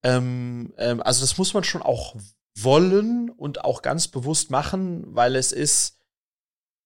Ähm, 0.04 0.72
ähm, 0.78 1.02
also 1.02 1.22
das 1.22 1.38
muss 1.38 1.54
man 1.54 1.64
schon 1.64 1.82
auch 1.82 2.14
wollen 2.56 3.30
und 3.30 3.64
auch 3.64 3.82
ganz 3.82 4.08
bewusst 4.08 4.50
machen, 4.50 5.02
weil 5.14 5.34
es 5.34 5.50
ist 5.50 5.98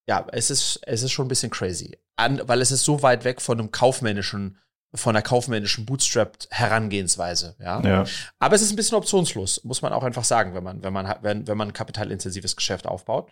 ja, 0.09 0.27
es 0.33 0.51
ist, 0.51 0.81
es 0.87 1.03
ist 1.03 1.13
schon 1.13 1.27
ein 1.27 1.29
bisschen 1.29 1.51
crazy. 1.51 1.99
An, 2.17 2.41
weil 2.47 2.63
es 2.63 2.73
ist 2.73 2.85
so 2.85 3.03
weit 3.03 3.25
weg 3.25 3.43
von 3.43 3.59
einem 3.59 3.71
kaufmännischen, 3.71 4.59
von 4.95 5.15
einer 5.15 5.23
kaufmännischen 5.23 5.85
Bootstrapped-Herangehensweise, 5.85 7.57
ja? 7.61 7.83
ja. 7.83 8.05
Aber 8.39 8.57
es 8.57 8.63
ist 8.63 8.73
ein 8.73 8.77
bisschen 8.77 8.97
optionslos, 8.97 9.63
muss 9.65 9.83
man 9.83 9.93
auch 9.93 10.03
einfach 10.03 10.25
sagen, 10.25 10.55
wenn 10.55 10.65
man, 10.65 10.83
wenn 10.83 10.95
man, 10.95 11.15
wenn, 11.21 11.47
wenn 11.47 11.59
man 11.59 11.69
ein 11.69 11.75
kapitalintensives 11.75 12.57
Geschäft 12.57 12.87
aufbaut. 12.87 13.31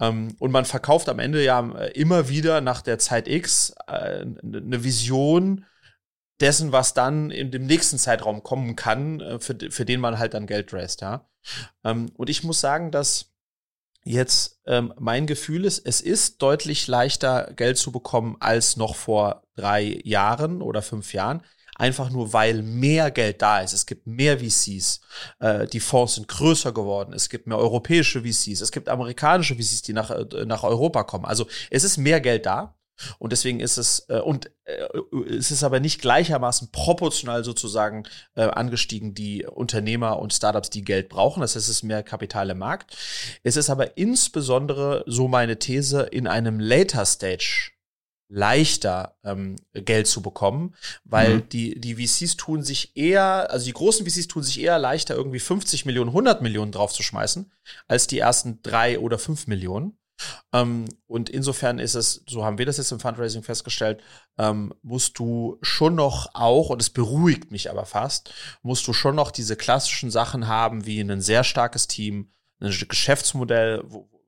Ähm, 0.00 0.36
und 0.38 0.52
man 0.52 0.64
verkauft 0.64 1.08
am 1.08 1.18
Ende 1.18 1.42
ja 1.42 1.58
immer 1.94 2.28
wieder 2.28 2.60
nach 2.60 2.82
der 2.82 3.00
Zeit 3.00 3.26
X 3.26 3.74
äh, 3.88 4.24
eine 4.44 4.84
Vision 4.84 5.66
dessen, 6.40 6.70
was 6.70 6.94
dann 6.94 7.32
in 7.32 7.50
dem 7.50 7.66
nächsten 7.66 7.98
Zeitraum 7.98 8.44
kommen 8.44 8.76
kann, 8.76 9.20
äh, 9.20 9.40
für, 9.40 9.56
für 9.70 9.84
den 9.84 10.00
man 10.00 10.20
halt 10.20 10.34
dann 10.34 10.46
Geld 10.46 10.72
raised, 10.72 11.00
ja. 11.00 11.28
Ähm, 11.82 12.10
und 12.14 12.30
ich 12.30 12.44
muss 12.44 12.60
sagen, 12.60 12.92
dass 12.92 13.31
jetzt 14.04 14.60
ähm, 14.66 14.92
mein 14.98 15.26
Gefühl 15.26 15.64
ist, 15.64 15.78
es 15.86 16.00
ist 16.00 16.42
deutlich 16.42 16.86
leichter, 16.86 17.52
Geld 17.54 17.78
zu 17.78 17.92
bekommen 17.92 18.36
als 18.40 18.76
noch 18.76 18.96
vor 18.96 19.42
drei 19.56 20.00
Jahren 20.04 20.62
oder 20.62 20.82
fünf 20.82 21.12
Jahren. 21.12 21.42
Einfach 21.74 22.10
nur, 22.10 22.32
weil 22.32 22.62
mehr 22.62 23.10
Geld 23.10 23.40
da 23.40 23.60
ist. 23.60 23.72
Es 23.72 23.86
gibt 23.86 24.06
mehr 24.06 24.38
VCs. 24.40 25.00
Äh, 25.40 25.66
die 25.66 25.80
Fonds 25.80 26.16
sind 26.16 26.28
größer 26.28 26.72
geworden. 26.72 27.12
Es 27.14 27.28
gibt 27.28 27.46
mehr 27.46 27.58
europäische 27.58 28.22
VCs. 28.22 28.60
Es 28.60 28.72
gibt 28.72 28.88
amerikanische 28.88 29.54
VCs, 29.54 29.82
die 29.82 29.92
nach, 29.94 30.10
äh, 30.10 30.44
nach 30.44 30.64
Europa 30.64 31.02
kommen. 31.04 31.24
Also 31.24 31.46
es 31.70 31.82
ist 31.82 31.96
mehr 31.96 32.20
Geld 32.20 32.46
da. 32.46 32.76
Und 33.18 33.32
deswegen 33.32 33.60
ist 33.60 33.78
es, 33.78 34.06
äh, 34.08 34.18
und 34.18 34.50
äh, 34.64 34.86
es 35.30 35.50
ist 35.50 35.62
aber 35.62 35.80
nicht 35.80 36.00
gleichermaßen 36.00 36.70
proportional 36.72 37.44
sozusagen 37.44 38.04
äh, 38.34 38.42
angestiegen, 38.42 39.14
die 39.14 39.44
Unternehmer 39.44 40.18
und 40.18 40.32
Startups, 40.32 40.70
die 40.70 40.84
Geld 40.84 41.08
brauchen. 41.08 41.40
Das 41.40 41.54
heißt, 41.54 41.68
es 41.68 41.76
ist 41.76 41.82
mehr 41.82 42.02
Kapital 42.02 42.50
im 42.50 42.58
Markt. 42.58 42.96
Es 43.42 43.56
ist 43.56 43.70
aber 43.70 43.96
insbesondere, 43.96 45.04
so 45.06 45.28
meine 45.28 45.58
These, 45.58 46.02
in 46.02 46.26
einem 46.26 46.60
Later 46.60 47.04
Stage 47.04 47.72
leichter 48.32 49.14
ähm, 49.24 49.56
Geld 49.74 50.06
zu 50.06 50.22
bekommen, 50.22 50.74
weil 51.04 51.36
mhm. 51.36 51.48
die, 51.50 51.78
die 51.78 51.96
VCs 51.96 52.38
tun 52.38 52.62
sich 52.62 52.96
eher, 52.96 53.50
also 53.50 53.66
die 53.66 53.74
großen 53.74 54.06
VCs 54.06 54.26
tun 54.26 54.42
sich 54.42 54.58
eher 54.60 54.78
leichter, 54.78 55.14
irgendwie 55.14 55.38
50 55.38 55.84
Millionen, 55.84 56.08
100 56.08 56.40
Millionen 56.40 56.72
draufzuschmeißen, 56.72 57.52
als 57.88 58.06
die 58.06 58.18
ersten 58.18 58.60
drei 58.62 58.98
oder 58.98 59.18
fünf 59.18 59.46
Millionen. 59.46 59.98
Ähm, 60.52 60.86
und 61.06 61.30
insofern 61.30 61.78
ist 61.78 61.94
es, 61.94 62.22
so 62.28 62.44
haben 62.44 62.58
wir 62.58 62.66
das 62.66 62.76
jetzt 62.76 62.92
im 62.92 63.00
Fundraising 63.00 63.42
festgestellt, 63.42 64.02
ähm, 64.38 64.74
musst 64.82 65.18
du 65.18 65.58
schon 65.62 65.94
noch 65.94 66.34
auch, 66.34 66.70
und 66.70 66.80
es 66.80 66.90
beruhigt 66.90 67.50
mich 67.50 67.70
aber 67.70 67.86
fast, 67.86 68.32
musst 68.62 68.86
du 68.86 68.92
schon 68.92 69.14
noch 69.14 69.30
diese 69.30 69.56
klassischen 69.56 70.10
Sachen 70.10 70.48
haben, 70.48 70.86
wie 70.86 71.00
ein 71.00 71.20
sehr 71.20 71.44
starkes 71.44 71.88
Team, 71.88 72.32
ein 72.60 72.70
Geschäftsmodell, 72.88 73.84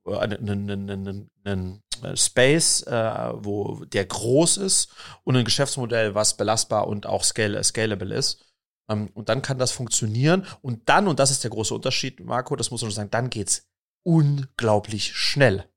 äh, 0.07 0.17
einen, 0.17 1.29
einen, 1.45 1.81
Space, 2.15 2.83
äh, 2.83 3.31
wo 3.35 3.85
der 3.85 4.05
groß 4.05 4.57
ist 4.57 4.89
und 5.23 5.37
ein 5.37 5.45
Geschäftsmodell, 5.45 6.13
was 6.13 6.35
belastbar 6.35 6.87
und 6.87 7.05
auch 7.05 7.23
scalable 7.23 8.13
ist. 8.13 8.43
Ähm, 8.89 9.09
und 9.13 9.29
dann 9.29 9.41
kann 9.41 9.57
das 9.57 9.71
funktionieren. 9.71 10.45
Und 10.61 10.89
dann, 10.89 11.07
und 11.07 11.19
das 11.19 11.31
ist 11.31 11.43
der 11.43 11.51
große 11.51 11.73
Unterschied, 11.73 12.19
Marco, 12.19 12.55
das 12.55 12.71
muss 12.71 12.81
man 12.81 12.91
sagen, 12.91 13.11
dann 13.11 13.29
geht's 13.29 13.67
unglaublich 14.03 15.15
schnell. 15.15 15.69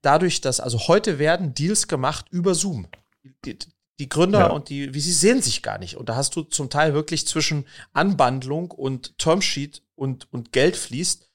Dadurch, 0.00 0.40
dass, 0.40 0.60
also 0.60 0.78
heute 0.88 1.18
werden 1.18 1.54
Deals 1.54 1.88
gemacht 1.88 2.26
über 2.30 2.54
Zoom. 2.54 2.88
Die, 3.44 3.58
die 3.98 4.08
Gründer 4.08 4.40
ja. 4.40 4.50
und 4.50 4.68
die, 4.68 4.94
wie 4.94 5.00
sie 5.00 5.12
sehen 5.12 5.42
sich 5.42 5.62
gar 5.62 5.78
nicht. 5.78 5.96
Und 5.96 6.08
da 6.08 6.16
hast 6.16 6.34
du 6.34 6.42
zum 6.42 6.70
Teil 6.70 6.94
wirklich 6.94 7.26
zwischen 7.26 7.66
Anbandlung 7.92 8.70
und 8.70 9.18
Termsheet 9.18 9.82
und, 9.94 10.32
und 10.32 10.52
Geld 10.52 10.76
fließt. 10.76 11.30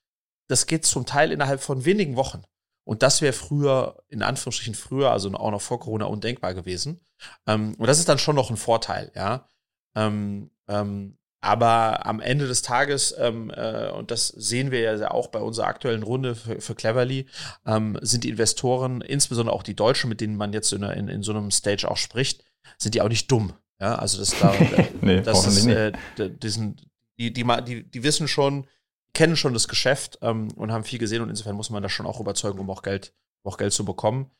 Das 0.47 0.65
geht 0.65 0.85
zum 0.85 1.05
Teil 1.05 1.31
innerhalb 1.31 1.61
von 1.61 1.85
wenigen 1.85 2.15
Wochen. 2.15 2.43
Und 2.83 3.03
das 3.03 3.21
wäre 3.21 3.33
früher, 3.33 4.01
in 4.07 4.23
Anführungsstrichen 4.23 4.75
früher, 4.75 5.11
also 5.11 5.29
auch 5.33 5.51
noch 5.51 5.61
vor 5.61 5.79
Corona 5.79 6.05
undenkbar 6.05 6.53
gewesen. 6.53 7.01
Ähm, 7.45 7.75
und 7.77 7.87
das 7.87 7.99
ist 7.99 8.07
dann 8.07 8.19
schon 8.19 8.35
noch 8.35 8.49
ein 8.49 8.57
Vorteil, 8.57 9.11
ja. 9.13 9.47
Ähm, 9.95 10.51
ähm, 10.67 11.16
aber 11.41 12.05
am 12.05 12.19
Ende 12.19 12.47
des 12.47 12.61
Tages, 12.61 13.15
ähm, 13.17 13.51
äh, 13.51 13.89
und 13.91 14.11
das 14.11 14.27
sehen 14.27 14.71
wir 14.71 14.81
ja 14.81 15.11
auch 15.11 15.27
bei 15.27 15.39
unserer 15.39 15.67
aktuellen 15.67 16.03
Runde 16.03 16.35
für, 16.35 16.59
für 16.59 16.75
Cleverly, 16.75 17.27
ähm, 17.65 17.97
sind 18.01 18.23
die 18.23 18.29
Investoren, 18.29 19.01
insbesondere 19.01 19.55
auch 19.55 19.63
die 19.63 19.75
Deutschen, 19.75 20.09
mit 20.09 20.19
denen 20.19 20.35
man 20.35 20.53
jetzt 20.53 20.73
in, 20.73 20.83
in, 20.83 21.07
in 21.07 21.23
so 21.23 21.31
einem 21.31 21.51
Stage 21.51 21.89
auch 21.89 21.97
spricht, 21.97 22.43
sind 22.77 22.95
die 22.95 23.01
auch 23.01 23.09
nicht 23.09 23.31
dumm. 23.31 23.53
Ja, 23.79 23.95
also 23.95 24.17
das 24.17 24.37
da, 24.39 24.53
nee, 25.01 25.21
das 25.21 25.45
ist, 25.45 25.67
äh, 25.67 25.91
diesen, 26.17 26.81
die, 27.19 27.31
die, 27.31 27.45
die, 27.65 27.83
die 27.83 28.03
wissen 28.03 28.27
schon, 28.27 28.67
kennen 29.13 29.35
schon 29.35 29.53
das 29.53 29.67
Geschäft 29.67 30.17
ähm, 30.21 30.51
und 30.55 30.71
haben 30.71 30.83
viel 30.83 30.99
gesehen 30.99 31.21
und 31.21 31.29
insofern 31.29 31.55
muss 31.55 31.69
man 31.69 31.83
das 31.83 31.91
schon 31.91 32.07
auch 32.07 32.19
überzeugen, 32.19 32.59
um 32.59 32.69
auch 32.69 32.81
Geld, 32.81 33.13
um 33.43 33.51
auch 33.51 33.57
Geld 33.57 33.73
zu 33.73 33.85
bekommen. 33.85 34.31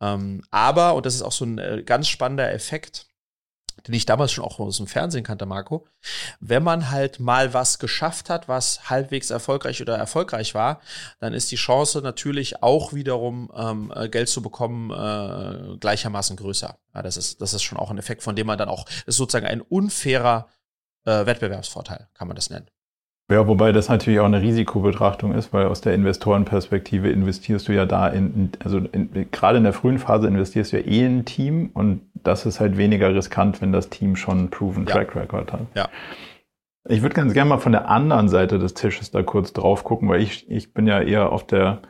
Ähm, 0.00 0.42
aber, 0.50 0.94
und 0.94 1.04
das 1.06 1.14
ist 1.14 1.22
auch 1.22 1.32
so 1.32 1.44
ein 1.44 1.58
äh, 1.58 1.82
ganz 1.84 2.08
spannender 2.08 2.52
Effekt, 2.52 3.08
den 3.88 3.94
ich 3.94 4.06
damals 4.06 4.32
schon 4.32 4.44
auch 4.44 4.58
aus 4.58 4.76
dem 4.76 4.86
Fernsehen 4.86 5.24
kannte, 5.24 5.46
Marco, 5.46 5.86
wenn 6.40 6.62
man 6.62 6.90
halt 6.90 7.20
mal 7.20 7.54
was 7.54 7.78
geschafft 7.78 8.30
hat, 8.30 8.48
was 8.48 8.90
halbwegs 8.90 9.30
erfolgreich 9.30 9.80
oder 9.80 9.96
erfolgreich 9.96 10.54
war, 10.54 10.80
dann 11.20 11.32
ist 11.32 11.50
die 11.50 11.56
Chance 11.56 12.00
natürlich 12.02 12.62
auch 12.62 12.92
wiederum 12.92 13.50
ähm, 13.56 13.92
äh, 13.94 14.08
Geld 14.08 14.28
zu 14.28 14.42
bekommen 14.42 14.90
äh, 14.90 15.78
gleichermaßen 15.78 16.36
größer. 16.36 16.78
Ja, 16.94 17.02
das 17.02 17.16
ist 17.16 17.40
das 17.40 17.54
ist 17.54 17.62
schon 17.62 17.78
auch 17.78 17.90
ein 17.90 17.98
Effekt, 17.98 18.22
von 18.22 18.36
dem 18.36 18.46
man 18.46 18.58
dann 18.58 18.68
auch 18.68 18.86
ist 19.06 19.16
sozusagen 19.16 19.46
ein 19.46 19.62
unfairer 19.62 20.48
äh, 21.04 21.26
Wettbewerbsvorteil, 21.26 22.08
kann 22.14 22.28
man 22.28 22.36
das 22.36 22.50
nennen. 22.50 22.68
Ja, 23.30 23.46
wobei 23.46 23.72
das 23.72 23.90
natürlich 23.90 24.20
auch 24.20 24.24
eine 24.24 24.40
Risikobetrachtung 24.40 25.34
ist, 25.34 25.52
weil 25.52 25.66
aus 25.66 25.82
der 25.82 25.92
Investorenperspektive 25.94 27.10
investierst 27.10 27.68
du 27.68 27.74
ja 27.74 27.84
da 27.84 28.08
in, 28.08 28.52
also 28.64 28.78
in, 28.78 29.30
gerade 29.30 29.58
in 29.58 29.64
der 29.64 29.74
frühen 29.74 29.98
Phase 29.98 30.26
investierst 30.26 30.72
du 30.72 30.78
ja 30.78 30.86
eh 30.86 31.04
in 31.04 31.18
ein 31.18 31.24
Team 31.26 31.70
und 31.74 32.00
das 32.14 32.46
ist 32.46 32.58
halt 32.58 32.78
weniger 32.78 33.14
riskant, 33.14 33.60
wenn 33.60 33.70
das 33.70 33.90
Team 33.90 34.16
schon 34.16 34.38
einen 34.38 34.50
proven 34.50 34.86
ja. 34.86 34.94
Track 34.94 35.14
Record 35.14 35.52
hat. 35.52 35.66
Ja. 35.74 35.88
Ich 36.88 37.02
würde 37.02 37.14
ganz 37.14 37.34
gerne 37.34 37.50
mal 37.50 37.58
von 37.58 37.72
der 37.72 37.90
anderen 37.90 38.30
Seite 38.30 38.58
des 38.58 38.72
Tisches 38.72 39.10
da 39.10 39.22
kurz 39.22 39.52
drauf 39.52 39.84
gucken, 39.84 40.08
weil 40.08 40.22
ich, 40.22 40.50
ich 40.50 40.72
bin 40.72 40.86
ja 40.86 41.02
eher 41.02 41.30
auf 41.30 41.46
der, 41.46 41.82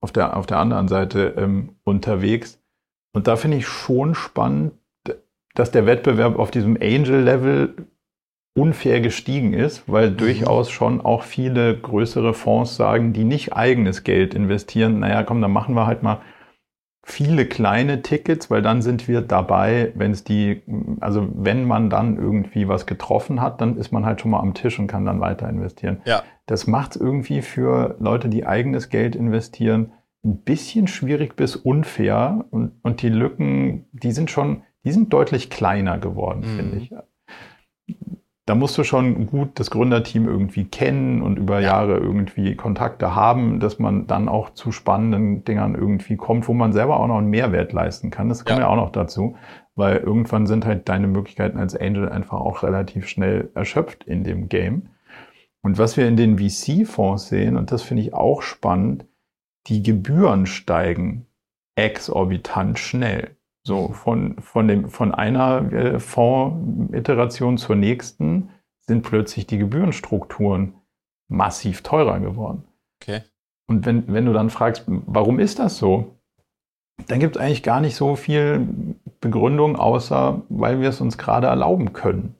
auf 0.00 0.10
der, 0.10 0.36
auf 0.36 0.46
der 0.46 0.58
anderen 0.58 0.88
Seite 0.88 1.34
ähm, 1.36 1.76
unterwegs. 1.84 2.60
Und 3.12 3.28
da 3.28 3.36
finde 3.36 3.58
ich 3.58 3.68
schon 3.68 4.16
spannend, 4.16 4.72
dass 5.54 5.70
der 5.70 5.86
Wettbewerb 5.86 6.36
auf 6.36 6.50
diesem 6.50 6.76
Angel-Level 6.76 7.74
unfair 8.54 9.00
gestiegen 9.00 9.52
ist, 9.52 9.88
weil 9.88 10.10
mhm. 10.10 10.16
durchaus 10.16 10.70
schon 10.70 11.00
auch 11.00 11.22
viele 11.22 11.76
größere 11.78 12.34
Fonds 12.34 12.76
sagen, 12.76 13.12
die 13.12 13.24
nicht 13.24 13.52
eigenes 13.52 14.04
Geld 14.04 14.34
investieren, 14.34 15.00
naja, 15.00 15.22
komm, 15.22 15.40
dann 15.40 15.52
machen 15.52 15.74
wir 15.74 15.86
halt 15.86 16.02
mal 16.02 16.20
viele 17.02 17.46
kleine 17.46 18.02
Tickets, 18.02 18.50
weil 18.50 18.62
dann 18.62 18.82
sind 18.82 19.08
wir 19.08 19.22
dabei, 19.22 19.92
wenn 19.94 20.10
es 20.10 20.22
die, 20.22 20.62
also 21.00 21.28
wenn 21.34 21.64
man 21.64 21.90
dann 21.90 22.16
irgendwie 22.16 22.68
was 22.68 22.86
getroffen 22.86 23.40
hat, 23.40 23.60
dann 23.60 23.76
ist 23.76 23.90
man 23.90 24.04
halt 24.04 24.20
schon 24.20 24.30
mal 24.32 24.40
am 24.40 24.54
Tisch 24.54 24.78
und 24.78 24.86
kann 24.86 25.06
dann 25.06 25.20
weiter 25.20 25.48
investieren. 25.48 26.02
Ja. 26.04 26.22
Das 26.46 26.66
macht 26.66 26.96
es 26.96 27.00
irgendwie 27.00 27.42
für 27.42 27.96
Leute, 28.00 28.28
die 28.28 28.46
eigenes 28.46 28.90
Geld 28.90 29.16
investieren, 29.16 29.92
ein 30.22 30.42
bisschen 30.42 30.86
schwierig 30.86 31.36
bis 31.36 31.56
unfair 31.56 32.44
und, 32.50 32.72
und 32.82 33.00
die 33.00 33.08
Lücken, 33.08 33.86
die 33.92 34.12
sind 34.12 34.30
schon, 34.30 34.62
die 34.84 34.92
sind 34.92 35.12
deutlich 35.12 35.48
kleiner 35.48 35.98
geworden, 35.98 36.40
mhm. 36.40 36.56
finde 36.56 36.76
ich 36.76 36.92
da 38.50 38.56
musst 38.56 38.76
du 38.76 38.82
schon 38.82 39.26
gut 39.26 39.60
das 39.60 39.70
Gründerteam 39.70 40.26
irgendwie 40.26 40.64
kennen 40.64 41.22
und 41.22 41.36
über 41.36 41.60
Jahre 41.60 41.98
irgendwie 41.98 42.56
Kontakte 42.56 43.14
haben, 43.14 43.60
dass 43.60 43.78
man 43.78 44.08
dann 44.08 44.28
auch 44.28 44.50
zu 44.50 44.72
spannenden 44.72 45.44
Dingern 45.44 45.76
irgendwie 45.76 46.16
kommt, 46.16 46.48
wo 46.48 46.52
man 46.52 46.72
selber 46.72 46.98
auch 46.98 47.06
noch 47.06 47.18
einen 47.18 47.30
Mehrwert 47.30 47.72
leisten 47.72 48.10
kann. 48.10 48.28
Das 48.28 48.44
kommt 48.44 48.58
ja, 48.58 48.64
ja 48.64 48.68
auch 48.68 48.74
noch 48.74 48.90
dazu, 48.90 49.36
weil 49.76 49.98
irgendwann 49.98 50.48
sind 50.48 50.66
halt 50.66 50.88
deine 50.88 51.06
Möglichkeiten 51.06 51.58
als 51.58 51.76
Angel 51.76 52.08
einfach 52.08 52.40
auch 52.40 52.64
relativ 52.64 53.06
schnell 53.06 53.50
erschöpft 53.54 54.02
in 54.02 54.24
dem 54.24 54.48
Game. 54.48 54.88
Und 55.62 55.78
was 55.78 55.96
wir 55.96 56.08
in 56.08 56.16
den 56.16 56.36
VC-Fonds 56.36 57.28
sehen, 57.28 57.56
und 57.56 57.70
das 57.70 57.82
finde 57.82 58.02
ich 58.02 58.14
auch 58.14 58.42
spannend, 58.42 59.06
die 59.68 59.84
Gebühren 59.84 60.46
steigen 60.46 61.26
exorbitant 61.76 62.80
schnell. 62.80 63.36
So 63.62 63.88
von, 63.92 64.40
von, 64.40 64.68
dem, 64.68 64.88
von 64.88 65.14
einer 65.14 65.72
äh, 65.72 65.98
Fonds-Iteration 66.00 67.58
zur 67.58 67.76
nächsten 67.76 68.50
sind 68.80 69.02
plötzlich 69.02 69.46
die 69.46 69.58
Gebührenstrukturen 69.58 70.74
massiv 71.28 71.82
teurer 71.82 72.20
geworden. 72.20 72.64
Okay. 73.00 73.22
Und 73.68 73.86
wenn, 73.86 74.12
wenn 74.12 74.26
du 74.26 74.32
dann 74.32 74.50
fragst, 74.50 74.84
warum 74.86 75.38
ist 75.38 75.58
das 75.58 75.76
so, 75.76 76.16
dann 77.06 77.20
gibt 77.20 77.36
es 77.36 77.42
eigentlich 77.42 77.62
gar 77.62 77.80
nicht 77.80 77.94
so 77.94 78.16
viel 78.16 78.66
Begründung, 79.20 79.76
außer 79.76 80.42
weil 80.48 80.80
wir 80.80 80.88
es 80.88 81.00
uns 81.00 81.18
gerade 81.18 81.46
erlauben 81.46 81.92
können. 81.92 82.34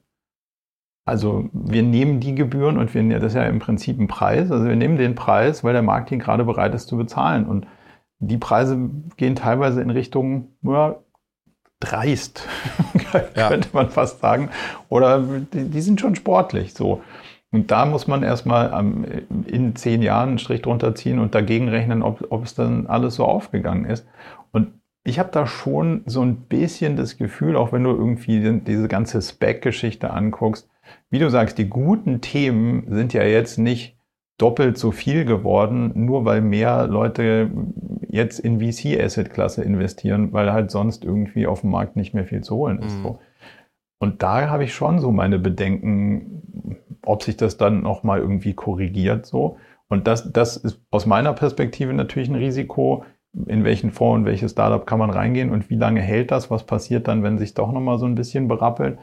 Also 1.06 1.48
wir 1.52 1.82
nehmen 1.82 2.20
die 2.20 2.34
Gebühren 2.34 2.78
und 2.78 2.92
wir, 2.94 3.02
das 3.18 3.32
ist 3.32 3.36
ja 3.36 3.44
im 3.44 3.58
Prinzip 3.58 3.98
ein 3.98 4.08
Preis. 4.08 4.50
Also 4.50 4.66
wir 4.66 4.76
nehmen 4.76 4.96
den 4.96 5.14
Preis, 5.14 5.64
weil 5.64 5.72
der 5.72 5.82
Markt 5.82 6.12
ihn 6.12 6.18
gerade 6.18 6.44
bereit 6.44 6.74
ist 6.74 6.88
zu 6.88 6.96
bezahlen. 6.96 7.46
Und 7.46 7.66
die 8.18 8.38
Preise 8.38 8.90
gehen 9.16 9.34
teilweise 9.34 9.80
in 9.80 9.90
Richtung 9.90 10.48
ja, 10.62 10.96
dreist, 11.80 12.46
könnte 13.34 13.68
man 13.72 13.90
fast 13.90 14.20
sagen. 14.20 14.50
Oder 14.88 15.20
die, 15.20 15.64
die, 15.64 15.80
sind 15.80 16.00
schon 16.00 16.14
sportlich 16.14 16.74
so. 16.74 17.02
Und 17.50 17.70
da 17.70 17.84
muss 17.84 18.06
man 18.06 18.22
erstmal 18.22 19.26
in 19.46 19.74
zehn 19.74 20.02
Jahren 20.02 20.28
einen 20.28 20.38
Strich 20.38 20.62
drunter 20.62 20.94
ziehen 20.94 21.18
und 21.18 21.34
dagegen 21.34 21.68
rechnen, 21.68 22.02
ob, 22.02 22.26
ob 22.30 22.44
es 22.44 22.54
dann 22.54 22.86
alles 22.86 23.16
so 23.16 23.24
aufgegangen 23.24 23.86
ist. 23.86 24.06
Und 24.52 24.68
ich 25.02 25.18
habe 25.18 25.30
da 25.32 25.46
schon 25.46 26.02
so 26.06 26.20
ein 26.22 26.36
bisschen 26.42 26.96
das 26.96 27.16
Gefühl, 27.16 27.56
auch 27.56 27.72
wenn 27.72 27.82
du 27.82 27.90
irgendwie 27.90 28.60
diese 28.60 28.86
ganze 28.86 29.20
Spec-Geschichte 29.20 30.10
anguckst, 30.10 30.68
wie 31.10 31.18
du 31.18 31.28
sagst, 31.28 31.58
die 31.58 31.68
guten 31.68 32.20
Themen 32.20 32.84
sind 32.88 33.12
ja 33.12 33.24
jetzt 33.24 33.58
nicht 33.58 33.96
doppelt 34.40 34.78
so 34.78 34.90
viel 34.90 35.24
geworden, 35.24 35.92
nur 35.94 36.24
weil 36.24 36.40
mehr 36.40 36.86
Leute 36.86 37.50
jetzt 38.08 38.38
in 38.38 38.60
VC-Asset-Klasse 38.60 39.62
investieren, 39.62 40.32
weil 40.32 40.52
halt 40.52 40.70
sonst 40.70 41.04
irgendwie 41.04 41.46
auf 41.46 41.60
dem 41.60 41.70
Markt 41.70 41.96
nicht 41.96 42.14
mehr 42.14 42.24
viel 42.24 42.40
zu 42.42 42.56
holen 42.56 42.80
ist. 42.80 42.98
Mhm. 42.98 43.02
So. 43.02 43.18
Und 43.98 44.22
da 44.22 44.48
habe 44.48 44.64
ich 44.64 44.74
schon 44.74 44.98
so 44.98 45.12
meine 45.12 45.38
Bedenken, 45.38 46.42
ob 47.04 47.22
sich 47.22 47.36
das 47.36 47.58
dann 47.58 47.82
nochmal 47.82 48.20
irgendwie 48.20 48.54
korrigiert 48.54 49.26
so. 49.26 49.58
Und 49.88 50.06
das, 50.06 50.32
das 50.32 50.56
ist 50.56 50.80
aus 50.90 51.04
meiner 51.04 51.32
Perspektive 51.34 51.92
natürlich 51.92 52.28
ein 52.28 52.36
Risiko, 52.36 53.04
in 53.46 53.64
welchen 53.64 53.90
Fonds 53.90 54.20
und 54.20 54.24
welches 54.24 54.52
Startup 54.52 54.86
kann 54.86 54.98
man 54.98 55.10
reingehen 55.10 55.50
und 55.50 55.70
wie 55.70 55.76
lange 55.76 56.00
hält 56.00 56.30
das, 56.30 56.50
was 56.50 56.64
passiert 56.64 57.08
dann, 57.08 57.22
wenn 57.22 57.38
sich 57.38 57.54
doch 57.54 57.70
nochmal 57.72 57.98
so 57.98 58.06
ein 58.06 58.14
bisschen 58.14 58.48
berappelt. 58.48 58.98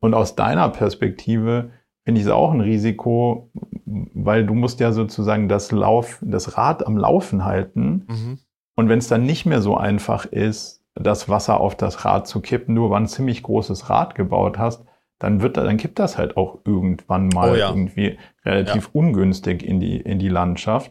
Und 0.00 0.14
aus 0.14 0.34
deiner 0.34 0.68
Perspektive 0.70 1.70
finde 2.10 2.22
ich 2.22 2.26
es 2.26 2.32
auch 2.32 2.50
ein 2.50 2.60
Risiko, 2.60 3.52
weil 3.84 4.44
du 4.44 4.52
musst 4.52 4.80
ja 4.80 4.90
sozusagen 4.90 5.48
das 5.48 5.70
Lauf, 5.70 6.18
das 6.22 6.58
Rad 6.58 6.84
am 6.84 6.96
Laufen 6.96 7.44
halten. 7.44 8.04
Mhm. 8.08 8.38
Und 8.74 8.88
wenn 8.88 8.98
es 8.98 9.06
dann 9.06 9.22
nicht 9.22 9.46
mehr 9.46 9.62
so 9.62 9.76
einfach 9.76 10.24
ist, 10.24 10.82
das 10.96 11.28
Wasser 11.28 11.60
auf 11.60 11.76
das 11.76 12.04
Rad 12.04 12.26
zu 12.26 12.40
kippen, 12.40 12.74
nur 12.74 12.90
weil 12.90 12.98
du 12.98 13.04
ein 13.04 13.06
ziemlich 13.06 13.44
großes 13.44 13.90
Rad 13.90 14.16
gebaut 14.16 14.58
hast, 14.58 14.84
dann 15.20 15.40
wird 15.40 15.56
dann 15.56 15.76
kippt 15.76 16.00
das 16.00 16.18
halt 16.18 16.36
auch 16.36 16.58
irgendwann 16.64 17.28
mal 17.28 17.52
oh 17.52 17.54
ja. 17.54 17.68
irgendwie 17.68 18.18
relativ 18.44 18.86
ja. 18.86 18.90
ungünstig 18.92 19.62
in 19.62 19.78
die, 19.78 20.00
in 20.00 20.18
die 20.18 20.28
Landschaft. 20.28 20.90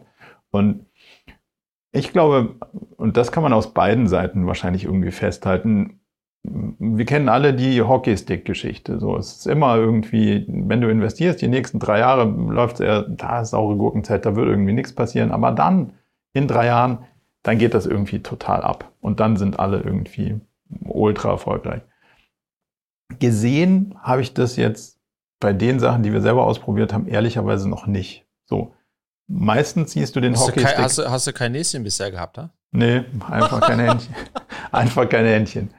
Und 0.50 0.86
ich 1.92 2.14
glaube, 2.14 2.54
und 2.96 3.18
das 3.18 3.30
kann 3.30 3.42
man 3.42 3.52
aus 3.52 3.74
beiden 3.74 4.08
Seiten 4.08 4.46
wahrscheinlich 4.46 4.84
irgendwie 4.84 5.10
festhalten, 5.10 5.99
wir 6.42 7.04
kennen 7.04 7.28
alle 7.28 7.52
die 7.52 7.82
Hockeystick-Geschichte. 7.82 8.98
So, 8.98 9.16
es 9.16 9.36
ist 9.36 9.46
immer 9.46 9.76
irgendwie, 9.76 10.46
wenn 10.48 10.80
du 10.80 10.88
investierst, 10.88 11.40
die 11.42 11.48
nächsten 11.48 11.78
drei 11.78 11.98
Jahre 11.98 12.24
läuft 12.24 12.76
es 12.76 12.80
eher, 12.80 13.02
da 13.02 13.42
ist 13.42 13.50
saure 13.50 13.76
Gurkenzeit, 13.76 14.24
da 14.24 14.34
wird 14.36 14.48
irgendwie 14.48 14.72
nichts 14.72 14.94
passieren. 14.94 15.32
Aber 15.32 15.52
dann, 15.52 15.92
in 16.32 16.48
drei 16.48 16.66
Jahren, 16.66 17.04
dann 17.42 17.58
geht 17.58 17.74
das 17.74 17.86
irgendwie 17.86 18.20
total 18.22 18.62
ab. 18.62 18.92
Und 19.00 19.20
dann 19.20 19.36
sind 19.36 19.58
alle 19.58 19.80
irgendwie 19.80 20.40
ultra 20.84 21.30
erfolgreich. 21.30 21.82
Gesehen 23.18 23.94
habe 24.00 24.22
ich 24.22 24.32
das 24.32 24.56
jetzt 24.56 24.98
bei 25.40 25.52
den 25.52 25.80
Sachen, 25.80 26.02
die 26.02 26.12
wir 26.12 26.22
selber 26.22 26.44
ausprobiert 26.44 26.92
haben, 26.92 27.06
ehrlicherweise 27.06 27.68
noch 27.68 27.86
nicht. 27.86 28.26
So. 28.44 28.74
Meistens 29.26 29.92
siehst 29.92 30.16
du 30.16 30.20
den 30.20 30.34
hast 30.34 30.42
Hockeystick. 30.42 30.66
Du 30.66 30.74
kein, 30.74 30.84
hast, 30.84 30.98
du, 30.98 31.10
hast 31.10 31.26
du 31.26 31.32
kein 31.32 31.52
Näschen 31.52 31.82
bisher 31.82 32.10
gehabt, 32.10 32.38
ha? 32.38 32.50
Nee, 32.72 33.04
einfach 33.28 33.60
keine 33.60 33.88
Händchen. 33.88 34.14
einfach 34.72 35.08
keine 35.08 35.28
Händchen. 35.28 35.70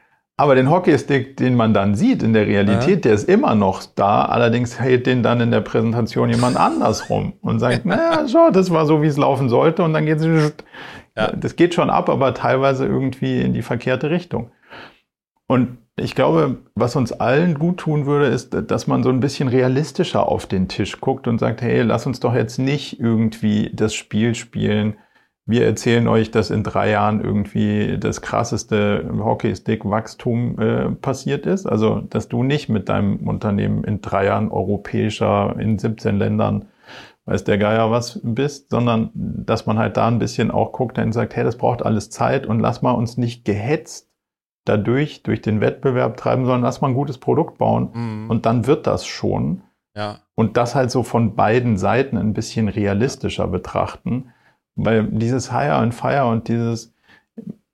Aber 0.42 0.56
den 0.56 0.72
Hockeystick, 0.72 1.38
den 1.38 1.54
man 1.54 1.72
dann 1.72 1.94
sieht 1.94 2.24
in 2.24 2.34
der 2.34 2.48
Realität, 2.48 2.90
ja. 2.90 2.96
der 2.96 3.14
ist 3.14 3.30
immer 3.30 3.54
noch 3.54 3.84
da. 3.94 4.26
Allerdings 4.26 4.80
hält 4.80 5.06
den 5.06 5.22
dann 5.22 5.40
in 5.40 5.52
der 5.52 5.62
Präsentation 5.62 6.32
jemand 6.32 6.58
anders 6.58 7.12
rum 7.12 7.34
und 7.42 7.60
sagt, 7.60 7.86
naja, 7.86 8.28
schau, 8.28 8.50
das 8.50 8.72
war 8.72 8.88
so, 8.88 9.04
wie 9.04 9.08
es 9.08 9.18
laufen 9.18 9.50
sollte. 9.50 9.84
Und 9.84 9.94
dann 9.94 10.08
geht 10.08 10.18
es, 10.18 10.54
ja. 11.16 11.32
das 11.32 11.56
geht 11.56 11.76
schon 11.76 11.92
ab, 11.92 12.10
aber 12.10 12.34
teilweise 12.34 12.88
irgendwie 12.88 13.40
in 13.40 13.54
die 13.54 13.62
verkehrte 13.62 14.10
Richtung. 14.10 14.50
Und 15.46 15.78
ich 15.96 16.16
glaube, 16.16 16.58
was 16.74 16.96
uns 16.96 17.12
allen 17.12 17.60
gut 17.60 17.78
tun 17.78 18.08
würde, 18.08 18.26
ist, 18.26 18.50
dass 18.50 18.88
man 18.88 19.04
so 19.04 19.10
ein 19.10 19.20
bisschen 19.20 19.48
realistischer 19.48 20.28
auf 20.28 20.48
den 20.48 20.68
Tisch 20.68 21.00
guckt 21.02 21.28
und 21.28 21.38
sagt, 21.38 21.62
hey, 21.62 21.84
lass 21.84 22.08
uns 22.08 22.20
doch 22.20 22.34
jetzt 22.34 22.58
nicht 22.58 23.00
irgendwie 23.00 23.70
das 23.76 23.94
Spiel 23.94 24.34
spielen, 24.34 24.96
wir 25.52 25.66
erzählen 25.66 26.08
euch, 26.08 26.32
dass 26.32 26.50
in 26.50 26.64
drei 26.64 26.90
Jahren 26.90 27.22
irgendwie 27.24 27.98
das 28.00 28.22
krasseste 28.22 29.10
Hockeystick-Wachstum 29.20 30.60
äh, 30.60 30.90
passiert 30.92 31.46
ist. 31.46 31.66
Also, 31.68 32.00
dass 32.00 32.28
du 32.28 32.44
nicht 32.44 32.70
mit 32.70 32.90
deinem 32.90 33.28
Unternehmen 33.28 33.84
in 33.84 34.02
drei 34.02 34.26
Jahren 34.26 34.50
europäischer, 34.50 35.56
in 35.60 35.78
17 35.78 36.18
Ländern, 36.18 36.66
weiß 37.26 37.44
der 37.44 37.58
Geier 37.58 37.92
was 37.92 38.20
bist, 38.24 38.72
sondern 38.72 39.12
dass 39.14 39.66
man 39.66 39.78
halt 39.78 39.98
da 39.98 40.08
ein 40.08 40.20
bisschen 40.20 40.50
auch 40.50 40.72
guckt 40.72 40.98
und 40.98 41.12
sagt, 41.12 41.36
hey, 41.36 41.44
das 41.44 41.58
braucht 41.58 41.84
alles 41.84 42.10
Zeit 42.10 42.48
und 42.48 42.60
lass 42.60 42.82
mal 42.82 42.92
uns 42.92 43.18
nicht 43.18 43.46
gehetzt 43.46 44.10
dadurch, 44.66 45.24
durch 45.24 45.42
den 45.42 45.62
Wettbewerb 45.62 46.18
treiben, 46.18 46.46
sondern 46.46 46.62
lass 46.62 46.82
mal 46.82 46.90
ein 46.90 46.94
gutes 46.94 47.18
Produkt 47.18 47.58
bauen 47.58 47.90
mhm. 47.94 48.30
und 48.30 48.46
dann 48.46 48.68
wird 48.68 48.88
das 48.88 49.06
schon. 49.06 49.62
Ja. 49.96 50.20
Und 50.36 50.58
das 50.58 50.76
halt 50.76 50.92
so 50.92 51.04
von 51.04 51.36
beiden 51.36 51.78
Seiten 51.78 52.18
ein 52.18 52.34
bisschen 52.34 52.68
realistischer 52.68 53.48
betrachten 53.48 54.32
weil 54.76 55.04
dieses 55.08 55.52
Hire 55.52 55.76
and 55.76 55.94
Fire 55.94 56.26
und 56.26 56.48
dieses, 56.48 56.94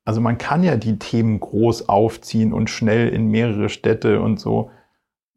also 0.06 0.22
man 0.22 0.38
kann 0.38 0.64
ja 0.64 0.76
die 0.78 1.00
Themen 1.00 1.40
groß 1.40 1.90
aufziehen 1.90 2.54
und 2.54 2.70
schnell 2.70 3.10
in 3.10 3.28
mehrere 3.28 3.70
Städte 3.70 4.22
und 4.22 4.40
so. 4.40 4.72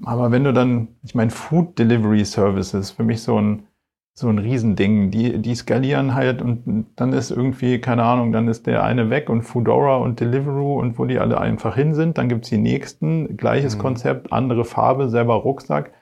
Aber 0.04 0.30
wenn 0.30 0.44
du 0.44 0.52
dann, 0.52 0.88
ich 1.02 1.14
meine, 1.14 1.30
Food 1.30 1.78
Delivery 1.78 2.24
Services, 2.24 2.90
für 2.90 3.04
mich 3.04 3.22
so 3.22 3.40
ein, 3.40 3.64
so 4.14 4.28
ein 4.28 4.38
Riesending, 4.38 5.10
die, 5.10 5.38
die 5.38 5.54
skalieren 5.54 6.14
halt 6.14 6.42
und 6.42 6.86
dann 6.96 7.12
ist 7.12 7.30
irgendwie, 7.30 7.80
keine 7.80 8.02
Ahnung, 8.02 8.32
dann 8.32 8.48
ist 8.48 8.66
der 8.66 8.82
eine 8.82 9.08
weg 9.08 9.30
und 9.30 9.42
Foodora 9.42 9.96
und 9.96 10.20
Deliveroo 10.20 10.78
und 10.78 10.98
wo 10.98 11.04
die 11.04 11.18
alle 11.18 11.40
einfach 11.40 11.76
hin 11.76 11.94
sind, 11.94 12.18
dann 12.18 12.28
gibt's 12.28 12.48
die 12.48 12.58
nächsten, 12.58 13.36
gleiches 13.36 13.76
mhm. 13.76 13.80
Konzept, 13.80 14.32
andere 14.32 14.64
Farbe, 14.64 15.08
selber 15.08 15.34
Rucksack. 15.34 15.92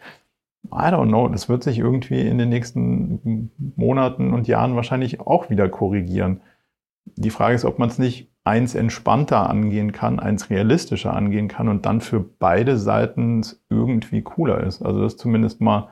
I 0.72 0.90
don't 0.90 1.08
know, 1.08 1.28
das 1.28 1.48
wird 1.48 1.62
sich 1.62 1.78
irgendwie 1.78 2.20
in 2.20 2.38
den 2.38 2.48
nächsten 2.48 3.50
Monaten 3.76 4.32
und 4.32 4.48
Jahren 4.48 4.76
wahrscheinlich 4.76 5.20
auch 5.20 5.50
wieder 5.50 5.68
korrigieren. 5.68 6.40
Die 7.16 7.30
Frage 7.30 7.54
ist, 7.54 7.64
ob 7.64 7.78
man 7.78 7.88
es 7.88 7.98
nicht 7.98 8.30
eins 8.44 8.74
entspannter 8.74 9.48
angehen 9.48 9.92
kann, 9.92 10.20
eins 10.20 10.50
realistischer 10.50 11.14
angehen 11.14 11.48
kann 11.48 11.68
und 11.68 11.84
dann 11.86 12.00
für 12.00 12.20
beide 12.20 12.78
Seiten 12.78 13.42
irgendwie 13.68 14.22
cooler 14.22 14.60
ist. 14.64 14.82
Also 14.82 15.02
das 15.02 15.14
ist 15.14 15.20
zumindest 15.20 15.60
mal 15.60 15.90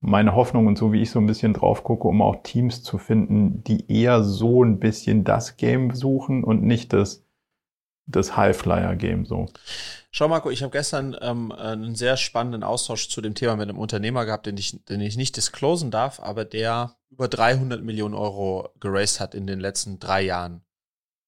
meine 0.00 0.34
Hoffnung 0.34 0.66
und 0.66 0.78
so 0.78 0.92
wie 0.92 1.02
ich 1.02 1.10
so 1.10 1.18
ein 1.18 1.26
bisschen 1.26 1.52
drauf 1.52 1.82
gucke, 1.82 2.06
um 2.06 2.22
auch 2.22 2.42
Teams 2.42 2.82
zu 2.82 2.98
finden, 2.98 3.64
die 3.64 3.90
eher 3.90 4.22
so 4.22 4.62
ein 4.62 4.78
bisschen 4.78 5.24
das 5.24 5.56
Game 5.56 5.92
suchen 5.92 6.44
und 6.44 6.62
nicht 6.62 6.92
das 6.92 7.25
das 8.06 8.36
Highflyer-Game 8.36 9.26
so. 9.26 9.46
Schau, 10.10 10.28
Marco, 10.28 10.50
ich 10.50 10.62
habe 10.62 10.72
gestern 10.72 11.16
ähm, 11.20 11.52
einen 11.52 11.94
sehr 11.94 12.16
spannenden 12.16 12.62
Austausch 12.62 13.08
zu 13.08 13.20
dem 13.20 13.34
Thema 13.34 13.56
mit 13.56 13.68
einem 13.68 13.78
Unternehmer 13.78 14.24
gehabt, 14.24 14.46
den 14.46 14.56
ich, 14.56 14.84
den 14.84 15.00
ich 15.00 15.16
nicht 15.16 15.36
disclosen 15.36 15.90
darf, 15.90 16.20
aber 16.20 16.44
der 16.44 16.96
über 17.10 17.28
300 17.28 17.82
Millionen 17.82 18.14
Euro 18.14 18.70
geraced 18.80 19.20
hat 19.20 19.34
in 19.34 19.46
den 19.46 19.60
letzten 19.60 19.98
drei 19.98 20.22
Jahren. 20.22 20.62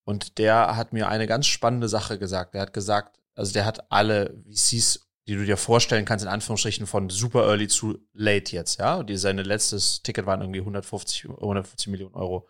Und 0.05 0.39
der 0.39 0.76
hat 0.76 0.93
mir 0.93 1.09
eine 1.09 1.26
ganz 1.26 1.47
spannende 1.47 1.89
Sache 1.89 2.18
gesagt. 2.18 2.55
Der 2.55 2.62
hat 2.62 2.72
gesagt, 2.72 3.18
also 3.35 3.53
der 3.53 3.66
hat 3.66 3.93
alle 3.93 4.43
VCs, 4.51 5.07
die 5.26 5.35
du 5.35 5.45
dir 5.45 5.59
vorstellen 5.59 6.07
kannst, 6.07 6.24
in 6.24 6.31
Anführungsstrichen 6.31 6.87
von 6.87 7.11
super 7.11 7.47
early 7.47 7.68
zu 7.68 7.99
late 8.14 8.57
jetzt, 8.57 8.81
ja. 8.81 8.97
Und 8.97 9.11
die, 9.11 9.18
seine 9.18 9.43
letztes 9.43 10.03
Ticket 10.03 10.24
waren 10.24 10.41
irgendwie 10.41 10.61
150, 10.61 11.29
150 11.29 11.89
Millionen 11.89 12.14
Euro. 12.14 12.49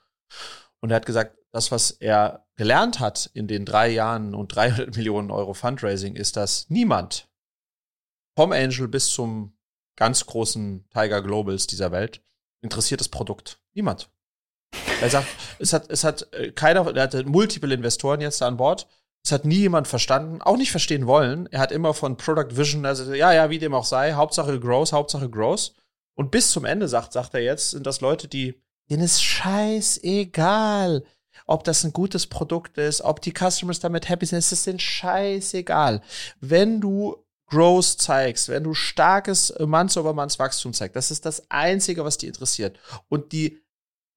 Und 0.81 0.91
er 0.91 0.97
hat 0.97 1.07
gesagt, 1.07 1.37
das, 1.53 1.71
was 1.73 1.91
er 1.91 2.47
gelernt 2.57 3.01
hat 3.01 3.31
in 3.35 3.49
den 3.49 3.65
drei 3.65 3.89
Jahren 3.89 4.35
und 4.35 4.55
300 4.55 4.97
Millionen 4.97 5.31
Euro 5.31 5.55
Fundraising, 5.55 6.15
ist, 6.15 6.37
dass 6.37 6.69
niemand 6.69 7.29
vom 8.37 8.53
Angel 8.53 8.89
bis 8.89 9.09
zum 9.09 9.57
ganz 9.97 10.27
großen 10.27 10.89
Tiger 10.91 11.23
Globals 11.23 11.67
dieser 11.67 11.91
Welt 11.91 12.23
interessiert 12.61 13.01
das 13.01 13.09
Produkt. 13.09 13.61
Niemand. 13.75 14.11
Er 15.01 15.11
sagt, 15.11 15.27
es 15.59 15.73
hat, 15.73 15.91
es 15.91 16.05
hat 16.05 16.33
äh, 16.33 16.53
keiner, 16.53 16.95
er 16.95 17.03
hatte 17.03 17.25
multiple 17.25 17.75
Investoren 17.75 18.21
jetzt 18.21 18.43
an 18.43 18.57
Bord. 18.57 18.87
Es 19.25 19.33
hat 19.33 19.45
nie 19.45 19.57
jemand 19.57 19.89
verstanden, 19.89 20.41
auch 20.43 20.57
nicht 20.57 20.71
verstehen 20.71 21.07
wollen. 21.07 21.47
Er 21.51 21.61
hat 21.61 21.73
immer 21.73 21.95
von 21.95 22.17
Product 22.17 22.57
Vision, 22.57 22.87
also 22.87 23.13
ja, 23.13 23.33
ja, 23.33 23.51
wie 23.51 23.59
dem 23.59 23.75
auch 23.75 23.85
sei, 23.85 24.13
Hauptsache 24.13 24.61
Growth, 24.61 24.93
Hauptsache 24.93 25.29
Growth. 25.29 25.75
Und 26.15 26.31
bis 26.31 26.51
zum 26.51 26.65
Ende 26.65 26.89
sagt, 26.89 27.13
sagt 27.13 27.35
er 27.35 27.43
jetzt, 27.43 27.71
sind 27.71 27.87
das 27.87 28.01
Leute, 28.01 28.29
die, 28.29 28.61
denen 28.91 29.03
ist 29.03 29.23
scheißegal, 29.23 31.05
ob 31.47 31.65
das 31.65 31.85
ein 31.85 31.93
gutes 31.93 32.27
Produkt 32.27 32.79
ist, 32.79 33.01
ob 33.01 33.21
die 33.23 33.33
Customers 33.33 33.81
damit 33.81 34.09
happy 34.09 34.27
sind, 34.27 34.39
es 34.39 34.53
ist 34.53 34.67
denen 34.67 34.79
scheißegal. 34.79 36.03
Wenn 36.41 36.81
du 36.81 37.17
Growth 37.47 38.01
zeigst, 38.01 38.49
wenn 38.49 38.65
du 38.65 38.75
starkes 38.75 39.55
Months-over-Months-Wachstum 39.59 40.75
zeigst, 40.75 40.97
das 40.97 41.11
ist 41.11 41.25
das 41.25 41.51
Einzige, 41.51 42.05
was 42.05 42.19
die 42.19 42.27
interessiert. 42.27 42.79
Und 43.09 43.33
die 43.33 43.63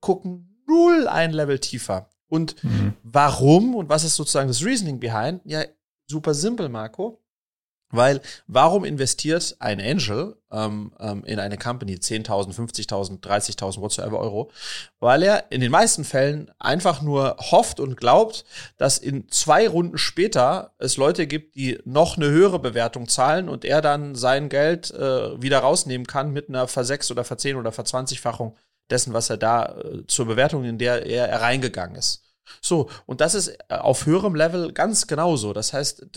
gucken 0.02 0.62
null 0.68 1.08
ein 1.08 1.32
Level 1.32 1.60
tiefer. 1.60 2.10
Und 2.28 2.62
mhm. 2.64 2.94
warum 3.04 3.76
und 3.76 3.90
was 3.90 4.04
ist 4.04 4.16
sozusagen 4.16 4.48
das 4.48 4.64
Reasoning 4.64 5.00
behind? 5.00 5.42
Ja, 5.46 5.64
super 6.08 6.34
simpel, 6.34 6.70
Marco. 6.70 7.21
Weil 7.92 8.22
warum 8.48 8.86
investiert 8.86 9.56
ein 9.60 9.80
Angel 9.80 10.38
ähm, 10.52 10.92
ähm, 11.00 11.24
in 11.26 11.40
eine 11.40 11.58
Company 11.58 11.96
10.000, 11.96 12.56
50.000, 12.56 13.22
30.000, 13.22 13.82
whatsoever 13.82 14.20
Euro? 14.20 14.52
Weil 15.00 15.24
er 15.24 15.52
in 15.52 15.62
den 15.62 15.72
meisten 15.72 16.04
Fällen 16.04 16.52
einfach 16.60 17.02
nur 17.02 17.38
hofft 17.40 17.80
und 17.80 17.98
glaubt, 17.98 18.46
dass 18.78 18.98
in 18.98 19.30
zwei 19.30 19.68
Runden 19.68 19.98
später 19.98 20.74
es 20.78 20.98
Leute 20.98 21.28
gibt, 21.28 21.56
die 21.56 21.80
noch 21.86 22.18
eine 22.18 22.30
höhere 22.30 22.60
Bewertung 22.60 23.08
zahlen 23.08 23.50
und 23.50 23.66
er 23.66 23.82
dann 23.82 24.16
sein 24.16 24.50
Geld 24.50 24.92
äh, 24.92 25.42
wieder 25.42 25.60
rausnehmen 25.60 26.08
kann 26.08 26.32
mit 26.32 26.50
einer 26.50 26.68
Versechs- 26.68 27.12
oder 27.12 27.24
Verzehn- 27.24 27.58
oder 27.58 27.72
Verzwanzigfachung 27.72 28.56
dessen, 28.90 29.14
was 29.14 29.30
er 29.30 29.38
da 29.38 29.78
äh, 29.78 30.06
zur 30.08 30.26
Bewertung, 30.26 30.64
in 30.64 30.78
der 30.78 31.06
er 31.06 31.42
reingegangen 31.42 31.96
ist. 31.96 32.24
So, 32.62 32.90
und 33.06 33.22
das 33.22 33.36
ist 33.36 33.50
äh, 33.70 33.76
auf 33.76 34.06
höherem 34.06 34.36
Level 34.36 34.74
ganz 34.74 35.08
genauso. 35.08 35.54
Das 35.54 35.74
heißt, 35.74 36.08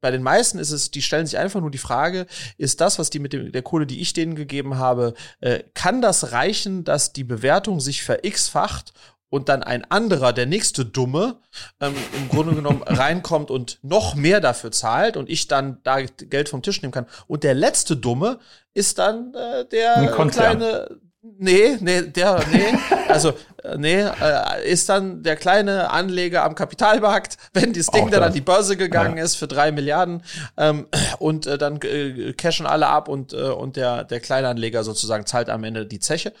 bei 0.00 0.10
den 0.10 0.22
meisten 0.22 0.58
ist 0.58 0.70
es, 0.70 0.90
die 0.90 1.02
stellen 1.02 1.26
sich 1.26 1.38
einfach 1.38 1.60
nur 1.60 1.70
die 1.70 1.78
Frage, 1.78 2.26
ist 2.56 2.80
das, 2.80 2.98
was 2.98 3.10
die 3.10 3.18
mit 3.18 3.32
dem, 3.32 3.52
der 3.52 3.62
Kohle, 3.62 3.86
die 3.86 4.00
ich 4.00 4.12
denen 4.12 4.34
gegeben 4.34 4.78
habe, 4.78 5.14
äh, 5.40 5.62
kann 5.74 6.00
das 6.00 6.32
reichen, 6.32 6.84
dass 6.84 7.12
die 7.12 7.24
Bewertung 7.24 7.80
sich 7.80 8.02
ver-x-facht 8.02 8.92
und 9.30 9.48
dann 9.48 9.62
ein 9.62 9.84
anderer, 9.90 10.32
der 10.32 10.46
nächste 10.46 10.84
Dumme, 10.84 11.36
ähm, 11.80 11.94
im 12.16 12.28
Grunde 12.28 12.54
genommen 12.54 12.82
reinkommt 12.86 13.50
und 13.50 13.78
noch 13.82 14.14
mehr 14.14 14.40
dafür 14.40 14.72
zahlt 14.72 15.16
und 15.16 15.30
ich 15.30 15.48
dann 15.48 15.78
da 15.84 16.02
Geld 16.02 16.48
vom 16.48 16.62
Tisch 16.62 16.82
nehmen 16.82 16.92
kann. 16.92 17.06
Und 17.26 17.44
der 17.44 17.54
letzte 17.54 17.96
Dumme 17.96 18.38
ist 18.74 18.98
dann 18.98 19.32
äh, 19.34 19.64
der 19.66 20.14
kleine 20.30 21.00
Nee, 21.22 21.76
nee, 21.80 22.00
der, 22.02 22.42
nee, 22.50 22.78
also, 23.08 23.34
äh, 23.62 23.76
nee, 23.76 24.00
äh, 24.00 24.70
ist 24.70 24.88
dann 24.88 25.22
der 25.22 25.36
kleine 25.36 25.90
Anleger 25.90 26.44
am 26.44 26.54
Kapitalmarkt, 26.54 27.36
wenn 27.52 27.74
das 27.74 27.88
Ding 27.88 28.10
dann 28.10 28.22
an 28.22 28.32
die 28.32 28.40
Börse 28.40 28.78
gegangen 28.78 29.18
ja. 29.18 29.24
ist 29.24 29.36
für 29.36 29.46
drei 29.46 29.70
Milliarden 29.70 30.22
ähm, 30.56 30.86
und 31.18 31.46
äh, 31.46 31.58
dann 31.58 31.78
äh, 31.82 32.32
cashen 32.32 32.64
alle 32.64 32.86
ab 32.86 33.08
und, 33.08 33.34
äh, 33.34 33.50
und 33.50 33.76
der, 33.76 34.04
der 34.04 34.20
kleine 34.20 34.48
Anleger 34.48 34.82
sozusagen 34.82 35.26
zahlt 35.26 35.50
am 35.50 35.62
Ende 35.62 35.84
die 35.84 36.00
Zeche. 36.00 36.32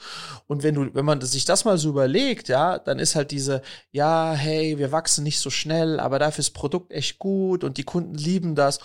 Und 0.46 0.62
wenn 0.62 0.74
du, 0.74 0.94
wenn 0.94 1.04
man 1.04 1.20
sich 1.20 1.44
das 1.44 1.66
mal 1.66 1.76
so 1.76 1.90
überlegt, 1.90 2.48
ja, 2.48 2.78
dann 2.78 2.98
ist 2.98 3.16
halt 3.16 3.32
diese, 3.32 3.60
ja, 3.92 4.32
hey, 4.32 4.78
wir 4.78 4.92
wachsen 4.92 5.24
nicht 5.24 5.40
so 5.40 5.50
schnell, 5.50 6.00
aber 6.00 6.18
dafür 6.18 6.40
ist 6.40 6.54
das 6.54 6.58
Produkt 6.58 6.90
echt 6.90 7.18
gut 7.18 7.64
und 7.64 7.76
die 7.76 7.84
Kunden 7.84 8.14
lieben 8.14 8.54
das 8.54 8.80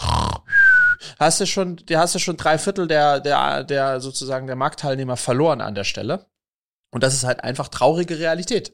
hast 1.19 1.39
du 1.39 1.45
schon, 1.45 1.77
du 1.77 1.97
hast 1.97 2.15
du 2.15 2.19
schon 2.19 2.37
drei 2.37 2.57
Viertel 2.57 2.87
der, 2.87 3.19
der, 3.19 3.63
der 3.63 3.99
sozusagen 3.99 4.47
der 4.47 4.55
Marktteilnehmer 4.55 5.17
verloren 5.17 5.61
an 5.61 5.75
der 5.75 5.83
Stelle. 5.83 6.25
Und 6.91 7.03
das 7.03 7.13
ist 7.13 7.23
halt 7.23 7.43
einfach 7.43 7.67
traurige 7.67 8.19
Realität. 8.19 8.73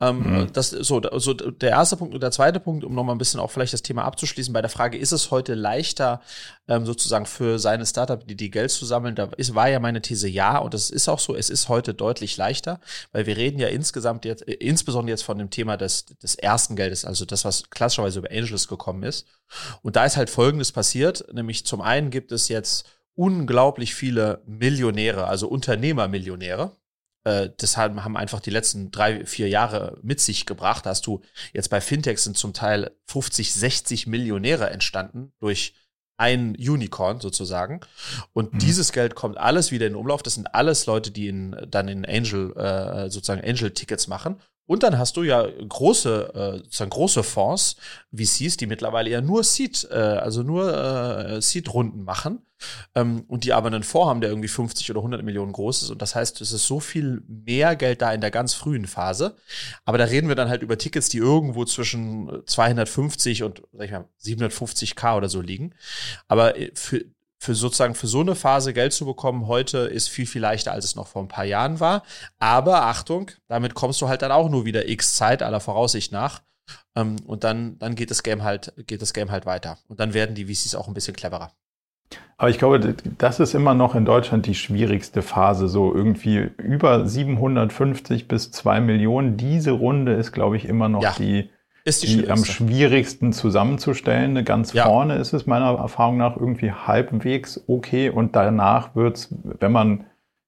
Ähm, 0.00 0.42
mhm. 0.42 0.52
Das 0.52 0.70
so, 0.70 1.00
so 1.16 1.34
der 1.34 1.70
erste 1.70 1.96
Punkt 1.96 2.14
und 2.14 2.22
der 2.22 2.30
zweite 2.30 2.60
Punkt, 2.60 2.84
um 2.84 2.94
nochmal 2.94 3.14
ein 3.14 3.18
bisschen 3.18 3.40
auch 3.40 3.50
vielleicht 3.50 3.72
das 3.72 3.82
Thema 3.82 4.04
abzuschließen, 4.04 4.52
bei 4.52 4.60
der 4.60 4.70
Frage, 4.70 4.98
ist 4.98 5.12
es 5.12 5.30
heute 5.30 5.54
leichter, 5.54 6.20
ähm, 6.68 6.86
sozusagen 6.86 7.26
für 7.26 7.58
seine 7.58 7.86
Startup 7.86 8.24
die, 8.26 8.36
die 8.36 8.50
Geld 8.50 8.70
zu 8.70 8.84
sammeln? 8.84 9.14
Da 9.14 9.30
ist, 9.36 9.54
war 9.54 9.68
ja 9.68 9.80
meine 9.80 10.02
These 10.02 10.28
ja, 10.28 10.58
und 10.58 10.74
das 10.74 10.90
ist 10.90 11.08
auch 11.08 11.18
so, 11.18 11.34
es 11.34 11.50
ist 11.50 11.68
heute 11.68 11.94
deutlich 11.94 12.36
leichter, 12.36 12.80
weil 13.12 13.26
wir 13.26 13.36
reden 13.36 13.58
ja 13.58 13.68
insgesamt 13.68 14.24
jetzt, 14.24 14.46
äh, 14.46 14.52
insbesondere 14.52 15.10
jetzt 15.10 15.24
von 15.24 15.38
dem 15.38 15.50
Thema 15.50 15.76
des, 15.76 16.06
des 16.06 16.34
ersten 16.34 16.76
Geldes, 16.76 17.04
also 17.04 17.24
das, 17.24 17.44
was 17.44 17.70
klassischerweise 17.70 18.20
über 18.20 18.30
Angels 18.30 18.68
gekommen 18.68 19.02
ist. 19.02 19.26
Und 19.82 19.96
da 19.96 20.04
ist 20.04 20.16
halt 20.16 20.30
Folgendes 20.30 20.72
passiert, 20.72 21.24
nämlich 21.32 21.66
zum 21.66 21.80
einen 21.80 22.10
gibt 22.10 22.32
es 22.32 22.48
jetzt 22.48 22.86
unglaublich 23.14 23.96
viele 23.96 24.42
Millionäre, 24.46 25.26
also 25.26 25.48
Unternehmermillionäre, 25.48 26.76
äh, 27.24 27.50
das 27.56 27.76
haben 27.76 28.16
einfach 28.16 28.40
die 28.40 28.50
letzten 28.50 28.90
drei, 28.90 29.24
vier 29.24 29.48
Jahre 29.48 29.98
mit 30.02 30.20
sich 30.20 30.46
gebracht. 30.46 30.86
Da 30.86 30.90
hast 30.90 31.06
du 31.06 31.22
jetzt 31.52 31.68
bei 31.70 31.80
Fintechs 31.80 32.24
sind 32.24 32.36
zum 32.36 32.52
Teil 32.52 32.90
50, 33.06 33.52
60 33.54 34.06
Millionäre 34.06 34.70
entstanden 34.70 35.32
durch 35.40 35.74
ein 36.16 36.56
Unicorn 36.56 37.20
sozusagen. 37.20 37.80
Und 38.32 38.54
mhm. 38.54 38.58
dieses 38.58 38.92
Geld 38.92 39.14
kommt 39.14 39.38
alles 39.38 39.70
wieder 39.70 39.86
in 39.86 39.94
Umlauf. 39.94 40.22
Das 40.22 40.34
sind 40.34 40.52
alles 40.54 40.86
Leute, 40.86 41.10
die 41.10 41.28
in, 41.28 41.56
dann 41.68 41.88
in 41.88 42.04
Angel, 42.04 42.56
äh, 42.56 43.08
sozusagen 43.08 43.42
Angel-Tickets 43.42 44.08
machen. 44.08 44.40
Und 44.68 44.82
dann 44.82 44.98
hast 44.98 45.16
du 45.16 45.22
ja 45.22 45.46
große, 45.46 46.34
äh, 46.34 46.56
sozusagen 46.58 46.90
große 46.90 47.22
Fonds, 47.22 47.76
VCs, 48.14 48.58
die 48.58 48.66
mittlerweile 48.66 49.08
ja 49.08 49.22
nur 49.22 49.42
Seed, 49.42 49.88
äh, 49.90 49.94
also 49.94 50.42
nur 50.42 50.72
äh, 50.76 51.40
Seed-Runden 51.40 52.04
machen 52.04 52.42
ähm, 52.94 53.24
und 53.28 53.44
die 53.44 53.54
aber 53.54 53.68
einen 53.68 53.82
Fonds 53.82 54.10
haben, 54.10 54.20
der 54.20 54.28
irgendwie 54.28 54.48
50 54.48 54.90
oder 54.90 55.00
100 55.00 55.22
Millionen 55.22 55.52
groß 55.52 55.84
ist. 55.84 55.90
Und 55.90 56.02
das 56.02 56.14
heißt, 56.14 56.42
es 56.42 56.52
ist 56.52 56.66
so 56.66 56.80
viel 56.80 57.22
mehr 57.26 57.76
Geld 57.76 58.02
da 58.02 58.12
in 58.12 58.20
der 58.20 58.30
ganz 58.30 58.52
frühen 58.52 58.86
Phase. 58.86 59.36
Aber 59.86 59.96
da 59.96 60.04
reden 60.04 60.28
wir 60.28 60.34
dann 60.34 60.50
halt 60.50 60.60
über 60.60 60.76
Tickets, 60.76 61.08
die 61.08 61.18
irgendwo 61.18 61.64
zwischen 61.64 62.42
250 62.44 63.44
und 63.44 63.62
sag 63.72 63.86
ich 63.86 63.92
mal, 63.92 64.04
750k 64.22 65.16
oder 65.16 65.30
so 65.30 65.40
liegen. 65.40 65.74
Aber 66.26 66.58
äh, 66.58 66.72
für 66.74 67.06
für 67.38 67.54
sozusagen 67.54 67.94
für 67.94 68.08
so 68.08 68.20
eine 68.20 68.34
Phase 68.34 68.72
Geld 68.72 68.92
zu 68.92 69.06
bekommen 69.06 69.46
heute 69.46 69.78
ist 69.78 70.08
viel, 70.08 70.26
viel 70.26 70.42
leichter, 70.42 70.72
als 70.72 70.84
es 70.84 70.96
noch 70.96 71.06
vor 71.06 71.22
ein 71.22 71.28
paar 71.28 71.44
Jahren 71.44 71.80
war. 71.80 72.02
Aber 72.38 72.82
Achtung, 72.82 73.30
damit 73.46 73.74
kommst 73.74 74.00
du 74.02 74.08
halt 74.08 74.22
dann 74.22 74.32
auch 74.32 74.50
nur 74.50 74.64
wieder 74.64 74.88
X 74.88 75.14
Zeit 75.14 75.42
aller 75.42 75.60
Voraussicht 75.60 76.12
nach. 76.12 76.42
Ähm, 76.96 77.16
und 77.24 77.44
dann, 77.44 77.78
dann 77.78 77.94
geht 77.94 78.10
das 78.10 78.22
Game 78.22 78.42
halt, 78.42 78.72
geht 78.86 79.02
das 79.02 79.14
Game 79.14 79.30
halt 79.30 79.46
weiter. 79.46 79.78
Und 79.88 80.00
dann 80.00 80.14
werden 80.14 80.34
die 80.34 80.46
VCs 80.46 80.74
auch 80.74 80.88
ein 80.88 80.94
bisschen 80.94 81.14
cleverer. 81.16 81.52
Aber 82.36 82.50
ich 82.50 82.58
glaube, 82.58 82.94
das 83.18 83.40
ist 83.40 83.54
immer 83.54 83.74
noch 83.74 83.94
in 83.94 84.04
Deutschland 84.04 84.46
die 84.46 84.54
schwierigste 84.54 85.22
Phase. 85.22 85.68
So 85.68 85.94
irgendwie 85.94 86.50
über 86.56 87.06
750 87.06 88.28
bis 88.28 88.50
2 88.50 88.80
Millionen. 88.80 89.36
Diese 89.36 89.72
Runde 89.72 90.14
ist, 90.14 90.32
glaube 90.32 90.56
ich, 90.56 90.64
immer 90.64 90.88
noch 90.88 91.02
ja. 91.02 91.14
die, 91.18 91.50
ist 91.88 92.02
die, 92.02 92.18
die 92.18 92.30
am 92.30 92.44
schwierigsten 92.44 93.32
zusammenzustellen. 93.32 94.44
Ganz 94.44 94.72
ja. 94.72 94.84
vorne 94.84 95.16
ist 95.16 95.32
es 95.32 95.46
meiner 95.46 95.78
Erfahrung 95.78 96.18
nach 96.18 96.36
irgendwie 96.36 96.72
halbwegs 96.72 97.62
okay 97.66 98.10
und 98.10 98.36
danach 98.36 98.94
wird 98.94 99.16
es, 99.16 99.34
wenn 99.60 99.72
man 99.72 100.04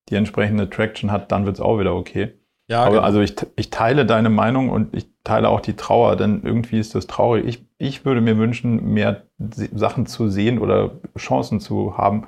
die 0.09 0.15
entsprechende 0.15 0.69
Traction 0.69 1.11
hat, 1.11 1.31
dann 1.31 1.45
wird 1.45 1.55
es 1.55 1.61
auch 1.61 1.79
wieder 1.79 1.95
okay. 1.95 2.33
Ja, 2.67 2.83
Aber 2.83 2.91
genau. 2.91 3.03
also 3.03 3.21
ich, 3.21 3.35
ich 3.55 3.69
teile 3.69 4.05
deine 4.05 4.29
Meinung 4.29 4.69
und 4.69 4.95
ich 4.95 5.07
teile 5.23 5.49
auch 5.49 5.59
die 5.59 5.75
Trauer, 5.75 6.15
denn 6.15 6.41
irgendwie 6.43 6.79
ist 6.79 6.95
das 6.95 7.07
traurig. 7.07 7.45
Ich, 7.45 7.65
ich 7.77 8.05
würde 8.05 8.21
mir 8.21 8.37
wünschen, 8.37 8.93
mehr 8.93 9.23
Sachen 9.37 10.05
zu 10.05 10.29
sehen 10.29 10.59
oder 10.59 10.91
Chancen 11.17 11.59
zu 11.59 11.97
haben, 11.97 12.27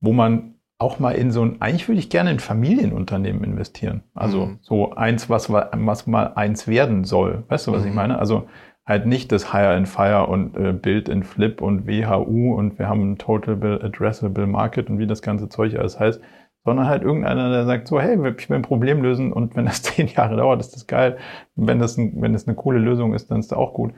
wo 0.00 0.12
man 0.12 0.55
auch 0.78 0.98
mal 0.98 1.12
in 1.12 1.30
so 1.30 1.42
ein, 1.42 1.60
eigentlich 1.60 1.88
würde 1.88 1.98
ich 1.98 2.10
gerne 2.10 2.30
in 2.30 2.38
Familienunternehmen 2.38 3.44
investieren. 3.44 4.02
Also 4.14 4.46
mhm. 4.46 4.58
so 4.60 4.92
eins, 4.92 5.30
was, 5.30 5.50
was 5.50 6.06
mal 6.06 6.32
eins 6.34 6.68
werden 6.68 7.04
soll. 7.04 7.44
Weißt 7.48 7.66
du, 7.66 7.72
was 7.72 7.82
mhm. 7.82 7.88
ich 7.88 7.94
meine? 7.94 8.18
Also 8.18 8.46
halt 8.84 9.06
nicht 9.06 9.32
das 9.32 9.52
Hire 9.52 9.74
and 9.74 9.88
Fire 9.88 10.26
und 10.26 10.56
äh, 10.56 10.72
Build 10.72 11.10
and 11.10 11.26
Flip 11.26 11.60
und 11.60 11.86
WHU 11.86 12.54
und 12.54 12.78
wir 12.78 12.88
haben 12.88 13.12
ein 13.12 13.18
Total 13.18 13.54
Addressable 13.82 14.46
Market 14.46 14.88
und 14.90 14.98
wie 14.98 15.06
das 15.06 15.22
ganze 15.22 15.48
Zeug 15.48 15.76
alles 15.76 15.98
heißt, 15.98 16.20
sondern 16.64 16.86
halt 16.86 17.02
irgendeiner, 17.02 17.50
der 17.50 17.64
sagt 17.64 17.88
so, 17.88 18.00
hey, 18.00 18.14
ich 18.36 18.50
will 18.50 18.56
ein 18.56 18.62
Problem 18.62 19.02
lösen 19.02 19.32
und 19.32 19.56
wenn 19.56 19.64
das 19.64 19.82
zehn 19.82 20.08
Jahre 20.08 20.36
dauert, 20.36 20.60
ist 20.60 20.74
das 20.74 20.86
geil. 20.86 21.16
Wenn 21.54 21.78
das, 21.78 21.96
ein, 21.96 22.20
wenn 22.20 22.32
das 22.32 22.46
eine 22.46 22.54
coole 22.54 22.78
Lösung 22.78 23.14
ist, 23.14 23.30
dann 23.30 23.40
ist 23.40 23.50
das 23.50 23.58
auch 23.58 23.72
gut. 23.72 23.92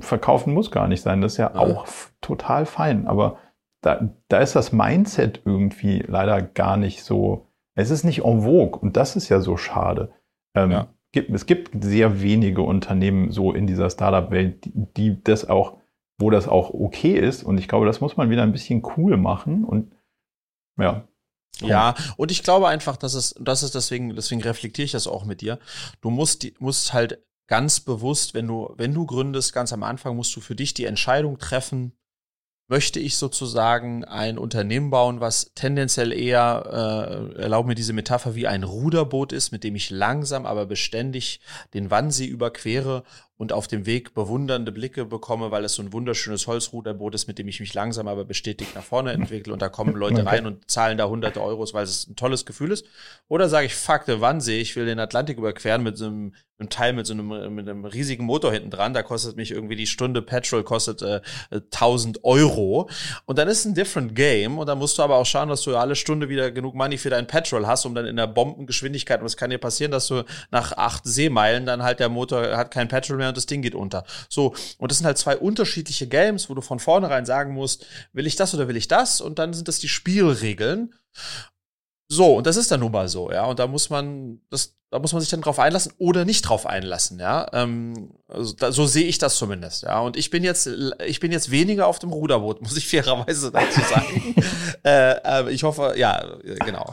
verkaufen 0.00 0.52
muss 0.52 0.70
gar 0.70 0.88
nicht 0.88 1.00
sein. 1.00 1.20
Das 1.20 1.32
ist 1.32 1.38
ja, 1.38 1.50
ja. 1.54 1.60
auch 1.60 1.86
total 2.20 2.66
fein. 2.66 3.06
Aber 3.06 3.38
da, 3.80 4.14
da 4.28 4.38
ist 4.38 4.56
das 4.56 4.72
Mindset 4.72 5.42
irgendwie 5.44 6.00
leider 6.06 6.42
gar 6.42 6.76
nicht 6.76 7.04
so. 7.04 7.46
Es 7.74 7.90
ist 7.90 8.04
nicht 8.04 8.24
en 8.24 8.42
vogue 8.42 8.80
und 8.80 8.96
das 8.96 9.16
ist 9.16 9.28
ja 9.28 9.40
so 9.40 9.56
schade. 9.56 10.12
Ähm, 10.54 10.70
ja. 10.72 10.94
gibt, 11.12 11.30
es 11.30 11.46
gibt 11.46 11.84
sehr 11.84 12.20
wenige 12.22 12.62
Unternehmen 12.62 13.30
so 13.30 13.52
in 13.52 13.66
dieser 13.66 13.90
Startup-Welt, 13.90 14.64
die, 14.64 14.72
die 14.96 15.22
das 15.22 15.48
auch, 15.48 15.78
wo 16.18 16.30
das 16.30 16.48
auch 16.48 16.74
okay 16.74 17.16
ist. 17.16 17.44
Und 17.44 17.58
ich 17.58 17.68
glaube, 17.68 17.86
das 17.86 18.00
muss 18.00 18.16
man 18.16 18.30
wieder 18.30 18.42
ein 18.42 18.52
bisschen 18.52 18.82
cool 18.96 19.16
machen 19.16 19.64
und 19.64 19.92
ja, 20.78 21.08
ja, 21.60 21.94
und 22.16 22.30
ich 22.30 22.42
glaube 22.42 22.68
einfach, 22.68 22.96
dass 22.96 23.14
es, 23.14 23.34
das 23.40 23.62
ist 23.62 23.74
deswegen, 23.74 24.14
deswegen 24.14 24.42
reflektiere 24.42 24.84
ich 24.84 24.92
das 24.92 25.06
auch 25.06 25.24
mit 25.24 25.40
dir. 25.40 25.58
Du 26.00 26.10
musst, 26.10 26.46
musst 26.60 26.92
halt 26.92 27.18
ganz 27.48 27.80
bewusst, 27.80 28.34
wenn 28.34 28.46
du, 28.46 28.72
wenn 28.76 28.94
du 28.94 29.06
gründest, 29.06 29.52
ganz 29.52 29.72
am 29.72 29.82
Anfang 29.82 30.14
musst 30.14 30.36
du 30.36 30.40
für 30.40 30.54
dich 30.54 30.74
die 30.74 30.84
Entscheidung 30.84 31.38
treffen, 31.38 31.92
möchte 32.68 33.00
ich 33.00 33.16
sozusagen 33.16 34.04
ein 34.04 34.38
Unternehmen 34.38 34.90
bauen, 34.90 35.20
was 35.20 35.52
tendenziell 35.54 36.12
eher, 36.12 37.32
äh, 37.36 37.42
erlaub 37.42 37.66
mir 37.66 37.74
diese 37.74 37.94
Metapher, 37.94 38.34
wie 38.34 38.46
ein 38.46 38.62
Ruderboot 38.62 39.32
ist, 39.32 39.52
mit 39.52 39.64
dem 39.64 39.74
ich 39.74 39.88
langsam, 39.90 40.44
aber 40.44 40.66
beständig 40.66 41.40
den 41.72 41.90
Wannsee 41.90 42.26
überquere 42.26 43.04
und 43.38 43.52
auf 43.52 43.68
dem 43.68 43.86
Weg 43.86 44.14
bewundernde 44.14 44.72
Blicke 44.72 45.04
bekomme, 45.04 45.52
weil 45.52 45.64
es 45.64 45.74
so 45.74 45.82
ein 45.82 45.92
wunderschönes 45.92 46.48
Holzruderboot 46.48 47.14
ist, 47.14 47.28
mit 47.28 47.38
dem 47.38 47.46
ich 47.46 47.60
mich 47.60 47.72
langsam 47.72 48.08
aber 48.08 48.24
bestätigt 48.24 48.74
nach 48.74 48.82
vorne 48.82 49.12
entwickle. 49.12 49.52
Und 49.52 49.62
da 49.62 49.68
kommen 49.68 49.94
Leute 49.94 50.26
rein 50.26 50.44
und 50.44 50.68
zahlen 50.68 50.98
da 50.98 51.06
hunderte 51.06 51.40
Euros, 51.40 51.72
weil 51.72 51.84
es 51.84 52.08
ein 52.08 52.16
tolles 52.16 52.44
Gefühl 52.46 52.72
ist. 52.72 52.84
Oder 53.28 53.48
sage 53.48 53.66
ich, 53.66 53.76
fuck, 53.76 54.06
der 54.06 54.20
Wannsee, 54.20 54.60
ich 54.60 54.74
will 54.74 54.86
den 54.86 54.98
Atlantik 54.98 55.38
überqueren 55.38 55.84
mit 55.84 55.96
so 55.96 56.06
einem, 56.06 56.34
einem 56.58 56.68
Teil 56.68 56.92
mit 56.92 57.06
so 57.06 57.12
einem, 57.12 57.54
mit 57.54 57.68
einem 57.68 57.84
riesigen 57.84 58.24
Motor 58.24 58.52
hinten 58.52 58.70
dran, 58.70 58.92
da 58.92 59.04
kostet 59.04 59.36
mich 59.36 59.52
irgendwie 59.52 59.76
die 59.76 59.86
Stunde 59.86 60.20
Petrol 60.20 60.64
kostet 60.64 61.02
äh, 61.02 61.20
1000 61.52 62.24
Euro. 62.24 62.90
Und 63.24 63.38
dann 63.38 63.46
ist 63.46 63.64
ein 63.64 63.74
different 63.74 64.16
game. 64.16 64.58
Und 64.58 64.66
dann 64.66 64.78
musst 64.78 64.98
du 64.98 65.04
aber 65.04 65.14
auch 65.14 65.26
schauen, 65.26 65.48
dass 65.48 65.62
du 65.62 65.76
alle 65.76 65.94
Stunde 65.94 66.28
wieder 66.28 66.50
genug 66.50 66.74
Money 66.74 66.98
für 66.98 67.10
dein 67.10 67.28
Petrol 67.28 67.68
hast, 67.68 67.86
um 67.86 67.94
dann 67.94 68.06
in 68.06 68.16
der 68.16 68.26
Bombengeschwindigkeit, 68.26 69.20
und 69.20 69.26
es 69.26 69.36
kann 69.36 69.50
dir 69.50 69.58
passieren, 69.58 69.92
dass 69.92 70.08
du 70.08 70.24
nach 70.50 70.72
acht 70.72 71.04
Seemeilen 71.04 71.66
dann 71.66 71.84
halt 71.84 72.00
der 72.00 72.08
Motor 72.08 72.56
hat 72.56 72.72
kein 72.72 72.88
Petrol 72.88 73.16
mehr 73.16 73.27
und 73.28 73.36
das 73.36 73.46
Ding 73.46 73.62
geht 73.62 73.74
unter. 73.74 74.04
So, 74.28 74.54
und 74.78 74.90
das 74.90 74.98
sind 74.98 75.06
halt 75.06 75.18
zwei 75.18 75.36
unterschiedliche 75.36 76.06
Games, 76.06 76.50
wo 76.50 76.54
du 76.54 76.60
von 76.60 76.78
vornherein 76.78 77.26
sagen 77.26 77.52
musst, 77.52 77.86
will 78.12 78.26
ich 78.26 78.36
das 78.36 78.54
oder 78.54 78.68
will 78.68 78.76
ich 78.76 78.88
das? 78.88 79.20
Und 79.20 79.38
dann 79.38 79.52
sind 79.52 79.68
das 79.68 79.78
die 79.78 79.88
Spielregeln. 79.88 80.94
So, 82.10 82.36
und 82.36 82.46
das 82.46 82.56
ist 82.56 82.70
dann 82.70 82.80
nun 82.80 82.92
mal 82.92 83.08
so, 83.08 83.30
ja. 83.30 83.44
Und 83.44 83.58
da 83.58 83.66
muss 83.66 83.90
man, 83.90 84.40
das, 84.48 84.74
da 84.90 84.98
muss 84.98 85.12
man 85.12 85.20
sich 85.20 85.28
dann 85.28 85.42
drauf 85.42 85.58
einlassen 85.58 85.92
oder 85.98 86.24
nicht 86.24 86.42
drauf 86.42 86.64
einlassen, 86.64 87.20
ja. 87.20 87.46
Ähm, 87.52 88.14
also 88.28 88.54
da, 88.54 88.72
so 88.72 88.86
sehe 88.86 89.04
ich 89.04 89.18
das 89.18 89.36
zumindest, 89.36 89.82
ja. 89.82 90.00
Und 90.00 90.16
ich 90.16 90.30
bin 90.30 90.42
jetzt, 90.42 90.66
ich 91.06 91.20
bin 91.20 91.32
jetzt 91.32 91.50
weniger 91.50 91.86
auf 91.86 91.98
dem 91.98 92.12
Ruderboot, 92.12 92.62
muss 92.62 92.78
ich 92.78 92.88
fairerweise 92.88 93.52
dazu 93.52 93.80
sagen. 93.80 94.34
äh, 94.84 95.16
äh, 95.22 95.52
ich 95.52 95.64
hoffe, 95.64 95.94
ja, 95.98 96.38
genau. 96.64 96.90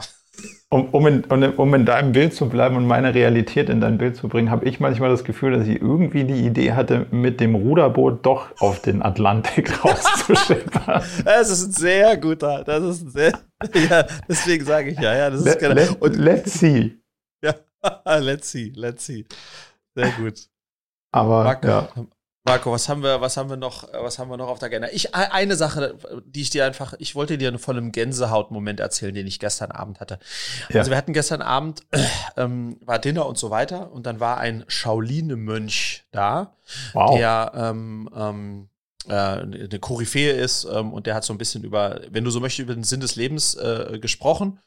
Um, 0.68 0.88
um, 0.90 1.06
in, 1.06 1.24
um, 1.24 1.74
in, 1.74 1.86
deinem 1.86 2.10
Bild 2.10 2.34
zu 2.34 2.48
bleiben 2.48 2.74
und 2.74 2.88
meine 2.88 3.14
Realität 3.14 3.68
in 3.68 3.80
dein 3.80 3.98
Bild 3.98 4.16
zu 4.16 4.28
bringen, 4.28 4.50
habe 4.50 4.64
ich 4.64 4.80
manchmal 4.80 5.10
das 5.10 5.22
Gefühl, 5.22 5.52
dass 5.52 5.68
ich 5.68 5.80
irgendwie 5.80 6.24
die 6.24 6.44
Idee 6.44 6.72
hatte, 6.72 7.06
mit 7.12 7.40
dem 7.40 7.54
Ruderboot 7.54 8.26
doch 8.26 8.50
auf 8.58 8.80
den 8.80 9.00
Atlantik 9.00 9.84
rauszuschippern. 9.84 11.04
das 11.24 11.50
ist 11.50 11.66
ein 11.66 11.72
sehr 11.72 12.16
guter, 12.16 12.64
das 12.64 12.82
ist 12.82 13.02
ein 13.02 13.10
sehr, 13.10 13.32
ja, 13.88 14.06
deswegen 14.28 14.64
sage 14.64 14.90
ich 14.90 14.98
ja, 14.98 15.14
ja, 15.14 15.30
das 15.30 15.46
ist 15.46 15.60
let, 15.60 16.02
und, 16.02 16.16
Let's 16.16 16.58
see. 16.58 16.98
Ja, 17.44 18.16
let's 18.16 18.50
see, 18.50 18.72
let's 18.74 19.06
see. 19.06 19.24
Sehr 19.94 20.10
gut. 20.18 20.48
Aber 21.12 21.44
Marc, 21.44 21.64
ja. 21.64 21.88
Marco, 22.46 22.70
was 22.70 22.88
haben 22.88 23.02
wir, 23.02 23.20
was 23.20 23.36
haben 23.36 23.50
wir 23.50 23.56
noch, 23.56 23.92
was 23.92 24.20
haben 24.20 24.30
wir 24.30 24.36
noch 24.36 24.46
auf 24.46 24.60
der 24.60 24.66
Agenda? 24.66 24.88
Ich, 24.92 25.16
eine 25.16 25.56
Sache, 25.56 25.98
die 26.24 26.42
ich 26.42 26.50
dir 26.50 26.64
einfach, 26.64 26.94
ich 27.00 27.16
wollte 27.16 27.38
dir 27.38 27.58
von 27.58 27.76
einem 27.76 27.90
Gänsehaut-Moment 27.90 28.78
erzählen, 28.78 29.12
den 29.12 29.26
ich 29.26 29.40
gestern 29.40 29.72
Abend 29.72 29.98
hatte. 29.98 30.20
Ja. 30.68 30.78
Also 30.78 30.92
wir 30.92 30.96
hatten 30.96 31.12
gestern 31.12 31.42
Abend, 31.42 31.82
äh, 31.90 32.04
ähm, 32.36 32.78
war 32.82 33.00
Dinner 33.00 33.26
und 33.26 33.36
so 33.36 33.50
weiter 33.50 33.90
und 33.90 34.06
dann 34.06 34.20
war 34.20 34.38
ein 34.38 34.64
Shaolin-Mönch 34.68 36.04
da, 36.12 36.54
wow. 36.92 37.16
der, 37.16 37.50
ähm, 37.56 38.08
ähm, 38.16 38.68
äh, 39.08 39.12
eine 39.12 39.78
Koryphäe 39.80 40.30
ist 40.30 40.68
ähm, 40.70 40.92
und 40.92 41.06
der 41.06 41.16
hat 41.16 41.24
so 41.24 41.34
ein 41.34 41.38
bisschen 41.38 41.64
über, 41.64 42.00
wenn 42.10 42.22
du 42.22 42.30
so 42.30 42.38
möchtest, 42.38 42.60
über 42.60 42.74
den 42.74 42.84
Sinn 42.84 43.00
des 43.00 43.16
Lebens 43.16 43.54
äh, 43.54 43.98
gesprochen. 44.00 44.60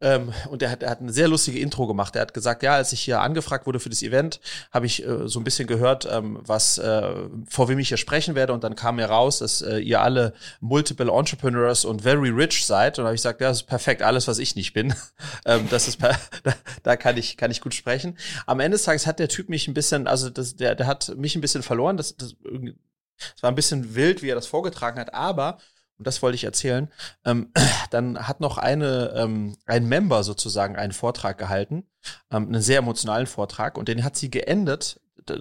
Ähm, 0.00 0.32
und 0.48 0.62
er 0.62 0.70
hat, 0.70 0.82
er 0.84 0.90
hat 0.90 1.00
eine 1.00 1.12
sehr 1.12 1.26
lustige 1.26 1.58
Intro 1.58 1.86
gemacht. 1.88 2.14
Er 2.14 2.22
hat 2.22 2.32
gesagt, 2.32 2.62
ja, 2.62 2.74
als 2.74 2.92
ich 2.92 3.00
hier 3.00 3.20
angefragt 3.20 3.66
wurde 3.66 3.80
für 3.80 3.88
das 3.88 4.02
Event, 4.02 4.40
habe 4.70 4.86
ich 4.86 5.04
äh, 5.04 5.26
so 5.26 5.40
ein 5.40 5.44
bisschen 5.44 5.66
gehört, 5.66 6.06
ähm, 6.10 6.38
was 6.42 6.78
äh, 6.78 7.12
vor 7.48 7.68
wem 7.68 7.80
ich 7.80 7.88
hier 7.88 7.96
sprechen 7.96 8.36
werde. 8.36 8.52
Und 8.52 8.62
dann 8.62 8.76
kam 8.76 8.96
mir 8.96 9.06
raus, 9.06 9.40
dass 9.40 9.60
äh, 9.60 9.78
ihr 9.78 10.00
alle 10.00 10.34
Multiple 10.60 11.10
Entrepreneurs 11.10 11.84
und 11.84 12.02
very 12.02 12.30
rich 12.30 12.64
seid. 12.64 12.98
Und 12.98 13.06
habe 13.06 13.14
ich 13.16 13.22
gesagt, 13.22 13.40
ja, 13.40 13.48
das 13.48 13.58
ist 13.58 13.66
perfekt, 13.66 14.02
alles, 14.02 14.28
was 14.28 14.38
ich 14.38 14.54
nicht 14.54 14.72
bin. 14.72 14.94
ähm, 15.44 15.66
das 15.70 15.88
ist 15.88 16.00
da, 16.44 16.54
da 16.84 16.96
kann 16.96 17.16
ich 17.16 17.36
kann 17.36 17.50
ich 17.50 17.60
gut 17.60 17.74
sprechen. 17.74 18.16
Am 18.46 18.60
Ende 18.60 18.76
des 18.76 18.84
Tages 18.84 19.06
hat 19.06 19.18
der 19.18 19.28
Typ 19.28 19.48
mich 19.48 19.66
ein 19.66 19.74
bisschen, 19.74 20.06
also 20.06 20.30
das, 20.30 20.54
der, 20.54 20.76
der 20.76 20.86
hat 20.86 21.16
mich 21.16 21.34
ein 21.34 21.40
bisschen 21.40 21.64
verloren. 21.64 21.96
Das, 21.96 22.16
das, 22.16 22.36
das 22.44 23.42
war 23.42 23.50
ein 23.50 23.56
bisschen 23.56 23.96
wild, 23.96 24.22
wie 24.22 24.28
er 24.28 24.36
das 24.36 24.46
vorgetragen 24.46 25.00
hat, 25.00 25.12
aber 25.12 25.58
und 25.98 26.06
das 26.06 26.22
wollte 26.22 26.36
ich 26.36 26.44
erzählen, 26.44 26.90
ähm, 27.24 27.52
dann 27.90 28.26
hat 28.28 28.40
noch 28.40 28.58
eine, 28.58 29.12
ähm, 29.16 29.56
ein 29.66 29.86
Member 29.86 30.22
sozusagen 30.24 30.76
einen 30.76 30.92
Vortrag 30.92 31.38
gehalten, 31.38 31.84
ähm, 32.30 32.46
einen 32.46 32.62
sehr 32.62 32.78
emotionalen 32.78 33.26
Vortrag, 33.26 33.76
und 33.76 33.88
den 33.88 34.04
hat 34.04 34.16
sie 34.16 34.30
geendet, 34.30 35.00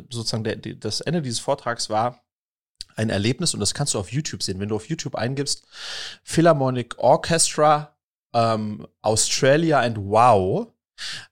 sozusagen 0.10 0.44
der, 0.44 0.58
das 0.58 1.02
Ende 1.02 1.22
dieses 1.22 1.40
Vortrags 1.40 1.90
war 1.90 2.24
ein 2.96 3.10
Erlebnis, 3.10 3.54
und 3.54 3.60
das 3.60 3.74
kannst 3.74 3.94
du 3.94 4.00
auf 4.00 4.12
YouTube 4.12 4.42
sehen. 4.42 4.60
Wenn 4.60 4.70
du 4.70 4.76
auf 4.76 4.90
YouTube 4.90 5.16
eingibst, 5.16 5.66
Philharmonic 6.24 6.98
Orchestra 6.98 7.96
ähm, 8.34 8.88
Australia 9.02 9.80
and 9.80 9.98
Wow, 10.00 10.74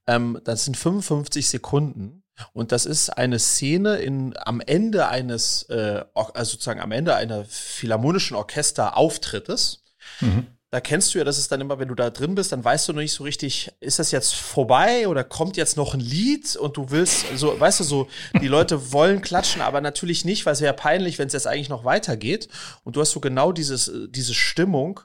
ähm, 0.05 0.39
das 0.43 0.65
sind 0.65 0.77
55 0.77 1.49
Sekunden 1.49 2.23
und 2.53 2.71
das 2.71 2.85
ist 2.85 3.09
eine 3.09 3.39
Szene 3.39 3.97
in, 3.97 4.35
am 4.37 4.61
Ende 4.61 5.07
eines, 5.07 5.63
äh, 5.63 6.03
also 6.13 6.51
sozusagen 6.51 6.81
am 6.81 6.91
Ende 6.91 7.15
einer 7.15 7.45
philharmonischen 7.45 8.35
Orchesterauftrittes. 8.35 9.83
Mhm. 10.19 10.47
Da 10.71 10.81
kennst 10.81 11.13
du 11.13 11.19
ja, 11.19 11.23
das 11.23 11.37
ist 11.37 11.51
dann 11.51 11.61
immer, 11.61 11.79
wenn 11.79 11.87
du 11.87 11.95
da 11.95 12.09
drin 12.09 12.35
bist, 12.35 12.51
dann 12.51 12.63
weißt 12.63 12.89
du 12.89 12.93
noch 12.93 13.01
nicht 13.01 13.13
so 13.13 13.23
richtig, 13.23 13.71
ist 13.79 13.99
das 13.99 14.11
jetzt 14.11 14.35
vorbei 14.35 15.07
oder 15.07 15.23
kommt 15.23 15.55
jetzt 15.55 15.77
noch 15.77 15.93
ein 15.93 16.01
Lied 16.01 16.57
und 16.57 16.75
du 16.75 16.89
willst, 16.89 17.25
so, 17.37 17.57
weißt 17.57 17.79
du, 17.79 17.83
so, 17.85 18.07
die 18.41 18.49
Leute 18.49 18.91
wollen 18.91 19.21
klatschen, 19.21 19.61
aber 19.61 19.79
natürlich 19.79 20.25
nicht, 20.25 20.45
weil 20.45 20.51
es 20.51 20.59
wäre 20.59 20.73
peinlich, 20.73 21.17
wenn 21.17 21.27
es 21.27 21.33
jetzt 21.33 21.47
eigentlich 21.47 21.69
noch 21.69 21.85
weitergeht. 21.85 22.49
Und 22.83 22.97
du 22.97 23.01
hast 23.01 23.11
so 23.11 23.21
genau 23.21 23.53
dieses, 23.53 23.89
diese 24.09 24.33
Stimmung 24.33 24.99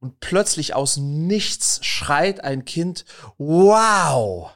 und 0.00 0.20
plötzlich 0.20 0.74
aus 0.74 0.98
nichts 0.98 1.80
schreit 1.82 2.44
ein 2.44 2.66
Kind, 2.66 3.06
wow! 3.38 4.50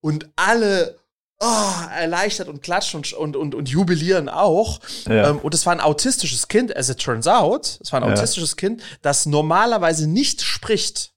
Und 0.00 0.30
alle 0.36 0.99
oh, 1.40 1.72
erleichtert 1.98 2.48
und 2.48 2.62
klatschen 2.62 2.98
und, 2.98 3.14
und, 3.14 3.36
und, 3.36 3.54
und 3.54 3.68
jubilieren 3.68 4.28
auch. 4.28 4.80
Ja. 5.06 5.30
Ähm, 5.30 5.38
und 5.38 5.54
es 5.54 5.66
war 5.66 5.72
ein 5.72 5.80
autistisches 5.80 6.48
Kind, 6.48 6.76
as 6.76 6.88
it 6.88 6.98
turns 6.98 7.26
out. 7.26 7.78
Es 7.82 7.92
war 7.92 8.02
ein 8.02 8.12
autistisches 8.12 8.56
Kind, 8.56 8.82
das 9.02 9.26
normalerweise 9.26 10.06
nicht 10.06 10.42
spricht. 10.42 11.12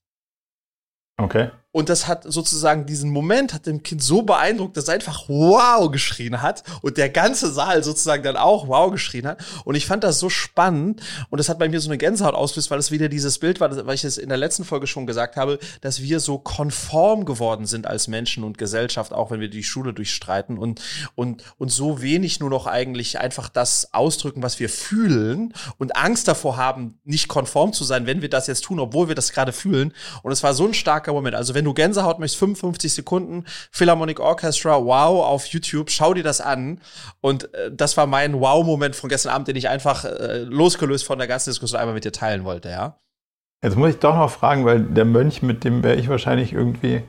Okay. 1.18 1.52
Und 1.74 1.90
das 1.90 2.08
hat 2.08 2.24
sozusagen 2.32 2.86
diesen 2.86 3.10
Moment 3.10 3.52
hat 3.54 3.66
dem 3.66 3.82
Kind 3.82 4.02
so 4.04 4.22
beeindruckt, 4.22 4.78
dass 4.78 4.86
es 4.86 4.90
einfach 4.90 5.28
wow 5.28 5.92
geschrien 5.92 6.42
hat 6.42 6.64
und 6.84 6.98
der 6.98 7.10
ganze 7.10 7.52
Saal 7.52 7.84
sozusagen 7.84 8.22
dann 8.22 8.38
auch 8.38 8.68
wow 8.68 8.92
geschrien 8.92 9.26
hat. 9.26 9.44
Und 9.66 9.74
ich 9.74 9.88
fand 9.88 10.04
das 10.04 10.20
so 10.20 10.30
spannend 10.30 11.02
und 11.32 11.40
das 11.40 11.50
hat 11.50 11.58
bei 11.58 11.68
mir 11.68 11.80
so 11.80 11.90
eine 11.90 11.98
Gänsehaut 11.98 12.36
ausgelöst, 12.36 12.70
weil 12.70 12.78
es 12.78 12.92
wieder 12.92 13.10
dieses 13.10 13.40
Bild 13.40 13.60
war, 13.60 13.86
weil 13.88 13.96
ich 13.96 14.04
es 14.04 14.20
in 14.20 14.30
der 14.30 14.38
letzten 14.38 14.66
Folge 14.66 14.86
schon 14.86 15.08
gesagt 15.08 15.36
habe, 15.36 15.58
dass 15.82 16.04
wir 16.04 16.20
so 16.20 16.38
konform 16.38 17.26
geworden 17.26 17.66
sind 17.66 17.88
als 17.88 18.08
Menschen 18.08 18.44
und 18.44 18.60
Gesellschaft, 18.60 19.12
auch 19.12 19.32
wenn 19.32 19.40
wir 19.40 19.50
die 19.50 19.64
Schule 19.64 19.94
durchstreiten 19.94 20.60
und, 20.60 20.80
und, 21.16 21.44
und 21.58 21.70
so 21.70 22.04
wenig 22.04 22.40
nur 22.40 22.52
noch 22.52 22.68
eigentlich 22.68 23.18
einfach 23.18 23.50
das 23.50 23.96
ausdrücken, 23.96 24.44
was 24.44 24.60
wir 24.60 24.70
fühlen 24.70 25.56
und 25.80 25.96
Angst 25.96 26.28
davor 26.28 26.56
haben, 26.56 27.00
nicht 27.04 27.28
konform 27.28 27.74
zu 27.74 27.84
sein, 27.84 28.06
wenn 28.06 28.22
wir 28.22 28.30
das 28.30 28.46
jetzt 28.46 28.64
tun, 28.64 28.80
obwohl 28.80 29.08
wir 29.08 29.16
das 29.16 29.32
gerade 29.32 29.54
fühlen. 29.54 29.92
Und 30.22 30.32
es 30.32 30.44
war 30.44 30.54
so 30.54 30.68
ein 30.68 30.76
starker 30.76 31.14
Moment. 31.14 31.36
Also 31.36 31.56
wenn 31.56 31.63
wenn 31.64 31.66
du 31.66 31.74
Gänsehaut 31.74 32.20
möchtest, 32.20 32.40
55 32.40 32.94
Sekunden, 32.94 33.46
Philharmonic 33.72 34.20
Orchestra, 34.20 34.84
wow, 34.84 35.26
auf 35.26 35.46
YouTube, 35.46 35.90
schau 35.90 36.14
dir 36.14 36.24
das 36.24 36.42
an. 36.42 36.82
Und 37.22 37.54
äh, 37.54 37.72
das 37.72 37.96
war 37.96 38.06
mein 38.06 38.40
Wow-Moment 38.40 38.96
von 38.96 39.10
gestern 39.10 39.32
Abend, 39.32 39.48
den 39.48 39.56
ich 39.56 39.70
einfach 39.70 40.04
äh, 40.04 40.40
losgelöst 40.40 41.06
von 41.06 41.18
der 41.18 41.28
ganzen 41.28 41.52
Diskussion 41.52 41.80
einmal 41.80 41.96
mit 41.96 42.04
dir 42.04 42.12
teilen 42.12 42.44
wollte, 42.44 42.70
ja. 42.70 43.00
Jetzt 43.64 43.78
muss 43.78 43.92
ich 43.92 44.00
doch 44.00 44.16
noch 44.16 44.30
fragen, 44.30 44.66
weil 44.66 44.82
der 44.82 45.06
Mönch, 45.06 45.42
mit 45.42 45.64
dem 45.64 45.84
wäre 45.84 45.96
ich 45.96 46.10
wahrscheinlich 46.10 46.52
irgendwie, 46.52 47.02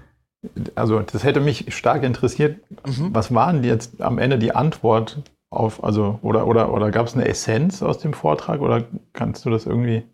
also 0.76 1.00
das 1.00 1.24
hätte 1.24 1.40
mich 1.40 1.74
stark 1.74 2.04
interessiert. 2.04 2.60
Mhm. 2.86 3.12
Was 3.12 3.34
waren 3.34 3.64
jetzt 3.64 4.00
am 4.00 4.18
Ende 4.18 4.38
die 4.38 4.54
Antwort 4.54 5.18
auf, 5.50 5.82
also, 5.82 6.20
oder, 6.22 6.46
oder, 6.46 6.72
oder 6.72 6.92
gab 6.92 7.08
es 7.08 7.14
eine 7.14 7.26
Essenz 7.26 7.82
aus 7.82 7.98
dem 7.98 8.12
Vortrag 8.12 8.60
oder 8.60 8.84
kannst 9.12 9.44
du 9.44 9.50
das 9.50 9.66
irgendwie? 9.66 10.04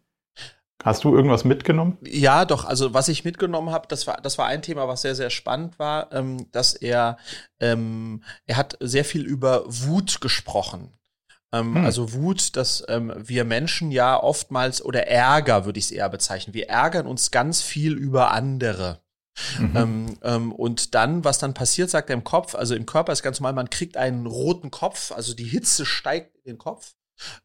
Hast 0.82 1.04
du 1.04 1.14
irgendwas 1.14 1.44
mitgenommen? 1.44 1.98
Ja, 2.02 2.44
doch. 2.44 2.64
Also 2.64 2.94
was 2.94 3.08
ich 3.08 3.24
mitgenommen 3.24 3.70
habe, 3.70 3.86
das 3.88 4.06
war 4.06 4.18
das 4.22 4.38
war 4.38 4.46
ein 4.46 4.62
Thema, 4.62 4.88
was 4.88 5.02
sehr 5.02 5.14
sehr 5.14 5.30
spannend 5.30 5.78
war, 5.78 6.12
ähm, 6.12 6.50
dass 6.52 6.74
er 6.74 7.18
ähm, 7.60 8.22
er 8.46 8.56
hat 8.56 8.78
sehr 8.80 9.04
viel 9.04 9.24
über 9.24 9.64
Wut 9.66 10.20
gesprochen. 10.20 10.92
Ähm, 11.52 11.74
hm. 11.74 11.84
Also 11.84 12.12
Wut, 12.12 12.56
dass 12.56 12.84
ähm, 12.88 13.12
wir 13.16 13.44
Menschen 13.44 13.90
ja 13.90 14.22
oftmals, 14.22 14.82
oder 14.82 15.08
Ärger 15.08 15.64
würde 15.66 15.78
ich 15.78 15.86
es 15.86 15.90
eher 15.90 16.08
bezeichnen, 16.08 16.54
wir 16.54 16.68
ärgern 16.68 17.06
uns 17.06 17.30
ganz 17.30 17.60
viel 17.60 17.94
über 17.94 18.30
andere. 18.30 19.00
Mhm. 19.58 19.76
Ähm, 19.76 20.18
ähm, 20.22 20.52
und 20.52 20.94
dann, 20.94 21.24
was 21.24 21.38
dann 21.38 21.54
passiert, 21.54 21.90
sagt 21.90 22.10
er 22.10 22.14
im 22.14 22.24
Kopf, 22.24 22.54
also 22.54 22.74
im 22.74 22.86
Körper 22.86 23.12
ist 23.12 23.22
ganz 23.22 23.40
normal, 23.40 23.54
man 23.54 23.70
kriegt 23.70 23.96
einen 23.96 24.26
roten 24.26 24.70
Kopf, 24.70 25.12
also 25.12 25.34
die 25.34 25.44
Hitze 25.44 25.86
steigt 25.86 26.36
in 26.36 26.54
den 26.54 26.58
Kopf 26.58 26.94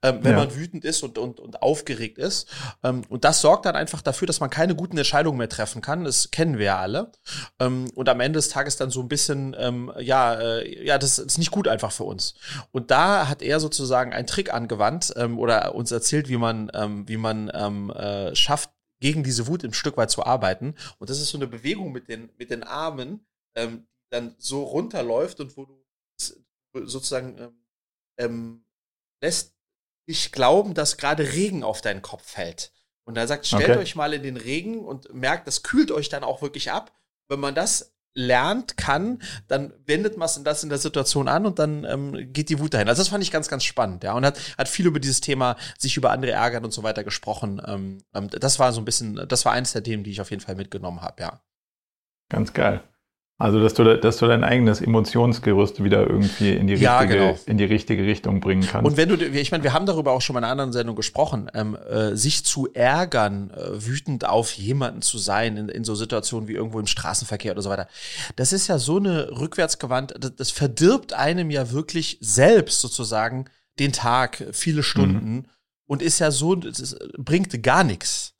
ähm, 0.01 0.19
wenn 0.21 0.32
ja. 0.32 0.38
man 0.39 0.55
wütend 0.55 0.86
ist 0.86 1.03
und, 1.03 1.17
und, 1.17 1.39
und 1.39 1.61
aufgeregt 1.61 2.17
ist. 2.17 2.49
Ähm, 2.84 3.01
und 3.09 3.23
das 3.23 3.41
sorgt 3.41 3.65
dann 3.65 3.76
einfach 3.76 4.01
dafür, 4.01 4.26
dass 4.26 4.39
man 4.39 4.49
keine 4.49 4.76
guten 4.76 4.97
Entscheidungen 4.97 5.38
mehr 5.38 5.49
treffen 5.49 5.82
kann. 5.82 6.03
Das 6.03 6.32
kennen 6.32 6.57
wir 6.57 6.65
ja 6.65 6.80
alle. 6.80 7.11
Ähm, 7.59 7.89
und 7.95 8.09
am 8.09 8.19
Ende 8.19 8.38
des 8.38 8.49
Tages 8.49 8.78
dann 8.78 8.89
so 8.89 9.01
ein 9.01 9.07
bisschen, 9.07 9.55
ähm, 9.57 9.91
ja, 9.99 10.34
äh, 10.36 10.86
ja, 10.86 10.97
das 10.97 11.19
ist 11.19 11.38
nicht 11.38 11.51
gut 11.51 11.67
einfach 11.67 11.91
für 11.91 12.03
uns. 12.03 12.36
Und 12.71 12.91
da 12.91 13.28
hat 13.28 13.41
er 13.41 13.59
sozusagen 13.59 14.13
einen 14.13 14.28
Trick 14.28 14.53
angewandt 14.53 15.13
ähm, 15.15 15.39
oder 15.39 15.76
uns 15.76 15.91
erzählt, 15.91 16.30
wie 16.30 16.38
man, 16.38 16.71
ähm, 16.73 17.07
wie 17.07 17.17
man 17.17 17.51
ähm, 17.53 17.89
äh, 17.91 18.36
schafft, 18.36 18.69
gegen 18.99 19.23
diese 19.23 19.47
Wut 19.47 19.63
ein 19.63 19.73
Stück 19.73 19.97
weit 19.97 20.09
zu 20.09 20.26
arbeiten. 20.26 20.76
Und 20.99 21.09
das 21.09 21.19
ist 21.19 21.30
so 21.30 21.38
eine 21.38 21.47
Bewegung 21.47 21.91
mit 21.91 22.07
den, 22.07 22.32
mit 22.38 22.49
den 22.49 22.63
Armen, 22.63 23.26
ähm, 23.55 23.88
die 24.05 24.09
dann 24.09 24.36
so 24.38 24.63
runterläuft 24.63 25.39
und 25.39 25.55
wo 25.57 25.65
du 25.65 25.86
sozusagen 26.86 27.53
ähm, 28.17 28.65
lässt 29.21 29.54
nicht 30.07 30.31
glauben, 30.31 30.73
dass 30.73 30.97
gerade 30.97 31.33
Regen 31.33 31.63
auf 31.63 31.81
deinen 31.81 32.01
Kopf 32.01 32.23
fällt. 32.23 32.71
Und 33.05 33.17
er 33.17 33.27
sagt, 33.27 33.45
stellt 33.45 33.69
okay. 33.69 33.79
euch 33.79 33.95
mal 33.95 34.13
in 34.13 34.23
den 34.23 34.37
Regen 34.37 34.79
und 34.79 35.13
merkt, 35.13 35.47
das 35.47 35.63
kühlt 35.63 35.91
euch 35.91 36.09
dann 36.09 36.23
auch 36.23 36.41
wirklich 36.41 36.71
ab. 36.71 36.91
Wenn 37.27 37.39
man 37.39 37.55
das 37.55 37.95
lernt, 38.15 38.77
kann, 38.77 39.21
dann 39.47 39.73
wendet 39.85 40.17
man 40.17 40.29
das 40.43 40.63
in 40.63 40.69
der 40.69 40.77
Situation 40.77 41.27
an 41.27 41.45
und 41.45 41.59
dann 41.59 41.83
ähm, 41.83 42.31
geht 42.31 42.49
die 42.49 42.59
Wut 42.59 42.73
dahin. 42.73 42.87
Also 42.87 43.01
das 43.01 43.09
fand 43.09 43.23
ich 43.23 43.31
ganz, 43.31 43.49
ganz 43.49 43.65
spannend, 43.65 44.03
ja. 44.03 44.13
Und 44.13 44.25
hat, 44.25 44.39
hat 44.57 44.69
viel 44.69 44.87
über 44.87 45.01
dieses 45.01 45.21
Thema, 45.21 45.57
sich 45.77 45.97
über 45.97 46.11
andere 46.11 46.31
ärgern 46.31 46.63
und 46.63 46.71
so 46.71 46.81
weiter 46.81 47.03
gesprochen. 47.03 47.61
Ähm, 47.65 47.97
ähm, 48.13 48.29
das 48.29 48.57
war 48.57 48.71
so 48.71 48.79
ein 48.81 48.85
bisschen, 48.85 49.27
das 49.27 49.43
war 49.43 49.51
eines 49.51 49.73
der 49.73 49.83
Themen, 49.83 50.03
die 50.03 50.11
ich 50.11 50.21
auf 50.21 50.31
jeden 50.31 50.41
Fall 50.41 50.55
mitgenommen 50.55 51.01
habe, 51.01 51.21
ja. 51.21 51.41
Ganz 52.29 52.53
geil. 52.53 52.81
Also, 53.38 53.61
dass 53.61 53.73
du, 53.73 53.97
dass 53.97 54.15
du 54.17 54.27
dein 54.27 54.45
eigenes 54.45 54.79
Emotionsgerüst 54.79 55.83
wieder 55.83 56.07
irgendwie 56.09 56.53
in 56.53 56.67
die, 56.67 56.75
ja, 56.75 56.99
richtige, 56.99 57.19
genau. 57.19 57.39
in 57.45 57.57
die 57.57 57.65
richtige 57.65 58.03
Richtung 58.03 58.39
bringen 58.39 58.65
kannst. 58.65 58.89
Und 58.89 58.95
wenn 58.95 59.09
du, 59.09 59.15
ich 59.15 59.51
meine, 59.51 59.61
wir 59.61 59.73
haben 59.73 59.86
darüber 59.86 60.13
auch 60.13 60.21
schon 60.21 60.36
mal 60.36 60.39
in 60.39 60.45
einer 60.45 60.53
anderen 60.53 60.71
Sendung 60.71 60.95
gesprochen, 60.95 61.51
ähm, 61.53 61.75
äh, 61.75 62.15
sich 62.15 62.45
zu 62.45 62.69
ärgern, 62.73 63.51
äh, 63.51 63.86
wütend 63.86 64.25
auf 64.25 64.53
jemanden 64.53 65.01
zu 65.01 65.17
sein, 65.17 65.57
in, 65.57 65.67
in 65.67 65.83
so 65.83 65.95
Situationen 65.95 66.47
wie 66.47 66.53
irgendwo 66.53 66.79
im 66.79 66.88
Straßenverkehr 66.88 67.51
oder 67.51 67.61
so 67.61 67.69
weiter. 67.69 67.89
Das 68.38 68.53
ist 68.53 68.67
ja 68.67 68.79
so 68.79 68.97
eine 68.97 69.29
rückwärtsgewandt, 69.38 70.15
das, 70.17 70.36
das 70.38 70.51
verdirbt 70.51 71.11
einem 71.11 71.51
ja 71.51 71.71
wirklich 71.71 72.17
selbst 72.21 72.79
sozusagen 72.79 73.49
den 73.79 73.91
Tag, 73.91 74.45
viele 74.53 74.81
Stunden 74.81 75.33
mhm. 75.33 75.45
und 75.88 76.01
ist 76.01 76.19
ja 76.19 76.31
so, 76.31 76.55
das 76.55 76.95
bringt 77.17 77.61
gar 77.63 77.83
nichts. 77.83 78.31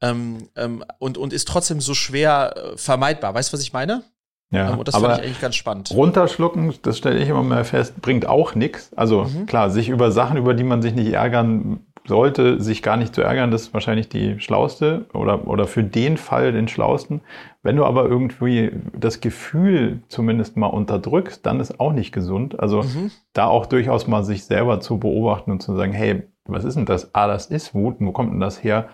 Ähm, 0.00 0.48
ähm, 0.56 0.84
und, 1.00 1.18
und 1.18 1.32
ist 1.34 1.48
trotzdem 1.48 1.80
so 1.82 1.92
schwer 1.92 2.54
äh, 2.56 2.78
vermeidbar. 2.78 3.34
Weißt 3.34 3.52
du, 3.52 3.54
was 3.54 3.62
ich 3.62 3.72
meine? 3.72 4.04
Ja, 4.50 4.74
und 4.74 4.88
das 4.88 4.94
aber 4.94 5.08
fand 5.08 5.20
ich 5.20 5.26
eigentlich 5.26 5.40
ganz 5.40 5.56
spannend. 5.56 5.90
Runterschlucken, 5.92 6.74
das 6.82 6.96
stelle 6.96 7.18
ich 7.18 7.28
immer 7.28 7.42
mal 7.42 7.64
fest, 7.64 8.00
bringt 8.00 8.26
auch 8.26 8.54
nichts. 8.54 8.90
Also 8.96 9.24
mhm. 9.24 9.46
klar, 9.46 9.70
sich 9.70 9.90
über 9.90 10.10
Sachen, 10.10 10.38
über 10.38 10.54
die 10.54 10.64
man 10.64 10.80
sich 10.80 10.94
nicht 10.94 11.12
ärgern 11.12 11.80
sollte, 12.06 12.60
sich 12.60 12.82
gar 12.82 12.96
nicht 12.96 13.14
zu 13.14 13.20
ärgern, 13.20 13.50
das 13.50 13.62
ist 13.62 13.74
wahrscheinlich 13.74 14.08
die 14.08 14.40
schlauste 14.40 15.04
oder, 15.12 15.46
oder 15.46 15.66
für 15.66 15.84
den 15.84 16.16
Fall 16.16 16.52
den 16.52 16.66
schlausten. 16.66 17.20
Wenn 17.62 17.76
du 17.76 17.84
aber 17.84 18.06
irgendwie 18.06 18.72
das 18.98 19.20
Gefühl 19.20 20.00
zumindest 20.08 20.56
mal 20.56 20.68
unterdrückst, 20.68 21.44
dann 21.44 21.60
ist 21.60 21.78
auch 21.78 21.92
nicht 21.92 22.12
gesund. 22.12 22.58
Also 22.58 22.82
mhm. 22.82 23.10
da 23.34 23.46
auch 23.46 23.66
durchaus 23.66 24.06
mal 24.06 24.24
sich 24.24 24.44
selber 24.44 24.80
zu 24.80 24.98
beobachten 24.98 25.50
und 25.50 25.62
zu 25.62 25.76
sagen, 25.76 25.92
hey, 25.92 26.22
was 26.46 26.64
ist 26.64 26.76
denn 26.76 26.86
das? 26.86 27.14
Ah, 27.14 27.26
das 27.26 27.46
ist 27.46 27.74
Wut. 27.74 27.96
Wo 27.98 28.12
kommt 28.12 28.32
denn 28.32 28.40
das 28.40 28.64
her? 28.64 28.88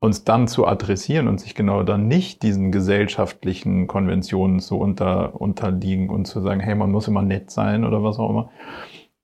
Uns 0.00 0.24
dann 0.24 0.46
zu 0.46 0.66
adressieren 0.66 1.26
und 1.26 1.40
sich 1.40 1.54
genau 1.54 1.82
dann 1.82 2.06
nicht 2.06 2.42
diesen 2.42 2.70
gesellschaftlichen 2.70 3.88
Konventionen 3.88 4.60
zu 4.60 4.78
unter, 4.78 5.40
unterliegen 5.40 6.08
und 6.08 6.26
zu 6.26 6.40
sagen, 6.40 6.60
hey, 6.60 6.74
man 6.74 6.92
muss 6.92 7.08
immer 7.08 7.22
nett 7.22 7.50
sein 7.50 7.84
oder 7.84 8.02
was 8.04 8.18
auch 8.18 8.30
immer. 8.30 8.50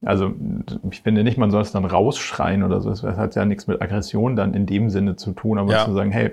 Also 0.05 0.33
ich 0.91 1.01
finde 1.01 1.23
nicht, 1.23 1.39
man 1.39 1.51
soll 1.51 1.63
es 1.63 1.73
dann 1.73 1.85
rausschreien 1.85 2.63
oder 2.63 2.81
so. 2.81 2.91
Das 2.91 3.03
hat 3.03 3.37
ja 3.37 3.45
nichts 3.45 3.67
mit 3.67 3.81
Aggression 3.81 4.37
dann 4.37 4.53
in 4.53 4.67
dem 4.67 4.91
Sinne 4.91 5.17
zu 5.17 5.33
tun, 5.33 5.59
aber 5.59 5.73
ja. 5.73 5.85
zu 5.85 5.93
sagen, 5.93 6.11
hey, 6.11 6.33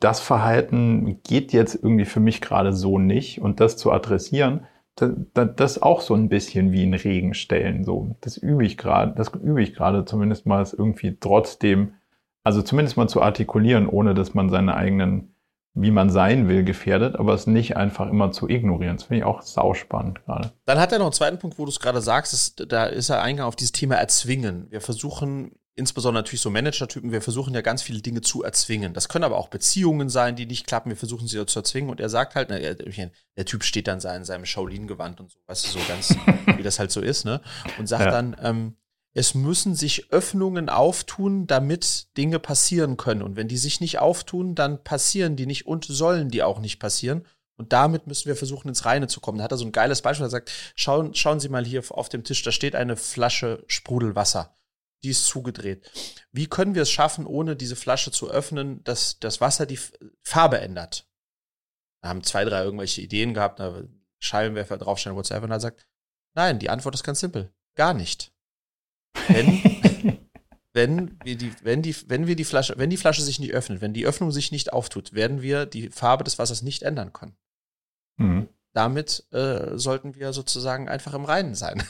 das 0.00 0.20
Verhalten 0.20 1.20
geht 1.22 1.52
jetzt 1.52 1.74
irgendwie 1.74 2.04
für 2.04 2.20
mich 2.20 2.40
gerade 2.40 2.72
so 2.72 2.98
nicht 2.98 3.40
und 3.40 3.60
das 3.60 3.76
zu 3.76 3.90
adressieren, 3.90 4.66
das, 4.96 5.12
das 5.56 5.80
auch 5.80 6.02
so 6.02 6.14
ein 6.14 6.28
bisschen 6.28 6.72
wie 6.72 6.82
ein 6.82 6.92
Regen 6.92 7.32
stellen. 7.32 7.84
So, 7.84 8.16
das 8.20 8.36
übe 8.36 8.66
ich 8.66 8.76
gerade, 8.76 9.14
das 9.16 9.32
übe 9.32 9.62
ich 9.62 9.74
gerade 9.74 10.04
zumindest 10.04 10.44
mal 10.44 10.66
irgendwie 10.76 11.16
trotzdem 11.18 11.94
also 12.44 12.62
zumindest 12.62 12.96
mal 12.96 13.08
zu 13.08 13.22
artikulieren, 13.22 13.86
ohne 13.88 14.14
dass 14.14 14.34
man 14.34 14.50
seine 14.50 14.74
eigenen, 14.76 15.34
wie 15.74 15.90
man 15.90 16.10
sein 16.10 16.48
will, 16.48 16.64
gefährdet, 16.64 17.16
aber 17.16 17.34
es 17.34 17.46
nicht 17.46 17.76
einfach 17.76 18.08
immer 18.08 18.32
zu 18.32 18.48
ignorieren. 18.48 18.96
Das 18.96 19.04
finde 19.04 19.18
ich 19.18 19.24
auch 19.24 19.42
sauspannend 19.42 20.24
gerade. 20.24 20.52
Dann 20.64 20.78
hat 20.78 20.92
er 20.92 20.98
noch 20.98 21.06
einen 21.06 21.12
zweiten 21.12 21.38
Punkt, 21.38 21.58
wo 21.58 21.64
du 21.64 21.70
es 21.70 21.80
gerade 21.80 22.00
sagst, 22.00 22.32
ist, 22.32 22.66
da 22.72 22.84
ist 22.84 23.10
er 23.10 23.22
eingegangen 23.22 23.48
auf 23.48 23.56
dieses 23.56 23.72
Thema 23.72 23.96
Erzwingen. 23.96 24.66
Wir 24.70 24.80
versuchen, 24.80 25.52
insbesondere 25.74 26.22
natürlich 26.22 26.42
so 26.42 26.50
Manager-Typen, 26.50 27.12
wir 27.12 27.22
versuchen 27.22 27.54
ja 27.54 27.62
ganz 27.62 27.80
viele 27.80 28.02
Dinge 28.02 28.20
zu 28.20 28.42
erzwingen. 28.42 28.92
Das 28.92 29.08
können 29.08 29.24
aber 29.24 29.38
auch 29.38 29.48
Beziehungen 29.48 30.10
sein, 30.10 30.36
die 30.36 30.46
nicht 30.46 30.66
klappen. 30.66 30.90
Wir 30.90 30.96
versuchen 30.96 31.26
sie 31.26 31.44
zu 31.46 31.58
erzwingen. 31.58 31.90
Und 31.90 32.00
er 32.00 32.08
sagt 32.08 32.34
halt, 32.34 32.50
na, 32.50 32.58
der 32.58 33.44
Typ 33.46 33.64
steht 33.64 33.88
dann 33.88 34.00
in 34.00 34.24
seinem 34.24 34.44
Shaolin-Gewand 34.44 35.20
und 35.20 35.30
so, 35.30 35.38
weißt 35.46 35.66
du, 35.66 35.78
so 35.78 35.88
ganz, 35.88 36.14
wie 36.56 36.62
das 36.62 36.78
halt 36.78 36.90
so 36.90 37.00
ist, 37.00 37.24
ne? 37.24 37.40
Und 37.78 37.86
sagt 37.86 38.04
ja. 38.04 38.10
dann, 38.10 38.36
ähm, 38.42 38.76
es 39.14 39.34
müssen 39.34 39.74
sich 39.74 40.10
Öffnungen 40.10 40.68
auftun, 40.68 41.46
damit 41.46 42.16
Dinge 42.16 42.38
passieren 42.38 42.96
können. 42.96 43.22
Und 43.22 43.36
wenn 43.36 43.48
die 43.48 43.58
sich 43.58 43.80
nicht 43.80 43.98
auftun, 43.98 44.54
dann 44.54 44.82
passieren 44.82 45.36
die 45.36 45.46
nicht 45.46 45.66
und 45.66 45.84
sollen 45.84 46.30
die 46.30 46.42
auch 46.42 46.60
nicht 46.60 46.78
passieren. 46.78 47.26
Und 47.56 47.72
damit 47.72 48.06
müssen 48.06 48.26
wir 48.26 48.36
versuchen, 48.36 48.68
ins 48.68 48.86
Reine 48.86 49.08
zu 49.08 49.20
kommen. 49.20 49.38
Da 49.38 49.44
hat 49.44 49.52
er 49.52 49.58
so 49.58 49.66
ein 49.66 49.72
geiles 49.72 50.00
Beispiel. 50.00 50.26
Er 50.26 50.30
sagt, 50.30 50.50
schauen, 50.74 51.14
schauen 51.14 51.40
Sie 51.40 51.50
mal 51.50 51.64
hier 51.64 51.84
auf 51.90 52.08
dem 52.08 52.24
Tisch, 52.24 52.42
da 52.42 52.52
steht 52.52 52.74
eine 52.74 52.96
Flasche 52.96 53.64
Sprudelwasser. 53.66 54.54
Die 55.04 55.10
ist 55.10 55.26
zugedreht. 55.26 55.90
Wie 56.30 56.46
können 56.46 56.74
wir 56.74 56.82
es 56.82 56.90
schaffen, 56.90 57.26
ohne 57.26 57.56
diese 57.56 57.76
Flasche 57.76 58.12
zu 58.12 58.30
öffnen, 58.30 58.82
dass 58.84 59.18
das 59.18 59.40
Wasser 59.40 59.66
die 59.66 59.78
Farbe 60.22 60.60
ändert? 60.60 61.06
Da 62.02 62.08
haben 62.08 62.24
zwei, 62.24 62.44
drei 62.44 62.64
irgendwelche 62.64 63.00
Ideen 63.00 63.34
gehabt, 63.34 63.60
da 63.60 63.82
Scheinwerfer 64.18 64.78
draufstellen, 64.78 65.16
whatever. 65.16 65.44
Und 65.44 65.50
er 65.50 65.60
sagt, 65.60 65.86
nein, 66.34 66.58
die 66.58 66.70
Antwort 66.70 66.94
ist 66.94 67.04
ganz 67.04 67.20
simpel. 67.20 67.52
Gar 67.74 67.94
nicht. 67.94 68.32
Wenn, 69.28 70.18
wenn, 70.72 71.18
wir 71.22 71.36
die, 71.36 71.52
wenn, 71.62 71.82
die, 71.82 71.94
wenn 72.08 72.26
wir 72.26 72.36
die 72.36 72.44
Flasche, 72.44 72.74
wenn 72.76 72.90
die 72.90 72.96
Flasche 72.96 73.22
sich 73.22 73.38
nicht 73.38 73.52
öffnet, 73.52 73.80
wenn 73.80 73.94
die 73.94 74.06
Öffnung 74.06 74.32
sich 74.32 74.52
nicht 74.52 74.72
auftut, 74.72 75.12
werden 75.12 75.42
wir 75.42 75.66
die 75.66 75.90
Farbe 75.90 76.24
des 76.24 76.38
Wassers 76.38 76.62
nicht 76.62 76.82
ändern 76.82 77.12
können. 77.12 77.36
Mhm. 78.16 78.48
Damit 78.72 79.26
äh, 79.32 79.76
sollten 79.76 80.14
wir 80.14 80.32
sozusagen 80.32 80.88
einfach 80.88 81.12
im 81.14 81.26
Reinen 81.26 81.54
sein. 81.54 81.82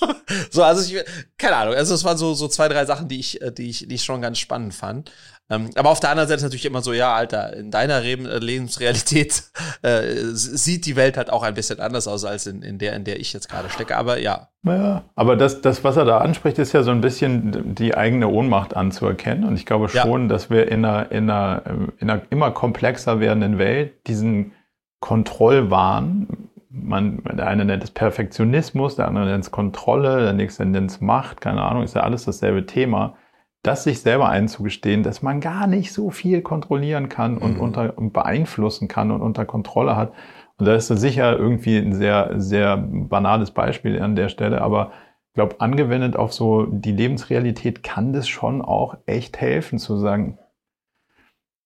so, 0.50 0.62
also 0.62 0.82
ich, 0.82 1.04
keine 1.36 1.56
Ahnung, 1.56 1.74
also 1.74 1.94
es 1.94 2.04
waren 2.04 2.16
so, 2.16 2.34
so 2.34 2.46
zwei, 2.48 2.68
drei 2.68 2.84
Sachen, 2.84 3.08
die 3.08 3.18
ich, 3.18 3.42
äh, 3.42 3.50
die 3.50 3.68
ich, 3.70 3.88
die 3.88 3.94
ich 3.94 4.04
schon 4.04 4.22
ganz 4.22 4.38
spannend 4.38 4.74
fand. 4.74 5.10
Ähm, 5.50 5.70
aber 5.74 5.90
auf 5.90 6.00
der 6.00 6.10
anderen 6.10 6.28
Seite 6.28 6.38
ist 6.38 6.44
natürlich 6.44 6.64
immer 6.64 6.82
so, 6.82 6.92
ja, 6.92 7.14
Alter, 7.14 7.54
in 7.54 7.70
deiner 7.70 8.02
Re 8.02 8.12
äh, 8.12 8.38
Lebensrealität 8.38 9.44
äh, 9.82 10.02
sieht 10.32 10.86
die 10.86 10.96
Welt 10.96 11.16
halt 11.16 11.30
auch 11.30 11.42
ein 11.42 11.54
bisschen 11.54 11.80
anders 11.80 12.08
aus 12.08 12.24
als 12.24 12.46
in, 12.46 12.62
in 12.62 12.78
der, 12.78 12.94
in 12.94 13.04
der 13.04 13.20
ich 13.20 13.32
jetzt 13.32 13.48
gerade 13.48 13.68
stecke. 13.68 13.96
Aber 13.96 14.18
ja. 14.18 14.48
Ja, 14.64 15.04
aber 15.14 15.36
das, 15.36 15.60
das, 15.60 15.84
was 15.84 15.96
er 15.96 16.04
da 16.04 16.18
anspricht, 16.18 16.58
ist 16.58 16.72
ja 16.72 16.82
so 16.82 16.90
ein 16.90 17.00
bisschen 17.00 17.74
die 17.74 17.96
eigene 17.96 18.28
Ohnmacht 18.28 18.76
anzuerkennen. 18.76 19.44
Und 19.44 19.56
ich 19.56 19.66
glaube 19.66 19.88
schon, 19.88 20.22
ja. 20.22 20.28
dass 20.28 20.48
wir 20.48 20.70
in 20.70 20.84
einer, 20.84 21.10
in, 21.10 21.28
einer, 21.28 21.62
in 21.98 22.08
einer 22.08 22.22
immer 22.30 22.52
komplexer 22.52 23.20
werdenden 23.20 23.58
Welt 23.58 24.06
diesen 24.06 24.52
Kontrollwahn 25.00 26.48
man, 26.74 27.22
der 27.24 27.48
eine 27.48 27.64
nennt 27.64 27.84
es 27.84 27.90
Perfektionismus, 27.90 28.96
der 28.96 29.06
andere 29.06 29.26
nennt 29.26 29.44
es 29.44 29.50
Kontrolle, 29.50 30.22
der 30.22 30.32
nächste 30.32 30.64
nennt 30.64 30.90
es 30.90 31.00
Macht, 31.00 31.40
keine 31.40 31.62
Ahnung, 31.62 31.82
ist 31.82 31.94
ja 31.94 32.02
alles 32.02 32.24
dasselbe 32.24 32.64
Thema. 32.66 33.14
Das 33.62 33.84
sich 33.84 34.00
selber 34.00 34.28
einzugestehen, 34.28 35.02
dass 35.02 35.22
man 35.22 35.40
gar 35.40 35.66
nicht 35.66 35.92
so 35.92 36.10
viel 36.10 36.42
kontrollieren 36.42 37.08
kann 37.08 37.38
und, 37.38 37.54
mhm. 37.54 37.60
unter, 37.60 37.98
und 37.98 38.12
beeinflussen 38.12 38.88
kann 38.88 39.10
und 39.10 39.22
unter 39.22 39.44
Kontrolle 39.44 39.96
hat. 39.96 40.12
Und 40.58 40.66
da 40.66 40.74
ist 40.74 40.90
das 40.90 41.00
sicher 41.00 41.38
irgendwie 41.38 41.76
ein 41.76 41.92
sehr, 41.92 42.34
sehr 42.40 42.76
banales 42.76 43.52
Beispiel 43.52 44.00
an 44.00 44.16
der 44.16 44.28
Stelle, 44.28 44.60
aber 44.60 44.92
ich 45.28 45.34
glaube, 45.34 45.60
angewendet 45.60 46.14
auf 46.16 46.32
so 46.32 46.66
die 46.66 46.92
Lebensrealität 46.92 47.82
kann 47.82 48.12
das 48.12 48.28
schon 48.28 48.60
auch 48.60 48.98
echt 49.06 49.40
helfen 49.40 49.78
zu 49.78 49.96
sagen. 49.96 50.38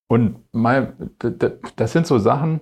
Und 0.09 0.44
mal, 0.53 0.94
das 1.76 1.92
sind 1.92 2.07
so 2.07 2.18
Sachen, 2.18 2.61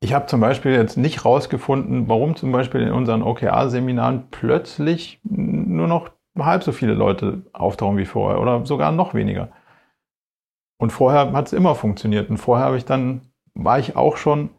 ich 0.00 0.12
habe 0.12 0.26
zum 0.26 0.40
Beispiel 0.40 0.72
jetzt 0.72 0.96
nicht 0.96 1.24
rausgefunden, 1.24 2.08
warum 2.08 2.36
zum 2.36 2.52
Beispiel 2.52 2.82
in 2.82 2.92
unseren 2.92 3.22
OKR-Seminaren 3.22 4.28
plötzlich 4.30 5.20
nur 5.22 5.86
noch 5.86 6.10
halb 6.38 6.62
so 6.62 6.72
viele 6.72 6.94
Leute 6.94 7.42
auftauchen 7.52 7.96
wie 7.96 8.04
vorher 8.04 8.40
oder 8.40 8.64
sogar 8.66 8.92
noch 8.92 9.14
weniger. 9.14 9.48
Und 10.78 10.90
vorher 10.90 11.32
hat 11.32 11.46
es 11.46 11.52
immer 11.52 11.74
funktioniert. 11.74 12.28
Und 12.28 12.36
vorher 12.36 12.66
habe 12.66 12.76
ich 12.76 12.84
dann, 12.84 13.22
war 13.54 13.78
ich 13.78 13.96
auch 13.96 14.16
schon 14.16 14.50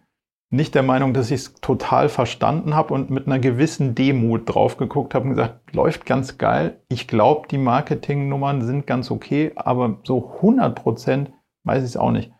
nicht 0.49 0.75
der 0.75 0.83
Meinung, 0.83 1.13
dass 1.13 1.29
ich 1.29 1.41
es 1.41 1.53
total 1.55 2.07
verstanden 2.07 2.73
habe 2.73 2.93
und 2.93 3.09
mit 3.09 3.27
einer 3.27 3.39
gewissen 3.39 3.95
Demut 3.95 4.43
drauf 4.45 4.77
geguckt 4.77 5.13
habe 5.13 5.25
und 5.25 5.31
gesagt, 5.31 5.73
läuft 5.73 6.05
ganz 6.05 6.37
geil. 6.37 6.79
Ich 6.87 7.07
glaube, 7.07 7.47
die 7.49 7.57
Marketingnummern 7.57 8.61
sind 8.61 8.87
ganz 8.87 9.11
okay, 9.11 9.51
aber 9.55 9.97
so 10.03 10.31
100 10.37 10.73
Prozent 10.73 11.31
weiß 11.65 11.83
ich 11.83 11.89
es 11.89 11.97
auch 11.97 12.11
nicht. 12.11 12.31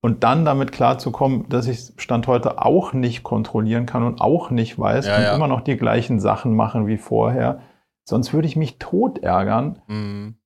Und 0.00 0.22
dann 0.22 0.44
damit 0.44 0.72
klarzukommen, 0.72 1.48
dass 1.48 1.66
ich 1.66 1.92
Stand 1.96 2.26
heute 2.28 2.62
auch 2.62 2.92
nicht 2.92 3.24
kontrollieren 3.24 3.86
kann 3.86 4.04
und 4.04 4.20
auch 4.20 4.50
nicht 4.50 4.78
weiß 4.78 5.06
ja, 5.06 5.16
und 5.16 5.22
ja. 5.22 5.34
immer 5.34 5.48
noch 5.48 5.62
die 5.62 5.76
gleichen 5.76 6.20
Sachen 6.20 6.54
machen 6.54 6.86
wie 6.86 6.98
vorher. 6.98 7.60
Sonst 8.08 8.32
würde 8.32 8.48
ich 8.48 8.56
mich 8.56 8.78
tot 8.78 9.18
ärgern. 9.18 9.82
Mhm 9.86 10.38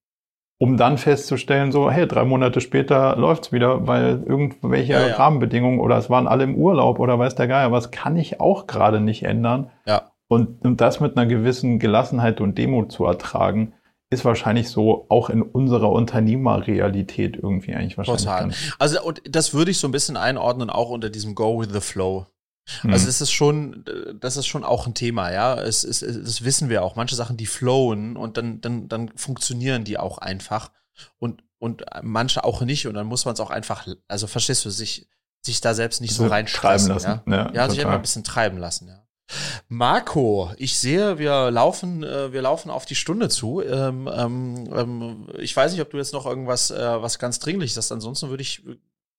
um 0.63 0.77
dann 0.77 0.97
festzustellen, 0.97 1.73
so, 1.73 1.91
hey, 1.91 2.07
drei 2.07 2.25
Monate 2.25 2.61
später 2.61 3.17
läuft's 3.17 3.51
wieder, 3.51 3.89
weil 3.89 4.23
irgendwelche 4.25 4.93
ja, 4.93 5.09
ja. 5.09 5.17
Rahmenbedingungen 5.17 5.81
oder 5.81 5.99
es 5.99 6.09
waren 6.09 6.29
alle 6.29 6.45
im 6.45 6.55
Urlaub 6.55 7.01
oder 7.01 7.19
weiß 7.19 7.35
der 7.35 7.49
Geier, 7.49 7.73
was 7.73 7.91
kann 7.91 8.15
ich 8.15 8.39
auch 8.39 8.69
gerade 8.69 9.01
nicht 9.01 9.25
ändern. 9.25 9.73
Ja. 9.87 10.13
Und, 10.29 10.65
und 10.65 10.81
das 10.81 11.01
mit 11.01 11.17
einer 11.17 11.27
gewissen 11.27 11.81
Gelassenheit 11.81 12.41
und 12.41 12.59
Demut 12.59 12.93
zu 12.93 13.05
ertragen, 13.07 13.73
ist 14.11 14.25
wahrscheinlich 14.25 14.69
so 14.69 15.07
auch 15.09 15.31
in 15.31 15.43
unserer 15.43 15.91
Unternehmerrealität 15.91 17.37
irgendwie 17.37 17.75
eigentlich 17.75 17.99
wahrscheinlich. 17.99 18.23
Total. 18.23 18.53
Also 18.79 19.03
und 19.03 19.21
das 19.29 19.55
würde 19.55 19.73
ich 19.73 19.79
so 19.79 19.89
ein 19.89 19.93
bisschen 19.93 20.17
einordnen, 20.17 20.71
auch 20.71 20.91
unter 20.91 21.11
diesem 21.11 21.35
Go 21.35 21.61
with 21.61 21.71
the 21.73 21.81
Flow. 21.81 22.27
Also 22.85 23.05
hm. 23.05 23.09
es 23.09 23.21
ist 23.21 23.33
schon, 23.33 23.85
das 24.21 24.37
ist 24.37 24.47
schon 24.47 24.65
auch 24.65 24.87
ein 24.87 24.95
Thema, 24.95 25.33
ja. 25.33 25.61
Es 25.61 25.85
ist, 25.85 26.03
das 26.03 26.45
wissen 26.45 26.69
wir 26.69 26.83
auch. 26.83 26.97
Manche 26.97 27.17
Sachen, 27.17 27.37
die 27.37 27.47
flowen 27.47 28.17
und 28.17 28.37
dann, 28.37 28.61
dann, 28.61 28.89
dann 28.89 29.11
funktionieren 29.17 29.85
die 29.85 29.99
auch 29.99 30.19
einfach 30.19 30.71
und, 31.19 31.43
und 31.59 31.85
manche 32.03 32.45
auch 32.45 32.63
nicht 32.63 32.87
und 32.87 32.95
dann 32.95 33.07
muss 33.07 33.25
man 33.25 33.35
es 33.35 33.41
auch 33.41 33.51
einfach, 33.51 33.87
also 34.09 34.27
verstehst 34.27 34.65
du, 34.65 34.71
sich, 34.71 35.09
sich 35.41 35.61
da 35.61 35.75
selbst 35.75 36.01
nicht 36.01 36.15
so, 36.15 36.25
so 36.25 36.31
reinstreiben 36.31 36.87
lassen. 36.87 37.21
Ja, 37.27 37.33
ja, 37.33 37.53
ja 37.53 37.71
sich 37.71 37.81
einfach 37.81 37.95
ein 37.95 38.03
bisschen 38.03 38.25
treiben 38.25 38.59
lassen, 38.59 38.89
ja. 38.89 39.03
Marco, 39.69 40.51
ich 40.57 40.79
sehe, 40.79 41.19
wir 41.19 41.51
laufen, 41.51 42.03
äh, 42.03 42.33
wir 42.33 42.43
laufen 42.43 42.71
auf 42.71 42.85
die 42.85 42.95
Stunde 42.95 43.29
zu. 43.29 43.63
Ähm, 43.63 44.09
ähm, 44.13 44.69
ähm, 44.75 45.29
ich 45.39 45.57
weiß 45.57 45.73
nicht, 45.73 45.81
ob 45.81 45.91
du 45.91 45.97
jetzt 45.97 46.13
noch 46.13 46.27
irgendwas, 46.27 46.71
äh, 46.71 47.03
was 47.03 47.19
ganz 47.19 47.39
Dringliches 47.39 47.77
hast. 47.79 47.93
Ansonsten 47.93 48.29
würde 48.29 48.43
ich 48.43 48.63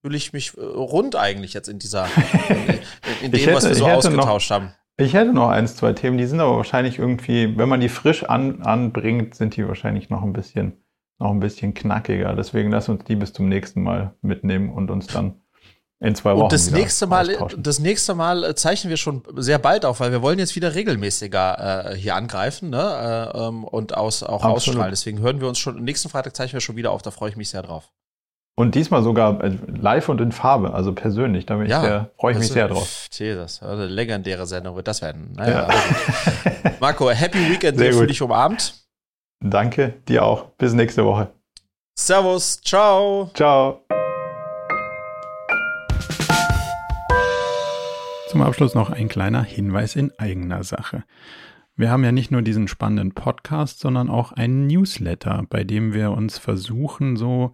fühle 0.04 0.18
ich 0.18 0.34
mich 0.34 0.58
äh, 0.58 0.62
rund 0.62 1.16
eigentlich 1.16 1.54
jetzt 1.54 1.70
in 1.70 1.80
dieser, 1.80 2.06
in, 2.50 3.26
in 3.26 3.32
dem, 3.32 3.40
hätte, 3.40 3.54
was 3.54 3.68
wir 3.68 3.76
so 3.76 3.88
ausgetauscht 3.88 4.50
noch, 4.50 4.56
haben. 4.56 4.74
Ich 4.98 5.14
hätte 5.14 5.34
noch 5.34 5.50
eins, 5.50 5.76
zwei 5.76 5.94
Themen, 5.94 6.18
die 6.18 6.26
sind 6.26 6.40
aber 6.40 6.58
wahrscheinlich 6.58 7.00
irgendwie, 7.00 7.58
wenn 7.58 7.70
man 7.70 7.80
die 7.80 7.90
frisch 7.90 8.24
an, 8.24 8.62
anbringt, 8.62 9.34
sind 9.34 9.56
die 9.56 9.68
wahrscheinlich 9.68 10.10
noch 10.10 10.22
ein 10.22 10.34
bisschen, 10.34 10.84
noch 11.20 11.32
ein 11.32 11.40
bisschen 11.40 11.74
knackiger. 11.74 12.36
Deswegen 12.36 12.70
lass 12.70 12.90
uns 12.90 13.06
die 13.06 13.16
bis 13.16 13.34
zum 13.34 13.48
nächsten 13.48 13.82
Mal 13.82 14.14
mitnehmen 14.22 14.72
und 14.72 14.92
uns 14.92 15.08
dann 15.08 15.42
in 16.02 16.16
zwei 16.16 16.34
Wochen. 16.34 16.44
Und 16.44 16.52
das 16.52 16.70
nächste 16.70 17.08
Mal, 17.08 17.38
das 17.58 17.80
nächste 17.80 18.14
Mal 18.14 18.44
äh, 18.44 18.56
zeichnen 18.56 18.90
wir 18.90 18.98
schon 18.98 19.24
sehr 19.38 19.58
bald 19.58 19.86
auf, 19.86 20.02
weil 20.02 20.12
wir 20.12 20.22
wollen 20.22 20.38
jetzt 20.38 20.58
wieder 20.58 20.76
regelmäßiger 20.76 21.92
äh, 21.92 21.96
hier 21.96 22.16
angreifen 22.16 22.70
ne? 22.72 23.32
Äh, 23.34 23.48
ähm, 23.48 23.64
und 23.64 23.96
aus, 23.96 24.22
auch 24.22 24.44
Absolut. 24.44 24.58
ausstrahlen. 24.58 24.92
Deswegen 24.92 25.20
hören 25.20 25.40
wir 25.40 25.48
uns 25.48 25.60
schon, 25.60 25.82
nächsten 25.82 26.10
Freitag 26.10 26.36
zeichnen 26.36 26.56
wir 26.56 26.62
schon 26.62 26.76
wieder 26.76 26.92
auf, 26.92 27.02
da 27.02 27.12
freue 27.12 27.30
ich 27.30 27.38
mich 27.38 27.50
sehr 27.50 27.62
drauf. 27.62 27.90
Und 28.56 28.76
diesmal 28.76 29.02
sogar 29.02 29.44
äh, 29.44 29.58
live 29.68 30.10
und 30.10 30.22
in 30.22 30.32
Farbe, 30.32 30.76
also 30.76 30.94
persönlich. 30.94 31.48
Da 31.48 31.62
ja, 31.64 32.10
freue 32.20 32.34
ich 32.34 32.38
mich 32.38 32.50
sehr 32.50 32.68
drauf. 32.68 33.08
Jesus, 33.12 33.64
eine 33.64 33.88
legendäre 33.88 34.46
Sendung 34.46 34.76
wird 34.76 34.88
das 34.88 35.02
werden. 35.02 35.34
Naja, 35.36 35.68
ja. 35.70 36.72
Marco, 36.80 37.10
Happy 37.10 37.50
Weekend 37.50 37.80
sehr 37.80 37.94
für 37.94 38.06
dich 38.06 38.22
umarmt. 38.22 38.76
Danke, 39.40 39.96
dir 40.08 40.24
auch. 40.24 40.50
Bis 40.58 40.74
nächste 40.74 41.04
Woche. 41.04 41.32
Servus, 41.98 42.62
ciao. 42.62 43.32
Ciao. 43.34 43.82
Zum 48.30 48.44
Abschluss 48.44 48.76
noch 48.76 48.92
ein 48.92 49.08
kleiner 49.08 49.44
Hinweis 49.44 49.96
in 49.96 50.12
eigener 50.20 50.64
Sache. 50.64 51.04
Wir 51.76 51.90
haben 51.90 52.04
ja 52.04 52.12
nicht 52.12 52.30
nur 52.30 52.44
diesen 52.44 52.68
spannenden 52.68 53.14
Podcast, 53.14 53.80
sondern 53.80 54.12
auch 54.12 54.32
einen 54.32 54.68
Newsletter, 54.68 55.44
bei 55.50 55.64
dem 55.64 55.94
wir 55.94 56.12
uns 56.12 56.38
versuchen, 56.38 57.16
so 57.16 57.54